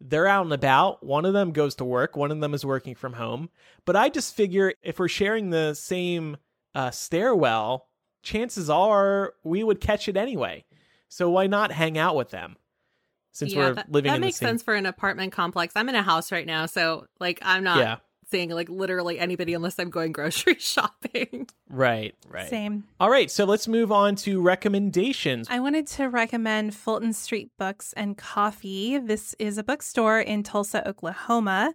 They're 0.00 0.26
out 0.26 0.44
and 0.44 0.52
about. 0.52 1.04
One 1.04 1.24
of 1.24 1.32
them 1.32 1.52
goes 1.52 1.74
to 1.76 1.84
work, 1.84 2.16
one 2.16 2.30
of 2.30 2.40
them 2.40 2.54
is 2.54 2.64
working 2.64 2.94
from 2.94 3.14
home. 3.14 3.50
But 3.84 3.96
I 3.96 4.08
just 4.08 4.34
figure 4.34 4.72
if 4.82 4.98
we're 4.98 5.08
sharing 5.08 5.50
the 5.50 5.74
same 5.74 6.36
uh, 6.74 6.90
stairwell, 6.90 7.88
chances 8.22 8.70
are 8.70 9.34
we 9.44 9.64
would 9.64 9.80
catch 9.80 10.08
it 10.08 10.16
anyway. 10.16 10.64
So 11.08 11.30
why 11.30 11.46
not 11.46 11.72
hang 11.72 11.98
out 11.98 12.16
with 12.16 12.30
them? 12.30 12.56
Since 13.32 13.52
yeah, 13.52 13.58
we're 13.58 13.74
that, 13.74 13.92
living 13.92 14.10
that 14.10 14.16
in 14.16 14.20
makes 14.20 14.38
the 14.38 14.46
same 14.46 14.54
sense 14.54 14.62
for 14.62 14.74
an 14.74 14.86
apartment 14.86 15.32
complex. 15.32 15.74
I'm 15.76 15.88
in 15.88 15.94
a 15.94 16.02
house 16.02 16.32
right 16.32 16.46
now, 16.46 16.66
so 16.66 17.06
like 17.20 17.38
I'm 17.42 17.64
not 17.64 17.78
Yeah. 17.78 17.96
Seeing 18.30 18.50
like 18.50 18.68
literally 18.68 19.18
anybody 19.18 19.54
unless 19.54 19.78
I'm 19.78 19.90
going 19.90 20.12
grocery 20.12 20.54
shopping. 20.58 21.48
Right, 21.68 22.14
right. 22.28 22.48
Same. 22.48 22.84
All 23.00 23.10
right, 23.10 23.30
so 23.30 23.44
let's 23.44 23.68
move 23.68 23.92
on 23.92 24.16
to 24.16 24.40
recommendations. 24.40 25.48
I 25.50 25.60
wanted 25.60 25.86
to 25.88 26.08
recommend 26.08 26.74
Fulton 26.74 27.12
Street 27.12 27.50
Books 27.58 27.92
and 27.94 28.16
Coffee. 28.16 28.98
This 28.98 29.34
is 29.38 29.58
a 29.58 29.62
bookstore 29.62 30.20
in 30.20 30.42
Tulsa, 30.42 30.86
Oklahoma. 30.88 31.74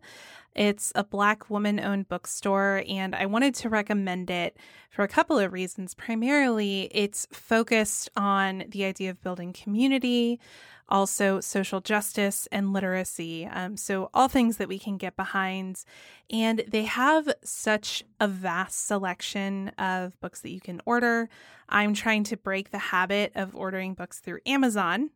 It's 0.56 0.92
a 0.96 1.04
black 1.04 1.50
woman 1.50 1.80
owned 1.80 2.08
bookstore, 2.08 2.84
and 2.88 3.16
I 3.16 3.26
wanted 3.26 3.56
to 3.56 3.70
recommend 3.70 4.30
it 4.30 4.58
for 4.90 5.04
a 5.04 5.08
couple 5.08 5.40
of 5.40 5.52
reasons. 5.52 5.96
Primarily, 5.96 6.90
it's 6.92 7.28
focused 7.32 8.10
on 8.16 8.66
the 8.70 8.86
idea 8.86 9.10
of 9.10 9.22
building 9.22 9.54
community, 9.54 10.40
also 10.90 11.40
social 11.40 11.82
justice 11.82 12.48
and 12.52 12.72
literacy. 12.72 13.46
Um, 13.48 13.78
so, 13.78 14.10
all 14.14 14.28
things 14.28 14.58
that 14.58 14.68
we 14.68 14.78
can 14.78 14.98
get 14.98 15.16
behind. 15.16 15.84
And 16.30 16.64
they 16.68 16.84
have 16.84 17.34
such 17.44 18.04
a 18.20 18.28
vast 18.28 18.86
selection 18.86 19.70
of 19.80 20.20
books 20.22 20.42
that 20.42 20.52
you 20.52 20.62
can 20.62 20.82
order. 20.86 21.30
I'm 21.68 21.94
trying 21.94 22.24
to 22.26 22.38
break 22.38 22.70
the 22.70 22.78
habit 22.78 23.32
of 23.34 23.56
ordering 23.56 23.96
books 23.96 24.20
through 24.20 24.40
Amazon 24.46 25.10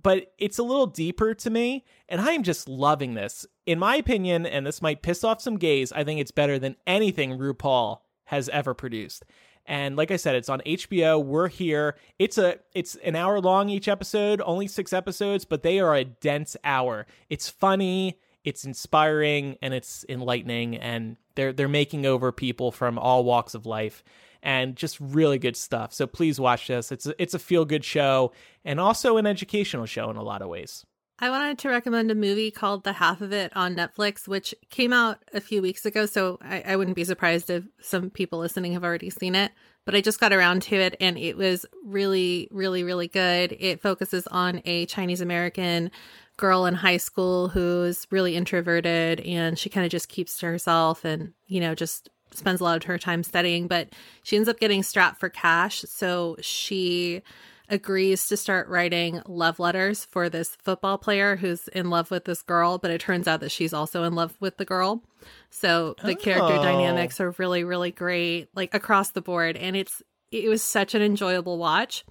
but 0.00 0.32
it's 0.38 0.58
a 0.58 0.62
little 0.62 0.86
deeper 0.86 1.34
to 1.34 1.50
me, 1.50 1.84
and 2.08 2.20
I 2.20 2.32
am 2.32 2.42
just 2.42 2.68
loving 2.68 3.14
this. 3.14 3.46
In 3.66 3.78
my 3.78 3.96
opinion, 3.96 4.46
and 4.46 4.66
this 4.66 4.82
might 4.82 5.02
piss 5.02 5.24
off 5.24 5.40
some 5.40 5.58
gays, 5.58 5.92
I 5.92 6.04
think 6.04 6.20
it's 6.20 6.30
better 6.30 6.58
than 6.58 6.76
anything 6.86 7.38
RuPaul 7.38 8.00
has 8.24 8.48
ever 8.50 8.74
produced. 8.74 9.24
And 9.66 9.96
like 9.96 10.10
I 10.10 10.16
said, 10.16 10.34
it's 10.34 10.48
on 10.48 10.62
HBO. 10.64 11.22
We're 11.22 11.48
here. 11.48 11.96
It's 12.18 12.38
a 12.38 12.58
it's 12.74 12.94
an 12.96 13.14
hour 13.14 13.38
long 13.40 13.68
each 13.68 13.86
episode, 13.86 14.40
only 14.44 14.66
6 14.66 14.92
episodes, 14.94 15.44
but 15.44 15.62
they 15.62 15.78
are 15.78 15.94
a 15.94 16.04
dense 16.04 16.56
hour. 16.64 17.06
It's 17.28 17.50
funny, 17.50 18.18
it's 18.44 18.64
inspiring, 18.64 19.58
and 19.60 19.74
it's 19.74 20.06
enlightening 20.08 20.76
and 20.76 21.18
they're 21.34 21.52
they're 21.52 21.68
making 21.68 22.06
over 22.06 22.32
people 22.32 22.72
from 22.72 22.98
all 22.98 23.24
walks 23.24 23.54
of 23.54 23.66
life 23.66 24.02
and 24.42 24.76
just 24.76 24.98
really 25.00 25.38
good 25.38 25.56
stuff. 25.56 25.92
So 25.92 26.06
please 26.06 26.38
watch 26.38 26.66
this. 26.68 26.92
It's 26.92 27.06
a, 27.06 27.20
it's 27.20 27.34
a 27.34 27.38
feel 27.38 27.64
good 27.64 27.84
show 27.84 28.32
and 28.64 28.80
also 28.80 29.16
an 29.16 29.26
educational 29.26 29.86
show 29.86 30.10
in 30.10 30.16
a 30.16 30.22
lot 30.22 30.42
of 30.42 30.48
ways. 30.48 30.84
I 31.20 31.30
wanted 31.30 31.58
to 31.58 31.68
recommend 31.68 32.12
a 32.12 32.14
movie 32.14 32.52
called 32.52 32.84
The 32.84 32.92
Half 32.92 33.22
of 33.22 33.32
It 33.32 33.50
on 33.56 33.74
Netflix, 33.74 34.28
which 34.28 34.54
came 34.70 34.92
out 34.92 35.18
a 35.34 35.40
few 35.40 35.60
weeks 35.60 35.84
ago. 35.84 36.06
So 36.06 36.38
I, 36.40 36.62
I 36.64 36.76
wouldn't 36.76 36.94
be 36.94 37.02
surprised 37.02 37.50
if 37.50 37.64
some 37.80 38.08
people 38.08 38.38
listening 38.38 38.72
have 38.74 38.84
already 38.84 39.10
seen 39.10 39.34
it. 39.34 39.50
But 39.84 39.96
I 39.96 40.00
just 40.00 40.20
got 40.20 40.32
around 40.32 40.62
to 40.62 40.76
it 40.76 40.96
and 41.00 41.18
it 41.18 41.36
was 41.36 41.66
really, 41.84 42.46
really, 42.52 42.84
really 42.84 43.08
good. 43.08 43.56
It 43.58 43.80
focuses 43.80 44.26
on 44.28 44.62
a 44.64 44.86
Chinese 44.86 45.20
American 45.20 45.90
girl 46.36 46.66
in 46.66 46.74
high 46.74 46.98
school 46.98 47.48
who's 47.48 48.06
really 48.10 48.36
introverted 48.36 49.18
and 49.20 49.58
she 49.58 49.70
kind 49.70 49.84
of 49.84 49.90
just 49.90 50.08
keeps 50.08 50.38
to 50.38 50.46
herself 50.46 51.04
and, 51.04 51.32
you 51.46 51.58
know, 51.60 51.74
just 51.74 52.10
spends 52.34 52.60
a 52.60 52.64
lot 52.64 52.76
of 52.76 52.84
her 52.84 52.98
time 52.98 53.22
studying. 53.22 53.66
But 53.68 53.88
she 54.22 54.36
ends 54.36 54.48
up 54.48 54.60
getting 54.60 54.82
strapped 54.82 55.20
for 55.20 55.28
cash. 55.28 55.84
So 55.88 56.36
she 56.40 57.22
agrees 57.70 58.26
to 58.28 58.36
start 58.36 58.66
writing 58.68 59.20
love 59.26 59.58
letters 59.58 60.04
for 60.06 60.30
this 60.30 60.56
football 60.62 60.96
player 60.96 61.36
who's 61.36 61.68
in 61.68 61.90
love 61.90 62.10
with 62.10 62.24
this 62.24 62.40
girl, 62.40 62.78
but 62.78 62.90
it 62.90 62.98
turns 63.00 63.28
out 63.28 63.40
that 63.40 63.50
she's 63.50 63.74
also 63.74 64.04
in 64.04 64.14
love 64.14 64.34
with 64.40 64.56
the 64.56 64.64
girl. 64.64 65.02
So 65.50 65.94
the 66.02 66.14
character 66.14 66.54
Oh. 66.54 66.62
dynamics 66.62 67.20
are 67.20 67.34
really, 67.36 67.64
really 67.64 67.90
great, 67.90 68.48
like 68.54 68.72
across 68.72 69.10
the 69.10 69.20
board. 69.20 69.56
And 69.58 69.76
it's, 69.76 70.02
it 70.32 70.48
was 70.48 70.62
such 70.62 70.94
an 70.94 71.02
enjoyable 71.02 71.58
watch. 71.58 72.06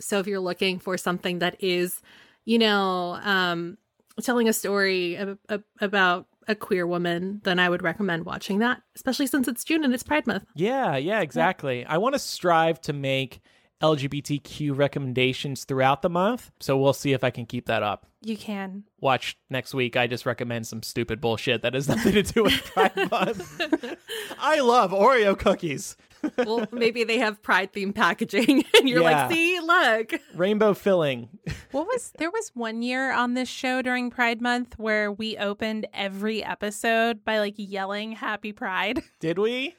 So 0.00 0.18
if 0.20 0.26
you're 0.26 0.40
looking 0.40 0.78
for 0.78 0.96
something 0.96 1.40
that 1.40 1.62
is, 1.62 2.00
you 2.46 2.58
know, 2.58 3.18
um, 3.22 3.76
telling 4.22 4.48
a 4.48 4.52
story 4.54 5.16
ab- 5.18 5.38
ab- 5.50 5.64
about 5.80 6.26
a 6.48 6.54
queer 6.54 6.86
woman, 6.86 7.40
then 7.44 7.58
I 7.58 7.68
would 7.68 7.82
recommend 7.82 8.24
watching 8.24 8.58
that, 8.60 8.82
especially 8.96 9.26
since 9.26 9.48
it's 9.48 9.64
June 9.64 9.84
and 9.84 9.94
it's 9.94 10.02
Pride 10.02 10.26
Month. 10.26 10.44
Yeah, 10.54 10.96
yeah, 10.96 11.20
exactly. 11.20 11.84
I 11.84 11.98
want 11.98 12.14
to 12.14 12.18
strive 12.18 12.80
to 12.82 12.92
make 12.92 13.40
LGBTQ 13.82 14.76
recommendations 14.76 15.64
throughout 15.64 16.02
the 16.02 16.08
month. 16.08 16.50
So 16.60 16.78
we'll 16.78 16.92
see 16.92 17.12
if 17.12 17.22
I 17.22 17.30
can 17.30 17.44
keep 17.46 17.66
that 17.66 17.82
up. 17.82 18.06
You 18.22 18.36
can. 18.36 18.84
Watch 19.00 19.36
next 19.50 19.74
week. 19.74 19.96
I 19.96 20.06
just 20.06 20.24
recommend 20.24 20.66
some 20.66 20.82
stupid 20.82 21.20
bullshit 21.20 21.62
that 21.62 21.74
has 21.74 21.88
nothing 21.88 22.12
to 22.12 22.22
do 22.22 22.44
with 22.44 22.64
Pride 22.72 22.96
Month. 23.10 23.96
I 24.38 24.60
love 24.60 24.92
Oreo 24.92 25.38
cookies. 25.38 25.96
Well, 26.38 26.66
maybe 26.72 27.04
they 27.04 27.18
have 27.18 27.42
pride 27.42 27.72
themed 27.72 27.94
packaging 27.94 28.64
and 28.78 28.88
you're 28.88 29.02
Yeah. 29.02 29.26
like, 29.26 29.32
see, 29.32 29.60
look. 29.60 30.12
Rainbow 30.34 30.74
filling. 30.74 31.28
What 31.74 31.86
was 31.88 32.12
there 32.18 32.30
was 32.30 32.52
one 32.54 32.82
year 32.82 33.12
on 33.12 33.34
this 33.34 33.48
show 33.48 33.82
during 33.82 34.08
Pride 34.08 34.40
Month 34.40 34.78
where 34.78 35.10
we 35.10 35.36
opened 35.36 35.88
every 35.92 36.42
episode 36.44 37.24
by 37.24 37.40
like 37.40 37.54
yelling 37.56 38.12
Happy 38.12 38.52
Pride. 38.52 39.02
Did 39.18 39.40
we? 39.40 39.74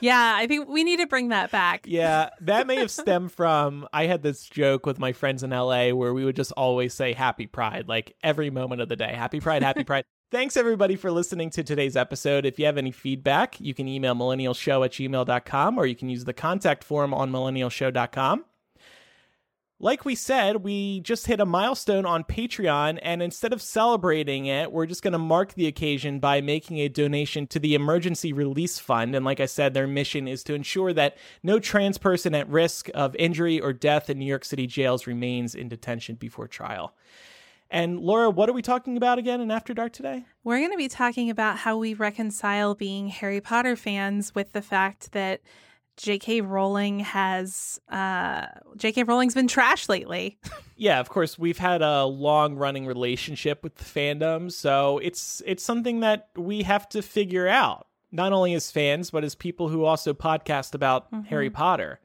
yeah, 0.00 0.32
I 0.36 0.46
think 0.46 0.66
we 0.70 0.82
need 0.82 0.98
to 0.98 1.06
bring 1.06 1.28
that 1.28 1.50
back. 1.50 1.84
Yeah, 1.86 2.30
that 2.40 2.66
may 2.66 2.76
have 2.76 2.90
stemmed 2.90 3.32
from 3.32 3.86
I 3.92 4.06
had 4.06 4.22
this 4.22 4.46
joke 4.46 4.86
with 4.86 4.98
my 4.98 5.12
friends 5.12 5.42
in 5.42 5.50
LA 5.50 5.90
where 5.90 6.14
we 6.14 6.24
would 6.24 6.36
just 6.36 6.52
always 6.52 6.94
say 6.94 7.12
happy 7.12 7.46
pride 7.46 7.86
like 7.86 8.16
every 8.22 8.48
moment 8.48 8.80
of 8.80 8.88
the 8.88 8.96
day. 8.96 9.12
Happy 9.14 9.40
pride, 9.40 9.62
happy 9.62 9.84
pride. 9.84 10.04
Thanks 10.30 10.56
everybody 10.56 10.94
for 10.94 11.10
listening 11.10 11.50
to 11.50 11.64
today's 11.64 11.96
episode. 11.96 12.46
If 12.46 12.56
you 12.56 12.66
have 12.66 12.78
any 12.78 12.92
feedback, 12.92 13.60
you 13.60 13.74
can 13.74 13.88
email 13.88 14.14
millennialshow 14.14 14.84
at 14.84 14.92
gmail.com 14.92 15.76
or 15.76 15.86
you 15.86 15.96
can 15.96 16.08
use 16.08 16.22
the 16.24 16.32
contact 16.32 16.84
form 16.84 17.12
on 17.12 17.32
millennialshow.com. 17.32 18.44
Like 19.80 20.04
we 20.04 20.14
said, 20.14 20.58
we 20.58 21.00
just 21.00 21.26
hit 21.26 21.40
a 21.40 21.46
milestone 21.46 22.06
on 22.06 22.22
Patreon, 22.22 22.98
and 23.02 23.22
instead 23.22 23.54
of 23.54 23.62
celebrating 23.62 24.44
it, 24.44 24.70
we're 24.70 24.86
just 24.86 25.02
going 25.02 25.14
to 25.14 25.18
mark 25.18 25.54
the 25.54 25.66
occasion 25.66 26.20
by 26.20 26.42
making 26.42 26.78
a 26.78 26.88
donation 26.88 27.46
to 27.48 27.58
the 27.58 27.74
Emergency 27.74 28.32
Release 28.32 28.78
Fund. 28.78 29.16
And 29.16 29.24
like 29.24 29.40
I 29.40 29.46
said, 29.46 29.72
their 29.72 29.86
mission 29.86 30.28
is 30.28 30.44
to 30.44 30.54
ensure 30.54 30.92
that 30.92 31.16
no 31.42 31.58
trans 31.58 31.96
person 31.98 32.36
at 32.36 32.48
risk 32.48 32.88
of 32.94 33.16
injury 33.16 33.58
or 33.58 33.72
death 33.72 34.10
in 34.10 34.18
New 34.18 34.26
York 34.26 34.44
City 34.44 34.68
jails 34.68 35.08
remains 35.08 35.56
in 35.56 35.68
detention 35.68 36.14
before 36.14 36.46
trial. 36.46 36.94
And 37.70 38.00
Laura, 38.00 38.30
what 38.30 38.48
are 38.48 38.52
we 38.52 38.62
talking 38.62 38.96
about 38.96 39.18
again 39.18 39.40
in 39.40 39.50
After 39.50 39.72
Dark 39.72 39.92
today? 39.92 40.24
We're 40.42 40.58
going 40.58 40.72
to 40.72 40.76
be 40.76 40.88
talking 40.88 41.30
about 41.30 41.56
how 41.56 41.76
we 41.78 41.94
reconcile 41.94 42.74
being 42.74 43.08
Harry 43.08 43.40
Potter 43.40 43.76
fans 43.76 44.34
with 44.34 44.52
the 44.52 44.62
fact 44.62 45.12
that 45.12 45.40
J.K. 45.96 46.40
Rowling 46.40 47.00
has 47.00 47.78
uh, 47.88 48.46
J.K. 48.76 49.04
Rowling's 49.04 49.34
been 49.34 49.46
trash 49.46 49.88
lately. 49.88 50.38
yeah, 50.76 50.98
of 50.98 51.08
course, 51.10 51.38
we've 51.38 51.58
had 51.58 51.82
a 51.82 52.04
long 52.06 52.56
running 52.56 52.86
relationship 52.86 53.62
with 53.62 53.76
the 53.76 53.84
fandom, 53.84 54.50
so 54.50 54.98
it's 54.98 55.42
it's 55.46 55.62
something 55.62 56.00
that 56.00 56.30
we 56.36 56.62
have 56.62 56.88
to 56.88 57.02
figure 57.02 57.46
out, 57.46 57.86
not 58.10 58.32
only 58.32 58.54
as 58.54 58.70
fans, 58.70 59.10
but 59.10 59.24
as 59.24 59.34
people 59.34 59.68
who 59.68 59.84
also 59.84 60.14
podcast 60.14 60.74
about 60.74 61.06
Harry 61.28 61.50
Potter. 61.50 62.00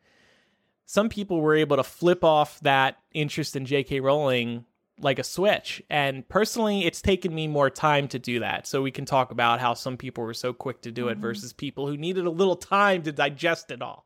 Some 0.85 1.09
people 1.09 1.41
were 1.41 1.55
able 1.55 1.77
to 1.77 1.83
flip 1.83 2.23
off 2.23 2.59
that 2.59 2.97
interest 3.13 3.55
in 3.55 3.65
J.K. 3.65 4.01
Rowling 4.01 4.65
like 4.99 5.19
a 5.19 5.23
switch. 5.23 5.83
And 5.89 6.27
personally, 6.27 6.85
it's 6.85 7.01
taken 7.01 7.33
me 7.33 7.47
more 7.47 7.69
time 7.69 8.07
to 8.09 8.19
do 8.19 8.39
that. 8.39 8.67
So 8.67 8.81
we 8.81 8.91
can 8.91 9.05
talk 9.05 9.31
about 9.31 9.59
how 9.59 9.73
some 9.73 9.97
people 9.97 10.23
were 10.23 10.33
so 10.33 10.53
quick 10.53 10.81
to 10.81 10.91
do 10.91 11.07
it 11.07 11.13
mm-hmm. 11.13 11.21
versus 11.21 11.53
people 11.53 11.87
who 11.87 11.97
needed 11.97 12.25
a 12.25 12.29
little 12.29 12.55
time 12.55 13.03
to 13.03 13.11
digest 13.11 13.71
it 13.71 13.81
all. 13.81 14.05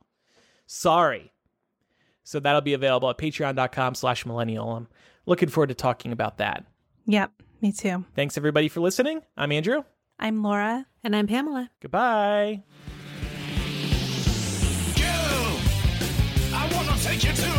Sorry. 0.65 1.31
So 2.23 2.39
that'll 2.39 2.61
be 2.61 2.73
available 2.73 3.09
at 3.09 3.17
patreon.com 3.17 3.95
slash 3.95 4.25
millennial. 4.25 4.75
I'm 4.75 4.87
looking 5.25 5.49
forward 5.49 5.69
to 5.69 5.75
talking 5.75 6.11
about 6.11 6.37
that. 6.37 6.65
yep, 7.05 7.31
me 7.61 7.71
too. 7.71 8.05
Thanks 8.15 8.37
everybody 8.37 8.67
for 8.67 8.79
listening. 8.79 9.21
I'm 9.35 9.51
Andrew. 9.51 9.83
I'm 10.19 10.43
Laura. 10.43 10.85
And 11.03 11.15
I'm 11.15 11.27
Pamela. 11.27 11.71
Goodbye. 11.81 12.63
I 16.51 16.69
wanna 16.73 16.97
take 17.01 17.23
you 17.23 17.31
to 17.31 17.58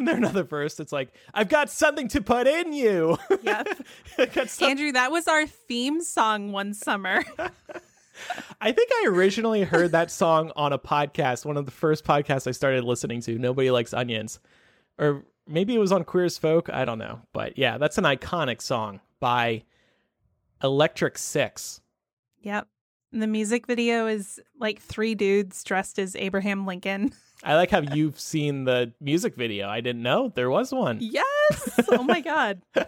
Isn't 0.00 0.06
there 0.06 0.16
another 0.16 0.44
verse 0.44 0.76
that's 0.76 0.92
like, 0.92 1.12
I've 1.34 1.50
got 1.50 1.68
something 1.68 2.08
to 2.08 2.22
put 2.22 2.46
in 2.46 2.72
you? 2.72 3.18
Yep. 3.42 4.48
Some- 4.48 4.70
Andrew, 4.70 4.92
that 4.92 5.12
was 5.12 5.28
our 5.28 5.46
theme 5.46 6.00
song 6.00 6.52
one 6.52 6.72
summer. 6.72 7.22
I 8.62 8.72
think 8.72 8.90
I 9.02 9.08
originally 9.08 9.62
heard 9.62 9.92
that 9.92 10.10
song 10.10 10.52
on 10.56 10.72
a 10.72 10.78
podcast, 10.78 11.44
one 11.44 11.58
of 11.58 11.66
the 11.66 11.70
first 11.70 12.02
podcasts 12.04 12.46
I 12.46 12.52
started 12.52 12.82
listening 12.84 13.20
to. 13.22 13.38
Nobody 13.38 13.70
likes 13.70 13.92
onions, 13.92 14.40
or 14.98 15.26
maybe 15.46 15.74
it 15.74 15.78
was 15.78 15.92
on 15.92 16.04
Queer 16.04 16.24
as 16.24 16.38
Folk. 16.38 16.70
I 16.70 16.86
don't 16.86 16.98
know, 16.98 17.20
but 17.34 17.58
yeah, 17.58 17.76
that's 17.76 17.98
an 17.98 18.04
iconic 18.04 18.62
song 18.62 19.00
by 19.20 19.64
Electric 20.62 21.18
Six. 21.18 21.82
yep. 22.40 22.68
The 23.12 23.26
music 23.26 23.66
video 23.66 24.06
is 24.06 24.40
like 24.58 24.80
three 24.80 25.16
dudes 25.16 25.64
dressed 25.64 25.98
as 25.98 26.14
Abraham 26.14 26.64
Lincoln. 26.64 27.12
I 27.44 27.56
like 27.56 27.70
how 27.70 27.80
you've 27.80 28.20
seen 28.20 28.64
the 28.64 28.92
music 29.00 29.34
video. 29.34 29.68
I 29.68 29.80
didn't 29.80 30.02
know 30.02 30.30
there 30.34 30.50
was 30.50 30.72
one. 30.72 30.98
Yes. 31.00 31.80
Oh 31.88 32.02
my 32.02 32.20
God. 32.20 32.60